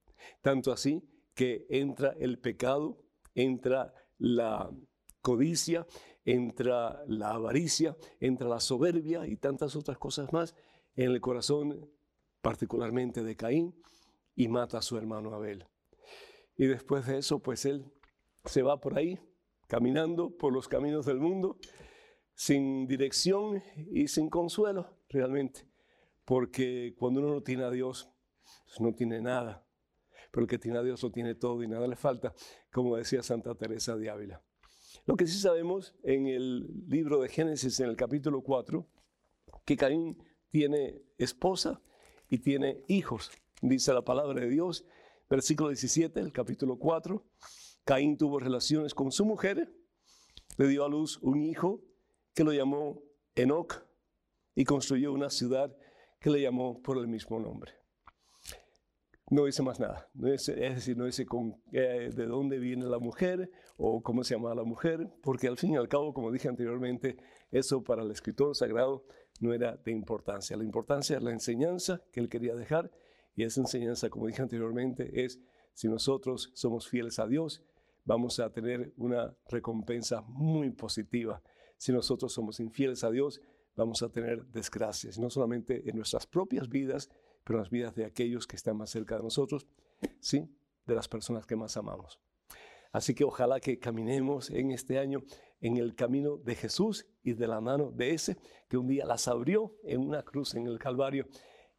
Tanto 0.40 0.72
así 0.72 1.06
que 1.34 1.66
entra 1.68 2.14
el 2.18 2.38
pecado, 2.38 3.04
entra 3.34 3.92
la 4.16 4.70
codicia, 5.20 5.86
entra 6.24 7.04
la 7.06 7.32
avaricia, 7.32 7.98
entra 8.18 8.48
la 8.48 8.60
soberbia 8.60 9.26
y 9.26 9.36
tantas 9.36 9.76
otras 9.76 9.98
cosas 9.98 10.32
más 10.32 10.54
en 10.94 11.10
el 11.10 11.20
corazón 11.20 11.86
particularmente 12.40 13.22
de 13.22 13.36
Caín 13.36 13.74
y 14.34 14.48
mata 14.48 14.78
a 14.78 14.82
su 14.82 14.96
hermano 14.96 15.34
Abel. 15.34 15.66
Y 16.56 16.66
después 16.66 17.06
de 17.06 17.18
eso, 17.18 17.38
pues 17.40 17.64
él 17.66 17.84
se 18.44 18.62
va 18.62 18.80
por 18.80 18.96
ahí, 18.96 19.18
caminando 19.66 20.30
por 20.30 20.52
los 20.52 20.68
caminos 20.68 21.06
del 21.06 21.20
mundo, 21.20 21.58
sin 22.34 22.86
dirección 22.86 23.62
y 23.90 24.08
sin 24.08 24.30
consuelo, 24.30 24.96
realmente. 25.08 25.66
Porque 26.24 26.94
cuando 26.98 27.20
uno 27.20 27.34
no 27.34 27.42
tiene 27.42 27.64
a 27.64 27.70
Dios, 27.70 28.08
pues 28.64 28.80
no 28.80 28.94
tiene 28.94 29.20
nada. 29.20 29.64
Pero 30.30 30.42
el 30.44 30.48
que 30.48 30.58
tiene 30.58 30.78
a 30.78 30.82
Dios 30.82 31.02
lo 31.02 31.10
tiene 31.10 31.34
todo 31.34 31.62
y 31.62 31.68
nada 31.68 31.86
le 31.86 31.96
falta, 31.96 32.34
como 32.72 32.96
decía 32.96 33.22
Santa 33.22 33.54
Teresa 33.54 33.96
de 33.96 34.10
Ávila. 34.10 34.42
Lo 35.06 35.16
que 35.16 35.26
sí 35.26 35.38
sabemos 35.38 35.94
en 36.02 36.26
el 36.26 36.66
libro 36.88 37.20
de 37.20 37.28
Génesis, 37.28 37.78
en 37.80 37.88
el 37.88 37.96
capítulo 37.96 38.42
4, 38.42 38.86
que 39.64 39.76
Caín 39.76 40.22
tiene 40.50 41.02
esposa 41.18 41.80
y 42.28 42.38
tiene 42.38 42.82
hijos, 42.88 43.30
dice 43.60 43.92
la 43.92 44.02
palabra 44.02 44.40
de 44.40 44.48
Dios. 44.48 44.84
Versículo 45.28 45.70
17, 45.70 46.20
el 46.20 46.32
capítulo 46.32 46.78
4. 46.78 47.24
Caín 47.84 48.16
tuvo 48.16 48.38
relaciones 48.38 48.94
con 48.94 49.10
su 49.10 49.24
mujer, 49.24 49.72
le 50.56 50.68
dio 50.68 50.84
a 50.84 50.88
luz 50.88 51.18
un 51.20 51.42
hijo 51.42 51.80
que 52.32 52.44
lo 52.44 52.52
llamó 52.52 53.02
Enoch 53.34 53.84
y 54.54 54.64
construyó 54.64 55.12
una 55.12 55.28
ciudad 55.28 55.76
que 56.20 56.30
le 56.30 56.40
llamó 56.40 56.80
por 56.80 56.98
el 56.98 57.08
mismo 57.08 57.40
nombre. 57.40 57.72
No 59.28 59.46
dice 59.46 59.64
más 59.64 59.80
nada, 59.80 60.08
es 60.22 60.46
decir, 60.46 60.96
no 60.96 61.06
dice 61.06 61.26
eh, 61.72 62.10
de 62.14 62.26
dónde 62.26 62.60
viene 62.60 62.86
la 62.86 63.00
mujer 63.00 63.50
o 63.76 64.00
cómo 64.04 64.22
se 64.22 64.36
llama 64.36 64.54
la 64.54 64.62
mujer, 64.62 65.10
porque 65.24 65.48
al 65.48 65.56
fin 65.56 65.72
y 65.72 65.76
al 65.76 65.88
cabo, 65.88 66.14
como 66.14 66.30
dije 66.30 66.48
anteriormente, 66.48 67.16
eso 67.50 67.82
para 67.82 68.04
el 68.04 68.12
escritor 68.12 68.54
sagrado 68.54 69.04
no 69.40 69.52
era 69.52 69.76
de 69.76 69.90
importancia. 69.90 70.56
La 70.56 70.62
importancia 70.62 71.16
es 71.16 71.22
la 71.24 71.32
enseñanza 71.32 72.00
que 72.12 72.20
él 72.20 72.28
quería 72.28 72.54
dejar 72.54 72.92
y 73.36 73.44
esa 73.44 73.60
enseñanza, 73.60 74.08
como 74.08 74.26
dije 74.26 74.42
anteriormente, 74.42 75.24
es 75.24 75.38
si 75.74 75.88
nosotros 75.88 76.50
somos 76.54 76.88
fieles 76.88 77.18
a 77.18 77.26
Dios, 77.26 77.62
vamos 78.06 78.40
a 78.40 78.50
tener 78.50 78.94
una 78.96 79.36
recompensa 79.48 80.22
muy 80.22 80.70
positiva. 80.70 81.42
Si 81.76 81.92
nosotros 81.92 82.32
somos 82.32 82.60
infieles 82.60 83.04
a 83.04 83.10
Dios, 83.10 83.42
vamos 83.76 84.02
a 84.02 84.08
tener 84.08 84.46
desgracias, 84.46 85.18
no 85.18 85.28
solamente 85.28 85.88
en 85.88 85.96
nuestras 85.96 86.26
propias 86.26 86.70
vidas, 86.70 87.10
pero 87.44 87.58
en 87.58 87.64
las 87.64 87.70
vidas 87.70 87.94
de 87.94 88.06
aquellos 88.06 88.46
que 88.46 88.56
están 88.56 88.78
más 88.78 88.88
cerca 88.88 89.18
de 89.18 89.22
nosotros, 89.24 89.66
sí, 90.18 90.48
de 90.86 90.94
las 90.94 91.06
personas 91.06 91.44
que 91.44 91.56
más 91.56 91.76
amamos. 91.76 92.18
Así 92.90 93.14
que 93.14 93.24
ojalá 93.24 93.60
que 93.60 93.78
caminemos 93.78 94.48
en 94.48 94.70
este 94.70 94.98
año 94.98 95.22
en 95.60 95.76
el 95.76 95.94
camino 95.94 96.38
de 96.38 96.54
Jesús 96.54 97.06
y 97.22 97.34
de 97.34 97.46
la 97.46 97.60
mano 97.60 97.90
de 97.90 98.12
ese 98.12 98.38
que 98.68 98.78
un 98.78 98.86
día 98.86 99.04
las 99.04 99.28
abrió 99.28 99.74
en 99.84 100.00
una 100.00 100.22
cruz 100.22 100.54
en 100.54 100.66
el 100.66 100.78
Calvario 100.78 101.26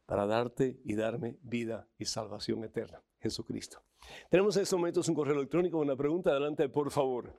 para 0.08 0.26
darte 0.26 0.80
y 0.84 0.94
darme 0.94 1.36
vida 1.42 1.86
y 1.98 2.06
salvación 2.06 2.64
eterna, 2.64 3.02
Jesucristo. 3.20 3.82
Tenemos 4.30 4.56
en 4.56 4.62
estos 4.62 4.78
momentos 4.78 5.06
un 5.06 5.14
correo 5.14 5.36
electrónico, 5.36 5.78
una 5.78 5.96
pregunta, 5.96 6.30
adelante 6.30 6.66
por 6.70 6.90
favor. 6.90 7.38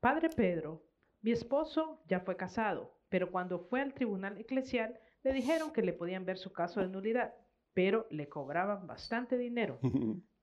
Padre 0.00 0.30
Pedro, 0.30 0.82
mi 1.20 1.30
esposo 1.30 2.00
ya 2.08 2.20
fue 2.20 2.38
casado, 2.38 2.96
pero 3.10 3.30
cuando 3.30 3.58
fue 3.58 3.82
al 3.82 3.92
tribunal 3.92 4.38
eclesial 4.38 4.98
le 5.24 5.34
dijeron 5.34 5.74
que 5.74 5.82
le 5.82 5.92
podían 5.92 6.24
ver 6.24 6.38
su 6.38 6.54
caso 6.54 6.80
de 6.80 6.88
nulidad, 6.88 7.34
pero 7.74 8.06
le 8.08 8.30
cobraban 8.30 8.86
bastante 8.86 9.36
dinero. 9.36 9.78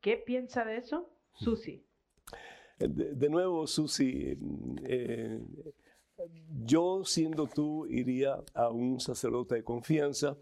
¿Qué 0.01 0.15
piensa 0.15 0.63
de 0.63 0.77
eso? 0.77 1.09
Susi. 1.33 1.87
De, 2.77 3.29
nuevo, 3.29 3.65
Susi, 3.65 4.37
eh, 4.83 5.41
yo 6.63 7.03
siendo 7.03 7.47
tú 7.47 7.87
iría 7.87 8.35
a 8.53 8.69
un 8.69 8.99
sacerdote 8.99 9.55
de 9.55 9.63
confianza, 9.63 10.37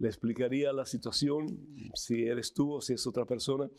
le 0.00 0.08
explicaría 0.08 0.72
la 0.72 0.86
situación, 0.86 1.46
si 1.94 2.24
eres 2.24 2.52
tú 2.54 2.72
o 2.72 2.80
si 2.80 2.94
es 2.94 3.06
otra 3.06 3.26
persona, 3.26 3.70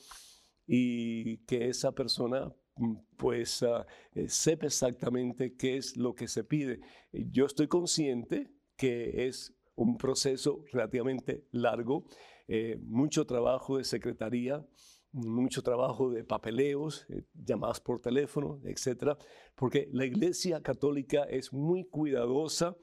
y 0.68 1.38
que 1.40 1.68
esa 1.68 1.92
persona 1.92 2.54
pues 3.18 3.62
uh, 3.64 3.84
sepa 4.28 4.68
exactamente 4.68 5.56
qué 5.56 5.78
es 5.78 5.98
lo 5.98 6.14
que 6.14 6.28
se 6.28 6.44
pide. 6.44 6.80
Yo 7.12 7.46
estoy 7.46 7.68
consciente 7.68 8.52
que 8.78 9.28
es 9.28 9.54
un 9.76 9.98
proceso 9.98 10.64
relativamente 10.72 11.48
largo, 11.52 12.06
eh, 12.48 12.78
mucho 12.84 13.26
trabajo 13.26 13.78
de 13.78 13.84
secretaría, 13.84 14.66
mucho 15.12 15.64
trabajo 15.64 16.12
de 16.12 16.24
papeleos, 16.24 17.06
eh, 17.10 17.24
llamadas 17.34 17.80
por 17.80 18.00
teléfono, 18.00 18.62
etcétera, 18.64 19.18
porque 19.56 19.90
la 19.92 20.06
Iglesia 20.06 20.62
Católica 20.62 21.24
es 21.24 21.52
muy 21.52 21.86
cuidadosa 21.86 22.78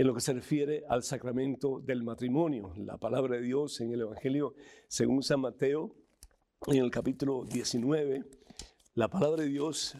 en 0.00 0.06
lo 0.06 0.14
que 0.14 0.22
se 0.22 0.32
refiere 0.32 0.82
al 0.88 1.02
sacramento 1.02 1.78
del 1.78 2.02
matrimonio. 2.02 2.72
La 2.78 2.96
palabra 2.96 3.36
de 3.36 3.42
Dios 3.42 3.82
en 3.82 3.92
el 3.92 4.00
Evangelio, 4.00 4.54
según 4.88 5.22
San 5.22 5.42
Mateo, 5.42 5.94
en 6.68 6.78
el 6.78 6.90
capítulo 6.90 7.44
19, 7.44 8.24
la 8.94 9.08
palabra 9.08 9.42
de 9.42 9.50
Dios 9.50 9.94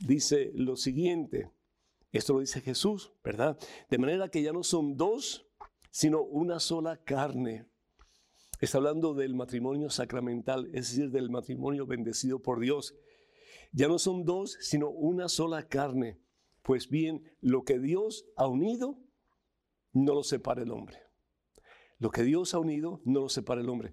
dice 0.00 0.50
lo 0.56 0.74
siguiente. 0.74 1.52
Esto 2.10 2.32
lo 2.32 2.40
dice 2.40 2.60
Jesús, 2.62 3.12
¿verdad? 3.22 3.56
De 3.88 3.98
manera 3.98 4.28
que 4.28 4.42
ya 4.42 4.52
no 4.52 4.64
son 4.64 4.96
dos, 4.96 5.46
sino 5.92 6.20
una 6.20 6.58
sola 6.58 6.96
carne. 6.96 7.64
Está 8.60 8.78
hablando 8.78 9.14
del 9.14 9.36
matrimonio 9.36 9.88
sacramental, 9.88 10.66
es 10.74 10.88
decir, 10.88 11.12
del 11.12 11.30
matrimonio 11.30 11.86
bendecido 11.86 12.42
por 12.42 12.58
Dios. 12.58 12.96
Ya 13.70 13.86
no 13.86 14.00
son 14.00 14.24
dos, 14.24 14.58
sino 14.58 14.90
una 14.90 15.28
sola 15.28 15.68
carne. 15.68 16.23
Pues 16.64 16.88
bien, 16.88 17.22
lo 17.42 17.62
que 17.64 17.78
Dios 17.78 18.24
ha 18.36 18.48
unido, 18.48 18.98
no 19.92 20.14
lo 20.14 20.22
separa 20.22 20.62
el 20.62 20.70
hombre. 20.70 20.96
Lo 21.98 22.10
que 22.10 22.22
Dios 22.22 22.54
ha 22.54 22.58
unido, 22.58 23.02
no 23.04 23.20
lo 23.20 23.28
separa 23.28 23.60
el 23.60 23.68
hombre. 23.68 23.92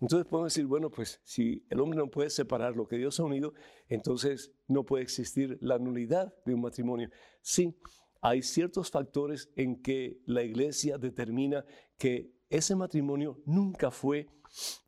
Entonces 0.00 0.26
podemos 0.26 0.54
decir, 0.54 0.66
bueno, 0.66 0.90
pues 0.90 1.20
si 1.24 1.66
el 1.68 1.78
hombre 1.78 1.98
no 1.98 2.10
puede 2.10 2.30
separar 2.30 2.74
lo 2.74 2.88
que 2.88 2.96
Dios 2.96 3.20
ha 3.20 3.24
unido, 3.24 3.52
entonces 3.88 4.50
no 4.66 4.84
puede 4.84 5.04
existir 5.04 5.58
la 5.60 5.78
nulidad 5.78 6.34
de 6.46 6.54
un 6.54 6.62
matrimonio. 6.62 7.10
Sí, 7.42 7.78
hay 8.22 8.42
ciertos 8.42 8.90
factores 8.90 9.50
en 9.54 9.82
que 9.82 10.22
la 10.24 10.42
iglesia 10.42 10.96
determina 10.96 11.66
que 11.98 12.32
ese 12.48 12.74
matrimonio 12.76 13.42
nunca 13.44 13.90
fue, 13.90 14.26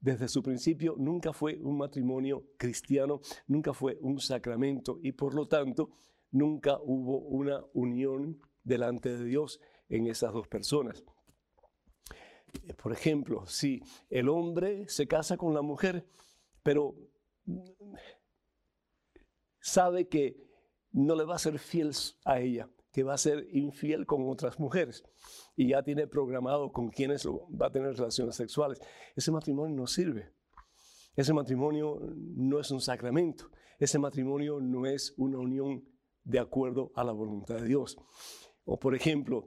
desde 0.00 0.28
su 0.28 0.42
principio, 0.42 0.94
nunca 0.96 1.34
fue 1.34 1.58
un 1.60 1.76
matrimonio 1.76 2.46
cristiano, 2.56 3.20
nunca 3.48 3.74
fue 3.74 3.98
un 4.00 4.18
sacramento 4.18 4.98
y 5.02 5.12
por 5.12 5.34
lo 5.34 5.46
tanto 5.46 5.90
nunca 6.30 6.78
hubo 6.82 7.18
una 7.20 7.64
unión 7.72 8.40
delante 8.64 9.16
de 9.16 9.24
Dios 9.24 9.60
en 9.88 10.06
esas 10.06 10.32
dos 10.32 10.48
personas. 10.48 11.04
Por 12.82 12.92
ejemplo, 12.92 13.46
si 13.46 13.82
el 14.10 14.28
hombre 14.28 14.88
se 14.88 15.06
casa 15.06 15.36
con 15.36 15.54
la 15.54 15.62
mujer, 15.62 16.06
pero 16.62 16.94
sabe 19.60 20.08
que 20.08 20.36
no 20.92 21.14
le 21.14 21.24
va 21.24 21.36
a 21.36 21.38
ser 21.38 21.58
fiel 21.58 21.92
a 22.24 22.40
ella, 22.40 22.70
que 22.92 23.02
va 23.02 23.14
a 23.14 23.18
ser 23.18 23.46
infiel 23.52 24.06
con 24.06 24.28
otras 24.28 24.58
mujeres 24.58 25.04
y 25.56 25.68
ya 25.68 25.82
tiene 25.82 26.06
programado 26.06 26.72
con 26.72 26.88
quienes 26.88 27.26
va 27.26 27.66
a 27.66 27.72
tener 27.72 27.94
relaciones 27.96 28.36
sexuales, 28.36 28.80
ese 29.14 29.30
matrimonio 29.30 29.76
no 29.76 29.86
sirve. 29.86 30.32
Ese 31.14 31.32
matrimonio 31.32 31.98
no 32.14 32.60
es 32.60 32.70
un 32.70 32.80
sacramento. 32.80 33.50
Ese 33.78 33.98
matrimonio 33.98 34.60
no 34.60 34.86
es 34.86 35.14
una 35.16 35.38
unión 35.38 35.84
de 36.28 36.38
acuerdo 36.38 36.92
a 36.94 37.02
la 37.04 37.12
voluntad 37.12 37.56
de 37.56 37.66
Dios. 37.66 37.96
O 38.64 38.78
por 38.78 38.94
ejemplo, 38.94 39.46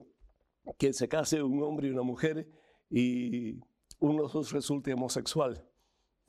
que 0.77 0.93
se 0.93 1.07
case 1.07 1.41
un 1.43 1.61
hombre 1.63 1.87
y 1.87 1.91
una 1.91 2.01
mujer 2.01 2.49
y 2.89 3.59
uno 3.99 4.13
de 4.13 4.19
los 4.23 4.33
dos 4.33 4.51
resulte 4.51 4.93
homosexual. 4.93 5.63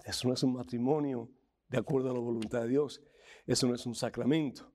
Eso 0.04 0.28
no 0.28 0.34
es 0.34 0.42
un 0.42 0.52
matrimonio 0.52 1.30
de 1.68 1.78
acuerdo 1.78 2.10
a 2.10 2.12
la 2.12 2.20
voluntad 2.20 2.62
de 2.62 2.68
Dios. 2.68 3.02
Eso 3.46 3.66
no 3.66 3.74
es 3.74 3.86
un 3.86 3.94
sacramento. 3.94 4.70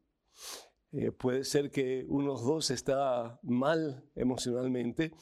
Eh, 0.91 1.11
puede 1.11 1.43
ser 1.43 1.69
que 1.69 2.05
uno 2.07 2.23
de 2.23 2.27
los 2.27 2.43
dos 2.43 2.71
está 2.71 3.39
mal 3.43 4.09
emocionalmente 4.15 5.13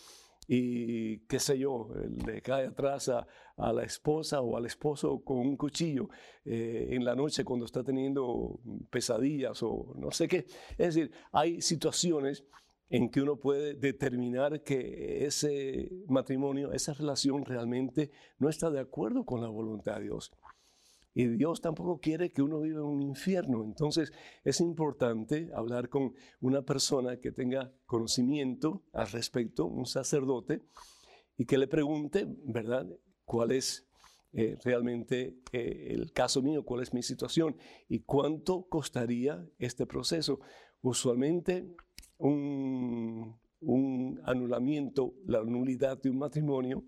y 0.48 1.20
qué 1.28 1.40
sé 1.40 1.58
yo, 1.58 1.90
le 2.26 2.42
cae 2.42 2.68
atrás 2.68 3.10
a, 3.10 3.28
la 3.58 3.84
esposa 3.84 4.42
o 4.42 4.58
al 4.58 4.66
esposo 4.66 5.24
con 5.24 5.38
un 5.38 5.56
cuchillo 5.56 6.10
eh, 6.44 6.90
en 6.92 7.06
la 7.06 7.16
noche 7.16 7.46
cuando 7.46 7.66
está 7.66 7.84
teniendo 7.86 8.60
pesadillas 8.90 9.64
o 9.64 9.94
no 9.98 10.12
sé 10.12 10.28
qué. 10.28 10.46
Es 10.78 10.94
decir, 10.94 11.12
hay 11.32 11.62
situaciones 11.62 12.44
en 12.90 13.10
que 13.10 13.22
uno 13.22 13.38
puede 13.38 13.74
determinar 13.74 14.62
que 14.62 15.26
ese 15.26 15.90
matrimonio, 16.08 16.72
esa 16.74 16.94
relación 16.94 17.46
realmente 17.46 18.12
no 18.38 18.50
está 18.50 18.70
de 18.70 18.80
acuerdo 18.80 19.26
con 19.26 19.42
la 19.42 19.48
voluntad 19.48 19.98
de 19.98 20.04
Dios. 20.04 20.32
Y 21.18 21.28
Dios 21.28 21.62
tampoco 21.62 22.00
quiere 22.02 22.34
que 22.34 22.42
uno 22.42 22.60
viva 22.60 22.82
en 22.82 22.86
un 22.86 23.02
infierno. 23.02 23.64
Entonces 23.64 24.12
es 24.44 24.60
importante 24.60 25.50
hablar 25.56 25.88
con 25.88 26.14
una 26.42 26.62
persona 26.64 27.18
que 27.22 27.32
tenga 27.32 27.74
conocimiento 27.86 28.84
al 28.92 29.08
respecto, 29.08 29.66
un 29.66 29.86
sacerdote, 29.86 30.62
y 31.38 31.46
que 31.46 31.58
le 31.58 31.68
pregunte, 31.68 32.28
¿verdad?, 32.44 32.86
cuál 33.24 33.54
es 33.54 33.88
eh, 34.34 34.58
realmente 34.66 35.38
eh, 35.54 35.88
el 35.92 36.12
caso 36.12 36.42
mío, 36.42 36.66
cuál 36.66 36.84
es 36.84 36.94
mi 36.94 37.02
situación 37.02 37.56
y 37.88 38.00
cuánto 38.02 38.68
costaría 38.68 39.48
este 39.58 39.86
proceso. 39.86 40.42
Usualmente 40.82 41.66
un, 42.18 43.40
anulamiento, 44.26 45.14
la 45.26 45.42
nulidad 45.44 46.02
de 46.02 46.10
un 46.10 46.18
matrimonio, 46.18 46.84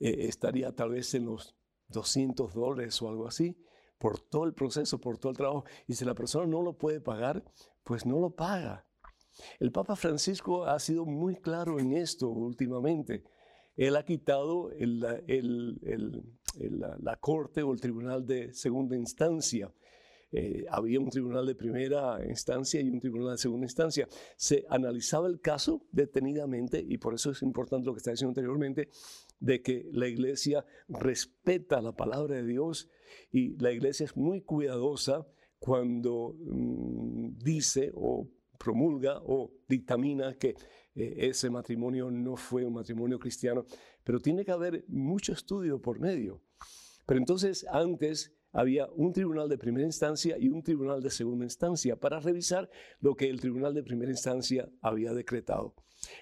eh, 0.00 0.26
estaría 0.26 0.72
tal 0.72 0.90
vez 0.90 1.14
en 1.14 1.26
los 1.26 1.57
200 1.88 2.54
dólares 2.54 3.00
o 3.02 3.08
algo 3.08 3.26
así 3.26 3.56
por 3.98 4.20
todo 4.20 4.44
el 4.44 4.54
proceso, 4.54 5.00
por 5.00 5.18
todo 5.18 5.30
el 5.30 5.36
trabajo. 5.36 5.64
Y 5.86 5.94
si 5.94 6.04
la 6.04 6.14
persona 6.14 6.46
no 6.46 6.62
lo 6.62 6.78
puede 6.78 7.00
pagar, 7.00 7.44
pues 7.82 8.06
no 8.06 8.20
lo 8.20 8.30
paga. 8.30 8.86
El 9.58 9.72
Papa 9.72 9.96
Francisco 9.96 10.64
ha 10.64 10.78
sido 10.78 11.04
muy 11.04 11.36
claro 11.36 11.78
en 11.78 11.92
esto 11.92 12.28
últimamente. 12.28 13.24
Él 13.76 13.96
ha 13.96 14.04
quitado 14.04 14.70
la 16.60 17.16
corte 17.16 17.62
o 17.62 17.72
el 17.72 17.80
tribunal 17.80 18.26
de 18.26 18.52
segunda 18.52 18.96
instancia 18.96 19.72
eh, 20.30 20.66
había 20.68 21.00
un 21.00 21.08
tribunal 21.08 21.46
de 21.46 21.54
primera 21.54 22.18
instancia 22.26 22.80
y 22.80 22.90
un 22.90 23.00
tribunal 23.00 23.32
de 23.32 23.38
segunda 23.38 23.64
instancia. 23.64 24.06
Se 24.36 24.66
analizaba 24.68 25.26
el 25.28 25.40
caso 25.40 25.86
detenidamente 25.90 26.84
y 26.86 26.98
por 26.98 27.14
eso 27.14 27.30
es 27.30 27.42
importante 27.42 27.86
lo 27.86 27.94
que 27.94 27.98
está 27.98 28.10
diciendo 28.10 28.30
anteriormente, 28.30 28.90
de 29.40 29.62
que 29.62 29.88
la 29.92 30.08
iglesia 30.08 30.64
respeta 30.88 31.80
la 31.80 31.92
palabra 31.92 32.36
de 32.36 32.44
Dios 32.44 32.88
y 33.30 33.56
la 33.56 33.72
iglesia 33.72 34.04
es 34.04 34.16
muy 34.16 34.42
cuidadosa 34.42 35.26
cuando 35.58 36.36
mm, 36.38 37.38
dice 37.38 37.92
o 37.94 38.28
promulga 38.58 39.20
o 39.24 39.52
dictamina 39.68 40.34
que 40.34 40.56
eh, 40.94 41.28
ese 41.28 41.48
matrimonio 41.50 42.10
no 42.10 42.36
fue 42.36 42.64
un 42.64 42.74
matrimonio 42.74 43.18
cristiano, 43.18 43.64
pero 44.04 44.20
tiene 44.20 44.44
que 44.44 44.52
haber 44.52 44.84
mucho 44.88 45.32
estudio 45.32 45.80
por 45.80 46.00
medio. 46.00 46.42
Pero 47.06 47.20
entonces 47.20 47.64
antes 47.70 48.34
había 48.52 48.88
un 48.94 49.12
tribunal 49.12 49.48
de 49.48 49.58
primera 49.58 49.86
instancia 49.86 50.36
y 50.38 50.48
un 50.48 50.62
tribunal 50.62 51.02
de 51.02 51.10
segunda 51.10 51.44
instancia 51.44 51.96
para 51.96 52.20
revisar 52.20 52.68
lo 53.00 53.14
que 53.14 53.28
el 53.28 53.40
tribunal 53.40 53.74
de 53.74 53.82
primera 53.82 54.10
instancia 54.10 54.68
había 54.80 55.12
decretado. 55.12 55.74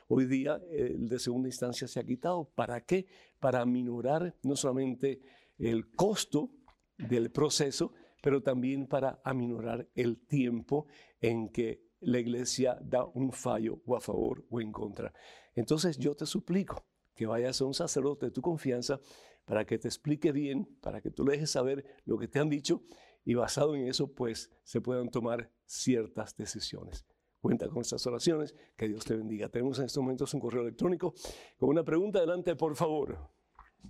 Hoy 0.08 0.26
día 0.26 0.60
el 0.70 1.08
de 1.08 1.18
segunda 1.18 1.48
instancia 1.48 1.88
se 1.88 2.00
ha 2.00 2.04
quitado. 2.04 2.44
¿Para 2.54 2.84
qué? 2.84 3.06
Para 3.38 3.60
aminorar 3.60 4.36
no 4.42 4.56
solamente 4.56 5.20
el 5.58 5.90
costo 5.90 6.50
del 6.98 7.30
proceso, 7.30 7.92
pero 8.22 8.42
también 8.42 8.86
para 8.86 9.20
aminorar 9.24 9.88
el 9.94 10.18
tiempo 10.18 10.86
en 11.20 11.48
que 11.48 11.86
la 12.00 12.18
iglesia 12.18 12.78
da 12.82 13.04
un 13.04 13.32
fallo 13.32 13.80
o 13.86 13.96
a 13.96 14.00
favor 14.00 14.44
o 14.50 14.60
en 14.60 14.72
contra. 14.72 15.12
Entonces 15.54 15.98
yo 15.98 16.14
te 16.14 16.26
suplico 16.26 16.84
que 17.14 17.26
vayas 17.26 17.60
a 17.60 17.64
un 17.64 17.74
sacerdote 17.74 18.26
de 18.26 18.32
tu 18.32 18.42
confianza 18.42 19.00
para 19.44 19.64
que 19.64 19.78
te 19.78 19.88
explique 19.88 20.32
bien, 20.32 20.66
para 20.80 21.00
que 21.00 21.10
tú 21.10 21.24
le 21.24 21.32
dejes 21.32 21.50
saber 21.50 21.84
lo 22.04 22.18
que 22.18 22.28
te 22.28 22.38
han 22.38 22.50
dicho 22.50 22.82
y 23.24 23.34
basado 23.34 23.74
en 23.74 23.88
eso, 23.88 24.12
pues 24.12 24.50
se 24.62 24.80
puedan 24.80 25.08
tomar 25.08 25.50
ciertas 25.64 26.36
decisiones. 26.36 27.06
Cuenta 27.46 27.68
con 27.68 27.82
estas 27.82 28.04
oraciones, 28.08 28.56
que 28.76 28.88
Dios 28.88 29.04
te 29.04 29.14
bendiga. 29.14 29.48
Tenemos 29.48 29.78
en 29.78 29.84
estos 29.84 30.02
momentos 30.02 30.34
un 30.34 30.40
correo 30.40 30.62
electrónico 30.62 31.14
con 31.56 31.68
una 31.68 31.84
pregunta. 31.84 32.18
Adelante, 32.18 32.56
por 32.56 32.74
favor. 32.74 33.16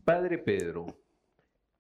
Padre 0.05 0.37
Pedro, 0.37 0.85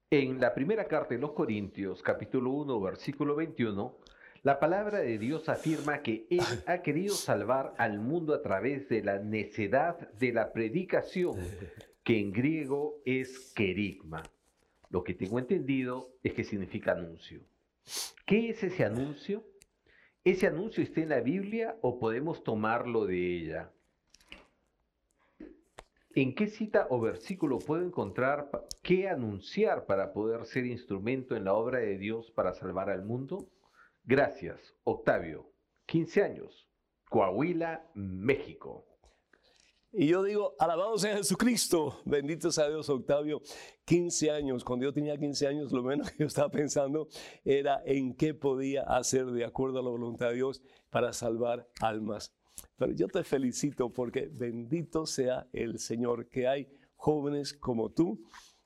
en 0.08 0.40
la 0.40 0.54
primera 0.54 0.88
carta 0.88 1.14
de 1.14 1.20
los 1.20 1.32
Corintios, 1.32 2.02
capítulo 2.02 2.52
1, 2.52 2.80
versículo 2.80 3.36
21, 3.36 3.94
la 4.42 4.58
palabra 4.58 5.00
de 5.00 5.18
Dios 5.18 5.50
afirma 5.50 6.00
que 6.00 6.26
Él 6.30 6.40
ha 6.66 6.80
querido 6.80 7.14
salvar 7.14 7.74
al 7.76 8.00
mundo 8.00 8.32
a 8.32 8.40
través 8.40 8.88
de 8.88 9.02
la 9.02 9.18
necedad 9.18 10.10
de 10.12 10.32
la 10.32 10.54
predicación 10.54 11.38
que 12.02 12.18
en 12.18 12.32
griego 12.32 13.02
es 13.04 13.52
kerigma. 13.54 14.22
Lo 14.88 15.04
que 15.04 15.12
tengo 15.12 15.38
entendido 15.38 16.08
es 16.22 16.32
que 16.32 16.42
significa 16.42 16.92
anuncio. 16.92 17.42
¿Qué 18.24 18.48
es 18.48 18.62
ese 18.62 18.82
anuncio? 18.82 19.44
¿Ese 20.26 20.48
anuncio 20.48 20.82
está 20.82 21.02
en 21.02 21.10
la 21.10 21.20
Biblia 21.20 21.76
o 21.82 22.00
podemos 22.00 22.42
tomarlo 22.42 23.06
de 23.06 23.36
ella? 23.36 23.70
¿En 26.16 26.34
qué 26.34 26.48
cita 26.48 26.88
o 26.90 27.00
versículo 27.00 27.60
puedo 27.60 27.86
encontrar 27.86 28.50
qué 28.82 29.08
anunciar 29.08 29.86
para 29.86 30.12
poder 30.12 30.44
ser 30.46 30.66
instrumento 30.66 31.36
en 31.36 31.44
la 31.44 31.54
obra 31.54 31.78
de 31.78 31.96
Dios 31.96 32.32
para 32.32 32.54
salvar 32.54 32.90
al 32.90 33.04
mundo? 33.04 33.46
Gracias, 34.02 34.74
Octavio. 34.82 35.46
15 35.86 36.24
años. 36.24 36.68
Coahuila, 37.08 37.86
México. 37.94 38.84
Y 39.98 40.08
yo 40.08 40.22
digo, 40.22 40.54
alabado 40.58 40.98
sea 40.98 41.16
Jesucristo, 41.16 42.02
bendito 42.04 42.52
sea 42.52 42.68
Dios, 42.68 42.86
Octavio. 42.90 43.40
15 43.86 44.30
años, 44.30 44.62
cuando 44.62 44.84
yo 44.84 44.92
tenía 44.92 45.16
15 45.16 45.46
años, 45.46 45.72
lo 45.72 45.82
menos 45.82 46.10
que 46.10 46.18
yo 46.18 46.26
estaba 46.26 46.50
pensando 46.50 47.08
era 47.46 47.80
en 47.86 48.14
qué 48.14 48.34
podía 48.34 48.82
hacer 48.82 49.24
de 49.24 49.46
acuerdo 49.46 49.78
a 49.78 49.82
la 49.82 49.88
voluntad 49.88 50.28
de 50.28 50.34
Dios 50.34 50.60
para 50.90 51.14
salvar 51.14 51.66
almas. 51.80 52.36
Pero 52.76 52.92
yo 52.92 53.08
te 53.08 53.24
felicito 53.24 53.90
porque 53.90 54.28
bendito 54.30 55.06
sea 55.06 55.48
el 55.54 55.78
Señor, 55.78 56.28
que 56.28 56.46
hay 56.46 56.68
jóvenes 56.96 57.54
como 57.54 57.90
tú 57.90 58.22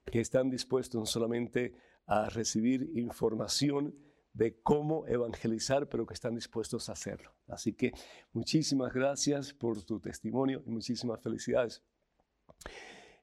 que 0.06 0.18
están 0.18 0.50
dispuestos 0.50 0.98
no 0.98 1.06
solamente 1.06 1.74
a 2.06 2.28
recibir 2.28 2.90
información, 2.96 3.94
de 4.32 4.60
cómo 4.62 5.06
evangelizar, 5.06 5.88
pero 5.88 6.06
que 6.06 6.14
están 6.14 6.34
dispuestos 6.34 6.88
a 6.88 6.92
hacerlo. 6.92 7.30
Así 7.48 7.72
que 7.72 7.92
muchísimas 8.32 8.92
gracias 8.92 9.52
por 9.52 9.82
tu 9.82 10.00
testimonio 10.00 10.62
y 10.66 10.70
muchísimas 10.70 11.20
felicidades. 11.20 11.82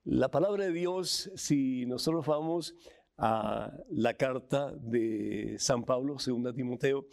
La 0.04 0.30
palabra 0.30 0.66
de 0.66 0.72
Dios, 0.72 1.32
si 1.36 1.86
nosotros 1.86 2.26
vamos 2.26 2.76
a 3.18 3.74
la 3.90 4.14
carta 4.14 4.72
de 4.76 5.56
San 5.60 5.84
Pablo, 5.84 6.20
segunda 6.20 6.54
Timoteo, 6.54 7.08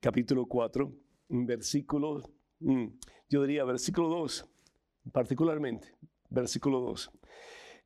capítulo 0.00 0.46
4, 0.46 0.92
versículo, 1.28 2.22
mm, 2.60 2.86
yo 3.28 3.42
diría 3.42 3.64
versículo 3.64 4.08
2, 4.08 4.46
particularmente, 5.12 5.94
versículo 6.30 6.80
2. 6.80 7.10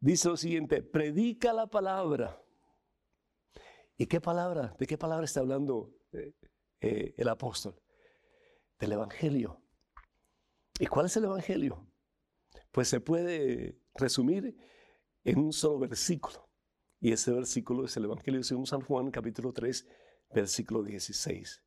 Dice 0.01 0.29
lo 0.29 0.37
siguiente, 0.37 0.83
predica 0.83 1.53
la 1.53 1.67
palabra 1.67 2.41
¿Y 3.99 4.07
qué 4.07 4.21
palabra? 4.21 4.75
¿De 4.79 4.87
qué 4.87 4.99
palabra 4.99 5.25
está 5.25 5.41
hablando 5.41 5.95
eh, 6.13 6.35
eh, 6.81 7.15
el 7.17 7.29
apóstol? 7.29 7.81
Del 8.79 8.93
Evangelio. 8.93 9.63
¿Y 10.79 10.87
cuál 10.87 11.07
es 11.07 11.17
el 11.17 11.25
Evangelio? 11.25 11.91
Pues 12.73 12.89
se 12.89 13.01
puede 13.01 13.81
resumir 13.95 14.55
en 15.25 15.39
un 15.39 15.53
solo 15.53 15.79
versículo. 15.79 16.51
Y 17.01 17.13
ese 17.13 17.33
versículo 17.33 17.87
es 17.87 17.97
el 17.97 18.05
Evangelio 18.05 18.43
según 18.43 18.67
San 18.67 18.83
Juan, 18.83 19.11
capítulo 19.11 19.53
3, 19.53 19.87
versículo 20.35 20.83
16. 20.83 21.63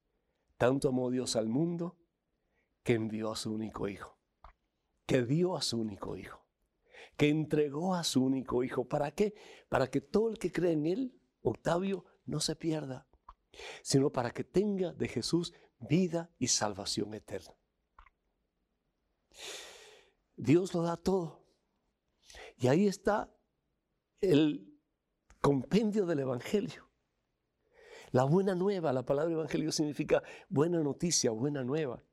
Tanto 0.58 0.90
amó 0.90 1.10
Dios 1.10 1.36
al 1.36 1.48
mundo 1.50 1.98
que 2.84 2.94
envió 2.94 3.32
a 3.32 3.36
su 3.36 3.52
único 3.52 3.88
Hijo, 3.88 4.20
que 5.08 5.24
dio 5.24 5.58
a 5.58 5.62
su 5.64 5.80
único 5.80 6.16
Hijo, 6.16 6.46
que 7.18 7.30
entregó 7.30 7.96
a 7.96 8.04
su 8.04 8.24
único 8.24 8.64
Hijo. 8.64 8.88
¿Para 8.88 9.12
qué? 9.12 9.34
Para 9.68 9.88
que 9.88 10.02
todo 10.02 10.30
el 10.30 10.38
que 10.38 10.52
cree 10.52 10.74
en 10.74 10.86
Él, 10.86 11.20
Octavio, 11.42 12.06
no 12.30 12.40
se 12.40 12.56
pierda, 12.56 13.08
sino 13.82 14.12
para 14.12 14.32
que 14.32 14.44
tenga 14.44 14.94
de 14.94 15.08
Jesús 15.08 15.54
vida 15.80 16.30
y 16.38 16.48
salvación 16.48 17.14
eterna. 17.14 17.56
Dios 20.36 20.74
lo 20.74 20.82
da 20.82 20.98
todo. 20.98 21.44
Y 22.58 22.68
ahí 22.68 22.88
está 22.88 23.34
el 24.22 24.80
compendio 25.42 26.06
del 26.06 26.20
Evangelio. 26.20 26.90
La 28.12 28.24
buena 28.24 28.56
nueva, 28.56 28.92
la 28.92 29.06
palabra 29.06 29.34
Evangelio 29.34 29.72
significa 29.72 30.24
buena 30.50 30.80
noticia, 30.80 31.32
buena 31.32 31.64
nueva. 31.64 32.04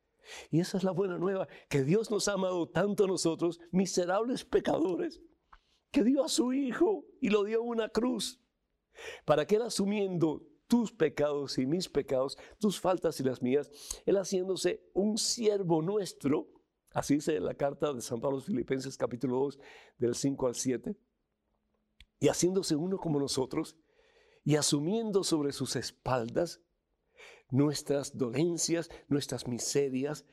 Y 0.51 0.61
esa 0.61 0.77
es 0.77 0.85
la 0.85 0.91
buena 0.91 1.19
nueva, 1.19 1.47
que 1.69 1.85
Dios 1.85 2.11
nos 2.11 2.29
ha 2.29 2.33
amado 2.33 2.69
tanto 2.69 3.05
a 3.05 3.07
nosotros, 3.07 3.61
miserables 3.71 4.45
pecadores, 4.45 5.23
que 5.91 6.03
dio 6.03 6.25
a 6.25 6.29
su 6.29 6.53
Hijo 6.53 7.07
y 7.21 7.31
lo 7.31 7.45
dio 7.45 7.63
una 7.63 7.89
cruz 7.89 8.41
para 9.25 9.47
que 9.47 9.57
Él 9.57 9.63
asumiendo 9.63 10.47
tus 10.67 10.93
pecados 10.93 11.59
y 11.59 11.67
mis 11.67 11.89
pecados, 11.89 12.37
tus 12.59 12.81
faltas 12.81 13.21
y 13.21 13.23
las 13.23 13.43
mías, 13.43 13.71
Él 14.05 14.17
haciéndose 14.17 14.83
un 14.95 15.19
siervo 15.19 15.83
nuestro, 15.83 16.49
así 16.93 17.15
dice 17.15 17.39
la 17.41 17.55
carta 17.55 17.93
de 17.93 18.01
San 18.01 18.21
Pablo 18.21 18.41
Filipenses 18.41 18.97
capítulo 18.97 19.39
2 19.39 19.59
del 19.99 20.15
5 20.15 20.47
al 20.47 20.55
7, 20.55 20.97
y 22.19 22.29
haciéndose 22.29 22.75
uno 22.77 22.99
como 22.99 23.21
nosotros, 23.21 23.77
y 24.45 24.57
asumiendo 24.57 25.25
sobre 25.25 25.53
sus 25.53 25.77
espaldas 25.77 26.63
nuestras 27.51 28.17
dolencias, 28.17 28.91
nuestras 29.09 29.47
miserias, 29.47 30.25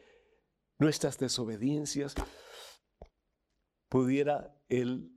nuestras 0.79 1.17
desobediencias, 1.17 2.15
pudiera 3.89 4.55
Él 4.69 5.11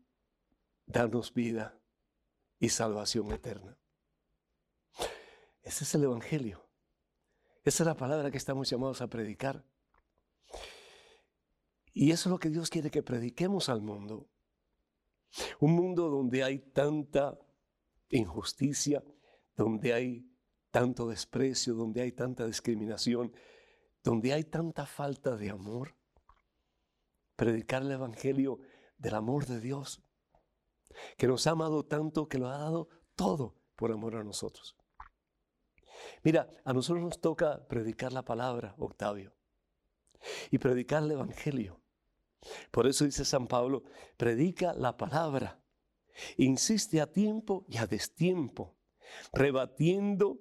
darnos 0.86 1.32
vida 1.32 1.76
y 2.59 2.68
salvación 2.68 3.30
eterna. 3.32 3.78
Ese 5.62 5.84
es 5.84 5.94
el 5.94 6.04
Evangelio. 6.04 6.64
Esa 7.64 7.82
es 7.82 7.86
la 7.86 7.96
palabra 7.96 8.30
que 8.30 8.38
estamos 8.38 8.70
llamados 8.70 9.00
a 9.02 9.09
predicar. 9.09 9.64
Y 11.92 12.12
eso 12.12 12.28
es 12.28 12.30
lo 12.30 12.38
que 12.38 12.50
Dios 12.50 12.70
quiere 12.70 12.90
que 12.90 13.02
prediquemos 13.02 13.68
al 13.68 13.82
mundo. 13.82 14.28
Un 15.59 15.72
mundo 15.72 16.09
donde 16.09 16.44
hay 16.44 16.59
tanta 16.59 17.38
injusticia, 18.11 19.02
donde 19.57 19.92
hay 19.92 20.30
tanto 20.70 21.09
desprecio, 21.09 21.74
donde 21.74 22.02
hay 22.02 22.12
tanta 22.12 22.46
discriminación, 22.46 23.32
donde 24.04 24.32
hay 24.32 24.44
tanta 24.44 24.86
falta 24.86 25.36
de 25.36 25.50
amor. 25.50 25.96
Predicar 27.34 27.82
el 27.82 27.90
Evangelio 27.90 28.61
del 28.98 29.14
amor 29.14 29.46
de 29.46 29.61
Dios 29.61 30.05
que 31.16 31.26
nos 31.26 31.47
ha 31.47 31.53
amado 31.53 31.84
tanto 31.84 32.28
que 32.28 32.38
lo 32.38 32.49
ha 32.49 32.59
dado 32.59 32.88
todo 33.14 33.55
por 33.76 33.92
amor 33.92 34.16
a 34.16 34.24
nosotros. 34.24 34.76
Mira, 36.22 36.49
a 36.64 36.72
nosotros 36.72 37.03
nos 37.03 37.20
toca 37.20 37.66
predicar 37.68 38.12
la 38.12 38.24
palabra, 38.24 38.74
Octavio, 38.78 39.32
y 40.51 40.59
predicar 40.59 41.03
el 41.03 41.12
Evangelio. 41.12 41.80
Por 42.70 42.86
eso 42.86 43.05
dice 43.05 43.24
San 43.24 43.47
Pablo, 43.47 43.84
predica 44.16 44.72
la 44.74 44.97
palabra, 44.97 45.61
insiste 46.36 47.01
a 47.01 47.11
tiempo 47.11 47.64
y 47.68 47.78
a 47.78 47.86
destiempo, 47.86 48.76
rebatiendo, 49.32 50.40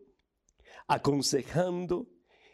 aconsejando 0.87 2.07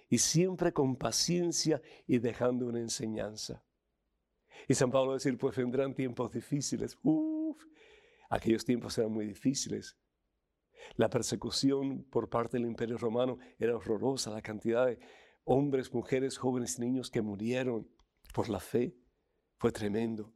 y 0.10 0.18
siempre 0.18 0.74
con 0.74 0.96
paciencia 0.96 1.82
y 2.08 2.20
dejando 2.20 2.68
una 2.68 2.80
enseñanza. 2.80 3.64
Y 4.68 4.74
San 4.74 4.92
Pablo 4.92 5.14
decir, 5.14 5.38
pues 5.38 5.56
vendrán 5.56 5.94
tiempos 5.94 6.32
difíciles. 6.32 6.98
Uf, 7.02 7.31
aquellos 8.32 8.66
tiempos 8.66 8.98
eran 8.98 9.12
muy 9.12 9.28
difíciles. 9.28 9.98
La 10.96 11.10
persecución 11.10 12.04
por 12.10 12.30
parte 12.30 12.58
del 12.58 12.66
imperio 12.66 12.98
romano 12.98 13.38
era 13.60 13.76
horrorosa, 13.76 14.32
la 14.32 14.42
cantidad 14.42 14.88
de 14.88 15.00
hombres, 15.44 15.94
mujeres, 15.94 16.38
jóvenes 16.38 16.80
y 16.80 16.82
niños 16.82 17.12
que 17.12 17.22
murieron 17.22 17.88
por 18.34 18.50
la 18.50 18.60
fe 18.60 18.96
fue 19.58 19.72
tremendo. 19.72 20.34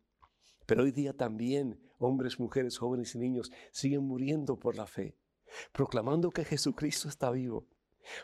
Pero 0.68 0.84
hoy 0.84 0.92
día 0.92 1.14
también 1.14 1.80
hombres, 1.98 2.40
mujeres, 2.40 2.78
jóvenes 2.78 3.16
y 3.16 3.20
niños 3.20 3.52
siguen 3.72 4.04
muriendo 4.04 4.60
por 4.60 4.76
la 4.76 4.86
fe, 4.86 5.18
proclamando 5.72 6.32
que 6.32 6.44
Jesucristo 6.44 7.08
está 7.08 7.32
vivo, 7.32 7.68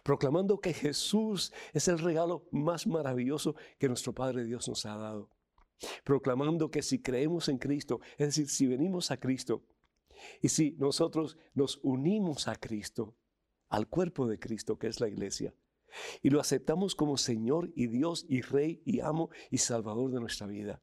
proclamando 0.03 0.59
que 0.59 0.73
Jesús 0.73 1.53
es 1.73 1.87
el 1.87 1.99
regalo 1.99 2.47
más 2.51 2.87
maravilloso 2.87 3.55
que 3.79 3.87
nuestro 3.87 4.13
Padre 4.13 4.43
Dios 4.43 4.67
nos 4.67 4.85
ha 4.85 4.97
dado, 4.97 5.29
proclamando 6.03 6.69
que 6.69 6.81
si 6.81 7.01
creemos 7.01 7.49
en 7.49 7.57
Cristo, 7.57 8.01
es 8.17 8.27
decir, 8.27 8.49
si 8.49 8.67
venimos 8.67 9.11
a 9.11 9.17
Cristo, 9.17 9.65
y 10.41 10.49
si 10.49 10.71
nosotros 10.73 11.37
nos 11.53 11.79
unimos 11.83 12.47
a 12.47 12.55
Cristo, 12.55 13.15
al 13.69 13.87
cuerpo 13.87 14.27
de 14.27 14.39
Cristo 14.39 14.77
que 14.77 14.87
es 14.87 14.99
la 14.99 15.07
iglesia, 15.07 15.55
y 16.21 16.29
lo 16.29 16.39
aceptamos 16.39 16.95
como 16.95 17.17
Señor 17.17 17.71
y 17.75 17.87
Dios 17.87 18.25
y 18.29 18.41
Rey 18.41 18.81
y 18.85 19.01
amo 19.01 19.29
y 19.49 19.57
Salvador 19.57 20.11
de 20.11 20.19
nuestra 20.19 20.47
vida, 20.47 20.81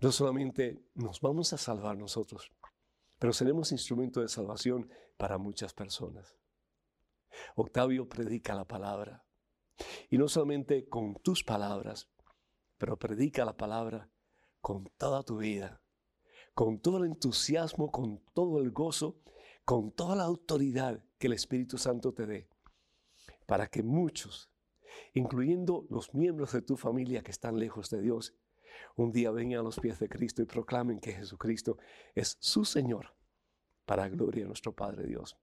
no 0.00 0.12
solamente 0.12 0.84
nos 0.94 1.20
vamos 1.20 1.52
a 1.52 1.58
salvar 1.58 1.96
nosotros, 1.98 2.52
pero 3.18 3.32
seremos 3.32 3.72
instrumento 3.72 4.20
de 4.20 4.28
salvación 4.28 4.88
para 5.16 5.38
muchas 5.38 5.74
personas. 5.74 6.36
Octavio 7.56 8.08
predica 8.08 8.54
la 8.54 8.64
palabra. 8.64 9.24
Y 10.10 10.18
no 10.18 10.28
solamente 10.28 10.88
con 10.88 11.14
tus 11.16 11.44
palabras, 11.44 12.08
pero 12.78 12.96
predica 12.96 13.44
la 13.44 13.56
palabra 13.56 14.10
con 14.60 14.90
toda 14.96 15.22
tu 15.22 15.38
vida 15.38 15.82
con 16.58 16.80
todo 16.80 16.98
el 16.98 17.04
entusiasmo, 17.04 17.92
con 17.92 18.18
todo 18.34 18.58
el 18.58 18.72
gozo, 18.72 19.20
con 19.64 19.92
toda 19.92 20.16
la 20.16 20.24
autoridad 20.24 21.04
que 21.16 21.28
el 21.28 21.34
Espíritu 21.34 21.78
Santo 21.78 22.12
te 22.12 22.26
dé, 22.26 22.48
para 23.46 23.68
que 23.68 23.84
muchos, 23.84 24.50
incluyendo 25.14 25.86
los 25.88 26.12
miembros 26.14 26.50
de 26.50 26.62
tu 26.62 26.76
familia 26.76 27.22
que 27.22 27.30
están 27.30 27.60
lejos 27.60 27.90
de 27.90 28.00
Dios, 28.02 28.34
un 28.96 29.12
día 29.12 29.30
vengan 29.30 29.60
a 29.60 29.62
los 29.62 29.78
pies 29.78 30.00
de 30.00 30.08
Cristo 30.08 30.42
y 30.42 30.46
proclamen 30.46 30.98
que 30.98 31.12
Jesucristo 31.12 31.78
es 32.12 32.36
su 32.40 32.64
Señor, 32.64 33.14
para 33.84 34.08
gloria 34.08 34.42
de 34.42 34.48
nuestro 34.48 34.74
Padre 34.74 35.06
Dios. 35.06 35.36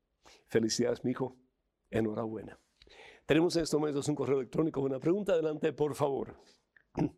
Felicidades, 0.48 1.06
mi 1.06 1.12
hijo. 1.12 1.38
Enhorabuena. 1.92 2.60
Tenemos 3.26 3.56
en 3.56 3.64
estos 3.64 3.80
momentos 3.80 4.10
un 4.10 4.16
correo 4.16 4.40
electrónico. 4.40 4.82
Una 4.82 5.00
pregunta 5.00 5.32
adelante, 5.32 5.72
por 5.72 5.96
favor. 5.96 6.36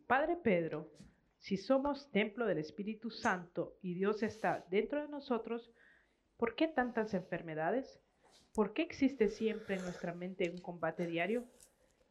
Padre 0.06 0.36
Pedro, 0.36 0.90
si 1.38 1.56
somos 1.56 2.10
templo 2.10 2.46
del 2.46 2.58
Espíritu 2.58 3.10
Santo 3.10 3.76
y 3.80 3.94
Dios 3.94 4.22
está 4.22 4.66
dentro 4.70 5.00
de 5.02 5.08
nosotros, 5.08 5.70
¿por 6.36 6.54
qué 6.56 6.68
tantas 6.68 7.14
enfermedades? 7.14 8.00
¿Por 8.52 8.72
qué 8.72 8.82
existe 8.82 9.28
siempre 9.28 9.76
en 9.76 9.82
nuestra 9.82 10.14
mente 10.14 10.50
un 10.50 10.58
combate 10.58 11.06
diario? 11.06 11.44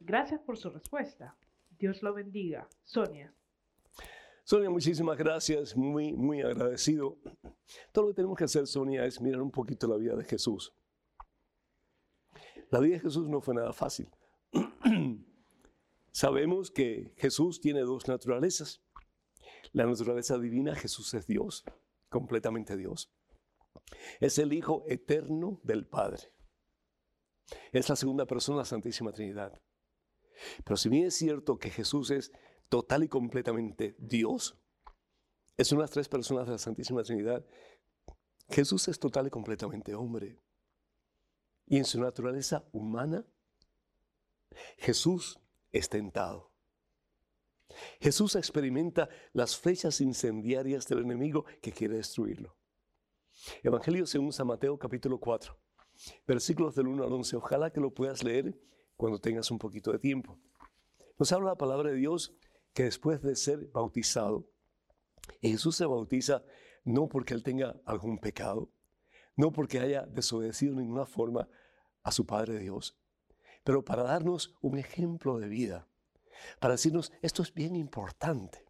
Gracias 0.00 0.40
por 0.40 0.56
su 0.56 0.70
respuesta. 0.70 1.36
Dios 1.78 2.02
lo 2.02 2.14
bendiga. 2.14 2.68
Sonia. 2.84 3.34
Sonia, 4.44 4.70
muchísimas 4.70 5.18
gracias. 5.18 5.76
Muy, 5.76 6.14
muy 6.14 6.40
agradecido. 6.40 7.18
Todo 7.92 8.06
lo 8.06 8.08
que 8.12 8.16
tenemos 8.16 8.38
que 8.38 8.44
hacer, 8.44 8.66
Sonia, 8.66 9.04
es 9.04 9.20
mirar 9.20 9.42
un 9.42 9.50
poquito 9.50 9.86
la 9.86 9.96
vida 9.96 10.16
de 10.16 10.24
Jesús. 10.24 10.72
La 12.70 12.80
vida 12.80 12.94
de 12.94 13.00
Jesús 13.00 13.28
no 13.28 13.40
fue 13.40 13.54
nada 13.54 13.72
fácil. 13.72 14.08
Sabemos 16.18 16.72
que 16.72 17.14
Jesús 17.16 17.60
tiene 17.60 17.82
dos 17.82 18.08
naturalezas. 18.08 18.82
La 19.70 19.86
naturaleza 19.86 20.36
divina, 20.36 20.74
Jesús 20.74 21.14
es 21.14 21.28
Dios, 21.28 21.62
completamente 22.08 22.76
Dios. 22.76 23.14
Es 24.18 24.36
el 24.40 24.52
Hijo 24.52 24.82
eterno 24.88 25.60
del 25.62 25.86
Padre. 25.86 26.32
Es 27.70 27.88
la 27.88 27.94
segunda 27.94 28.26
persona 28.26 28.56
de 28.56 28.62
la 28.62 28.64
Santísima 28.64 29.12
Trinidad. 29.12 29.62
Pero 30.64 30.76
si 30.76 30.88
bien 30.88 31.06
es 31.06 31.14
cierto 31.14 31.56
que 31.56 31.70
Jesús 31.70 32.10
es 32.10 32.32
total 32.68 33.04
y 33.04 33.08
completamente 33.08 33.94
Dios, 34.00 34.58
es 35.56 35.70
una 35.70 35.82
de 35.82 35.84
las 35.84 35.92
tres 35.92 36.08
personas 36.08 36.46
de 36.46 36.52
la 36.54 36.58
Santísima 36.58 37.04
Trinidad, 37.04 37.46
Jesús 38.48 38.88
es 38.88 38.98
total 38.98 39.28
y 39.28 39.30
completamente 39.30 39.94
hombre. 39.94 40.42
Y 41.64 41.76
en 41.76 41.84
su 41.84 42.00
naturaleza 42.00 42.68
humana, 42.72 43.24
Jesús 44.78 45.38
es 45.72 45.88
tentado. 45.88 46.52
Jesús 48.00 48.34
experimenta 48.36 49.08
las 49.32 49.56
flechas 49.56 50.00
incendiarias 50.00 50.86
del 50.86 51.00
enemigo 51.00 51.44
que 51.60 51.72
quiere 51.72 51.96
destruirlo. 51.96 52.56
Evangelio 53.62 54.06
según 54.06 54.32
San 54.32 54.46
Mateo 54.46 54.78
capítulo 54.78 55.20
4, 55.20 55.56
versículos 56.26 56.74
del 56.74 56.88
1 56.88 57.04
al 57.04 57.12
11. 57.12 57.36
Ojalá 57.36 57.70
que 57.70 57.80
lo 57.80 57.92
puedas 57.92 58.24
leer 58.24 58.58
cuando 58.96 59.20
tengas 59.20 59.50
un 59.50 59.58
poquito 59.58 59.92
de 59.92 59.98
tiempo. 59.98 60.38
Nos 61.18 61.32
habla 61.32 61.50
la 61.50 61.58
palabra 61.58 61.90
de 61.90 61.96
Dios 61.96 62.34
que 62.72 62.84
después 62.84 63.22
de 63.22 63.36
ser 63.36 63.66
bautizado, 63.68 64.48
Jesús 65.40 65.76
se 65.76 65.86
bautiza 65.86 66.44
no 66.84 67.08
porque 67.08 67.34
él 67.34 67.42
tenga 67.42 67.80
algún 67.84 68.18
pecado, 68.18 68.70
no 69.36 69.52
porque 69.52 69.78
haya 69.80 70.02
desobedecido 70.06 70.74
de 70.74 70.82
ninguna 70.82 71.06
forma 71.06 71.48
a 72.02 72.12
su 72.12 72.26
Padre 72.26 72.58
Dios, 72.58 72.96
pero 73.68 73.84
para 73.84 74.02
darnos 74.02 74.56
un 74.62 74.78
ejemplo 74.78 75.38
de 75.38 75.46
vida 75.46 75.86
para 76.58 76.72
decirnos, 76.72 77.12
esto 77.20 77.42
es 77.42 77.52
bien 77.52 77.76
importante. 77.76 78.64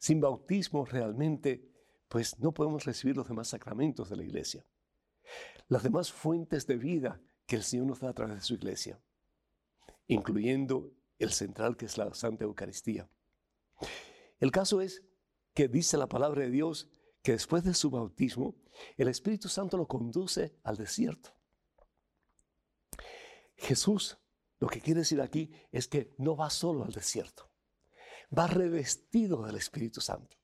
Sin 0.00 0.20
bautismo 0.20 0.84
realmente, 0.84 1.70
pues 2.08 2.36
no 2.40 2.52
podemos 2.52 2.84
recibir 2.84 3.16
los 3.16 3.28
demás 3.28 3.46
sacramentos 3.46 4.10
de 4.10 4.16
la 4.16 4.24
iglesia. 4.24 4.66
Las 5.68 5.84
demás 5.84 6.10
fuentes 6.10 6.66
de 6.66 6.76
vida 6.78 7.20
que 7.46 7.54
el 7.54 7.62
Señor 7.62 7.86
nos 7.86 8.00
da 8.00 8.08
a 8.08 8.12
través 8.12 8.34
de 8.34 8.40
su 8.40 8.54
iglesia, 8.54 9.00
incluyendo 10.08 10.90
el 11.20 11.30
central 11.30 11.76
que 11.76 11.86
es 11.86 11.96
la 11.96 12.12
Santa 12.12 12.42
Eucaristía. 12.42 13.08
El 14.40 14.50
caso 14.50 14.80
es 14.80 15.04
que 15.54 15.68
dice 15.68 15.96
la 15.96 16.08
palabra 16.08 16.40
de 16.40 16.50
Dios 16.50 16.90
que 17.22 17.30
después 17.30 17.62
de 17.62 17.72
su 17.72 17.90
bautismo, 17.90 18.56
el 18.96 19.06
Espíritu 19.06 19.48
Santo 19.48 19.76
lo 19.76 19.86
conduce 19.86 20.56
al 20.64 20.76
desierto. 20.76 21.36
Jesús 23.56 24.18
lo 24.58 24.68
que 24.68 24.80
quiere 24.80 25.00
decir 25.00 25.20
aquí 25.20 25.50
es 25.70 25.88
que 25.88 26.14
no 26.18 26.36
va 26.36 26.50
solo 26.50 26.84
al 26.84 26.92
desierto, 26.92 27.50
va 28.36 28.46
revestido 28.46 29.44
del 29.44 29.56
Espíritu 29.56 30.00
Santo, 30.00 30.36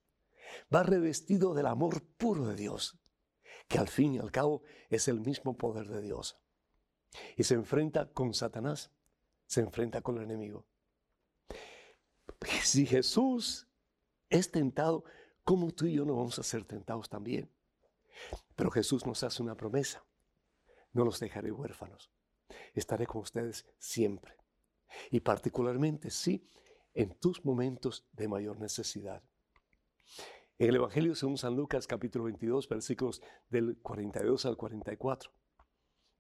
va 0.73 0.83
revestido 0.83 1.55
del 1.55 1.67
amor 1.67 2.03
puro 2.03 2.47
de 2.47 2.57
Dios, 2.57 2.99
que 3.69 3.79
al 3.79 3.89
fin 3.89 4.15
y 4.15 4.19
al 4.19 4.31
cabo 4.31 4.63
es 4.91 5.09
el 5.09 5.21
mismo 5.21 5.57
poder 5.57 5.89
de 5.89 6.03
Dios. 6.03 6.39
Y 7.37 7.45
se 7.45 7.55
enfrenta 7.55 8.11
con 8.13 8.35
Satanás, 8.35 8.91
se 9.47 9.61
enfrenta 9.61 10.03
con 10.03 10.19
el 10.19 10.25
enemigo. 10.25 10.67
Si 12.63 12.87
Jesús 12.87 13.67
es 14.29 14.51
tentado, 14.51 15.05
¿cómo 15.45 15.71
tú 15.71 15.87
y 15.87 15.95
yo 15.95 16.05
no 16.05 16.17
vamos 16.17 16.39
a 16.39 16.43
ser 16.43 16.65
tentados 16.65 17.09
también? 17.09 17.51
Pero 18.57 18.71
Jesús 18.71 19.07
nos 19.07 19.23
hace 19.23 19.43
una 19.43 19.57
promesa, 19.57 20.05
no 20.93 21.05
los 21.05 21.21
dejaré 21.21 21.51
huérfanos 21.51 22.11
estaré 22.81 23.07
con 23.07 23.23
ustedes 23.23 23.67
siempre. 23.79 24.37
Y 25.11 25.21
particularmente, 25.21 26.11
sí, 26.11 26.49
en 26.95 27.19
tus 27.19 27.45
momentos 27.45 28.07
de 28.13 28.29
mayor 28.29 28.61
necesidad. 28.61 29.23
En 30.59 30.69
el 30.69 30.77
Evangelio 30.77 31.15
según 31.15 31.39
San 31.39 31.57
Lucas 31.57 31.87
capítulo 31.87 32.25
22, 32.25 32.69
versículos 32.69 33.23
del 33.49 33.79
42 33.79 34.47
al 34.47 34.57
44. 34.57 35.31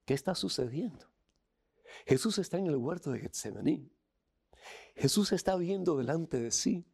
¿Qué 0.05 0.15
está 0.15 0.35
sucediendo? 0.35 1.07
Jesús 2.07 2.39
está 2.39 2.59
en 2.59 2.67
el 2.67 2.77
huerto 2.77 3.13
de 3.13 3.21
Getsemaní. 3.21 3.93
Jesús 4.97 5.33
está 5.33 5.57
viendo 5.57 5.97
delante 5.97 6.41
de 6.41 6.51
sí 6.51 6.87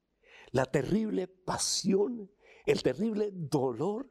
la 0.50 0.66
terrible 0.66 1.28
pasión, 1.28 2.30
el 2.66 2.82
terrible 2.82 3.30
dolor, 3.32 4.10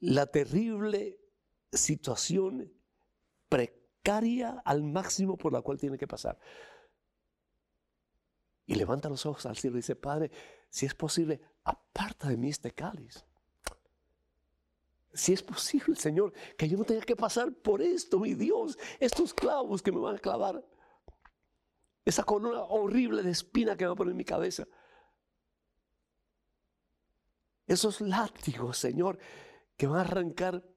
la 0.00 0.26
terrible 0.26 1.20
situación 1.72 2.72
precaria 3.54 4.60
al 4.64 4.82
máximo 4.82 5.36
por 5.36 5.52
la 5.52 5.62
cual 5.62 5.78
tiene 5.78 5.96
que 5.96 6.08
pasar. 6.08 6.36
Y 8.66 8.74
levanta 8.74 9.08
los 9.08 9.24
ojos 9.26 9.46
al 9.46 9.56
cielo 9.56 9.76
y 9.76 9.78
dice, 9.78 9.94
Padre, 9.94 10.32
si 10.68 10.86
es 10.86 10.94
posible, 10.94 11.40
aparta 11.62 12.28
de 12.28 12.36
mí 12.36 12.48
este 12.48 12.72
cáliz. 12.72 13.24
Si 15.12 15.32
es 15.32 15.40
posible, 15.40 15.94
Señor, 15.94 16.32
que 16.58 16.68
yo 16.68 16.76
no 16.76 16.82
tenga 16.82 17.02
que 17.02 17.14
pasar 17.14 17.52
por 17.52 17.80
esto, 17.80 18.18
mi 18.18 18.34
Dios, 18.34 18.76
estos 18.98 19.32
clavos 19.32 19.82
que 19.82 19.92
me 19.92 20.00
van 20.00 20.16
a 20.16 20.18
clavar, 20.18 20.64
esa 22.04 22.24
corona 22.24 22.60
horrible 22.62 23.22
de 23.22 23.30
espina 23.30 23.76
que 23.76 23.84
me 23.84 23.88
va 23.88 23.92
a 23.92 23.96
poner 23.96 24.10
en 24.10 24.16
mi 24.16 24.24
cabeza, 24.24 24.66
esos 27.68 28.00
látigos, 28.00 28.78
Señor, 28.78 29.16
que 29.76 29.86
van 29.86 29.98
a 29.98 30.00
arrancar 30.00 30.73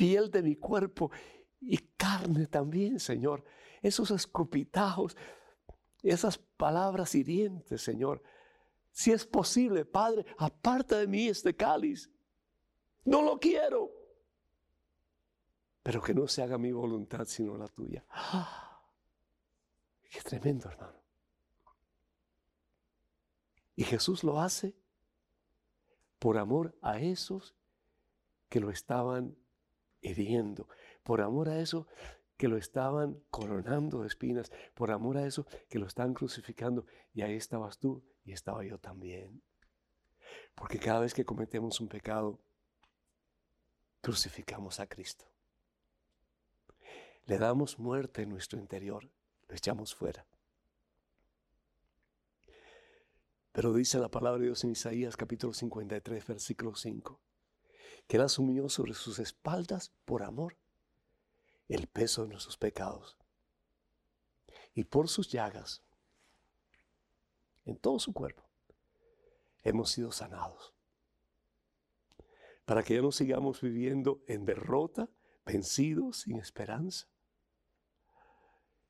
piel 0.00 0.30
de 0.30 0.42
mi 0.42 0.56
cuerpo 0.56 1.10
y 1.60 1.76
carne 1.76 2.46
también, 2.46 2.98
Señor, 2.98 3.44
esos 3.82 4.10
escopitajos, 4.10 5.14
esas 6.02 6.38
palabras 6.38 7.14
hirientes, 7.14 7.82
Señor. 7.82 8.22
Si 8.90 9.12
es 9.12 9.26
posible, 9.26 9.84
Padre, 9.84 10.24
aparta 10.38 10.96
de 10.96 11.06
mí 11.06 11.28
este 11.28 11.54
cáliz. 11.54 12.10
No 13.04 13.20
lo 13.20 13.38
quiero. 13.38 13.90
Pero 15.82 16.00
que 16.00 16.14
no 16.14 16.26
se 16.28 16.42
haga 16.42 16.56
mi 16.56 16.72
voluntad 16.72 17.26
sino 17.26 17.58
la 17.58 17.68
tuya. 17.68 18.02
¡Ah! 18.08 18.82
Qué 20.10 20.22
tremendo, 20.22 20.70
hermano. 20.70 20.98
Y 23.76 23.84
Jesús 23.84 24.24
lo 24.24 24.40
hace 24.40 24.74
por 26.18 26.38
amor 26.38 26.74
a 26.80 26.98
esos 27.00 27.54
que 28.48 28.60
lo 28.60 28.70
estaban 28.70 29.36
hiriendo, 30.00 30.68
por 31.02 31.20
amor 31.20 31.48
a 31.48 31.60
eso 31.60 31.86
que 32.36 32.48
lo 32.48 32.56
estaban 32.56 33.22
coronando 33.30 34.00
de 34.00 34.06
espinas, 34.06 34.50
por 34.74 34.90
amor 34.90 35.18
a 35.18 35.26
eso 35.26 35.46
que 35.68 35.78
lo 35.78 35.86
estaban 35.86 36.14
crucificando. 36.14 36.86
Y 37.12 37.22
ahí 37.22 37.34
estabas 37.34 37.78
tú 37.78 38.02
y 38.24 38.32
estaba 38.32 38.64
yo 38.64 38.78
también. 38.78 39.42
Porque 40.54 40.78
cada 40.78 41.00
vez 41.00 41.12
que 41.12 41.24
cometemos 41.24 41.80
un 41.80 41.88
pecado, 41.88 42.40
crucificamos 44.00 44.80
a 44.80 44.86
Cristo. 44.86 45.26
Le 47.26 47.38
damos 47.38 47.78
muerte 47.78 48.22
en 48.22 48.30
nuestro 48.30 48.58
interior, 48.58 49.10
lo 49.46 49.54
echamos 49.54 49.94
fuera. 49.94 50.26
Pero 53.52 53.74
dice 53.74 53.98
la 53.98 54.08
palabra 54.08 54.38
de 54.38 54.46
Dios 54.46 54.64
en 54.64 54.70
Isaías 54.70 55.16
capítulo 55.16 55.52
53, 55.52 56.26
versículo 56.26 56.74
5, 56.74 57.20
que 58.10 58.16
Él 58.16 58.24
asumió 58.24 58.68
sobre 58.68 58.92
sus 58.92 59.20
espaldas 59.20 59.92
por 60.04 60.24
amor 60.24 60.56
el 61.68 61.86
peso 61.86 62.22
de 62.22 62.30
nuestros 62.30 62.56
pecados. 62.56 63.16
Y 64.74 64.82
por 64.82 65.08
sus 65.08 65.30
llagas, 65.30 65.84
en 67.64 67.76
todo 67.76 68.00
su 68.00 68.12
cuerpo, 68.12 68.42
hemos 69.62 69.92
sido 69.92 70.10
sanados. 70.10 70.74
Para 72.64 72.82
que 72.82 72.96
ya 72.96 73.00
no 73.00 73.12
sigamos 73.12 73.60
viviendo 73.60 74.24
en 74.26 74.44
derrota, 74.44 75.08
vencidos, 75.46 76.22
sin 76.22 76.40
esperanza, 76.40 77.06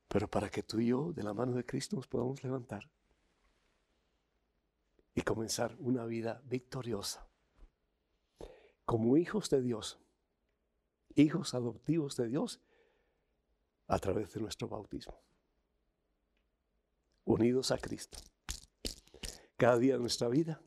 pero 0.08 0.30
para 0.30 0.48
que 0.48 0.62
tú 0.62 0.80
y 0.80 0.86
yo, 0.86 1.12
de 1.12 1.24
la 1.24 1.34
mano 1.34 1.52
de 1.52 1.66
Cristo, 1.66 1.96
nos 1.96 2.08
podamos 2.08 2.42
levantar 2.42 2.90
y 5.14 5.20
comenzar 5.20 5.76
una 5.78 6.06
vida 6.06 6.40
victoriosa, 6.46 7.29
como 8.90 9.16
hijos 9.16 9.48
de 9.50 9.62
Dios, 9.62 10.00
hijos 11.14 11.54
adoptivos 11.54 12.16
de 12.16 12.26
Dios, 12.26 12.60
a 13.86 14.00
través 14.00 14.32
de 14.32 14.40
nuestro 14.40 14.66
bautismo, 14.66 15.16
unidos 17.24 17.70
a 17.70 17.78
Cristo, 17.78 18.18
cada 19.56 19.78
día 19.78 19.92
de 19.92 20.00
nuestra 20.00 20.26
vida 20.26 20.60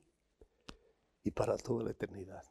y 1.22 1.32
para 1.32 1.58
toda 1.58 1.84
la 1.84 1.92
eternidad. 1.92 2.46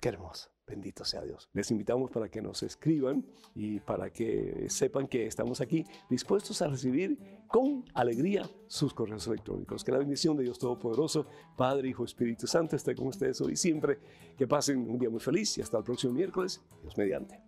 Qué 0.00 0.10
hermoso. 0.10 0.52
Bendito 0.70 1.04
sea 1.04 1.22
Dios. 1.22 1.48
Les 1.52 1.68
invitamos 1.72 2.12
para 2.12 2.28
que 2.28 2.40
nos 2.40 2.62
escriban 2.62 3.26
y 3.56 3.80
para 3.80 4.10
que 4.10 4.66
sepan 4.68 5.08
que 5.08 5.26
estamos 5.26 5.60
aquí 5.60 5.84
dispuestos 6.08 6.62
a 6.62 6.68
recibir 6.68 7.18
con 7.48 7.84
alegría 7.92 8.48
sus 8.68 8.94
correos 8.94 9.26
electrónicos. 9.26 9.82
Que 9.82 9.90
la 9.90 9.98
bendición 9.98 10.36
de 10.36 10.44
Dios 10.44 10.60
Todopoderoso, 10.60 11.26
Padre, 11.56 11.88
Hijo, 11.88 12.04
Espíritu 12.04 12.46
Santo 12.46 12.76
esté 12.76 12.94
con 12.94 13.08
ustedes 13.08 13.40
hoy 13.40 13.54
y 13.54 13.56
siempre. 13.56 13.98
Que 14.38 14.46
pasen 14.46 14.88
un 14.88 14.96
día 14.96 15.10
muy 15.10 15.20
feliz 15.20 15.58
y 15.58 15.60
hasta 15.60 15.78
el 15.78 15.82
próximo 15.82 16.12
miércoles. 16.12 16.62
Dios 16.82 16.96
mediante. 16.96 17.40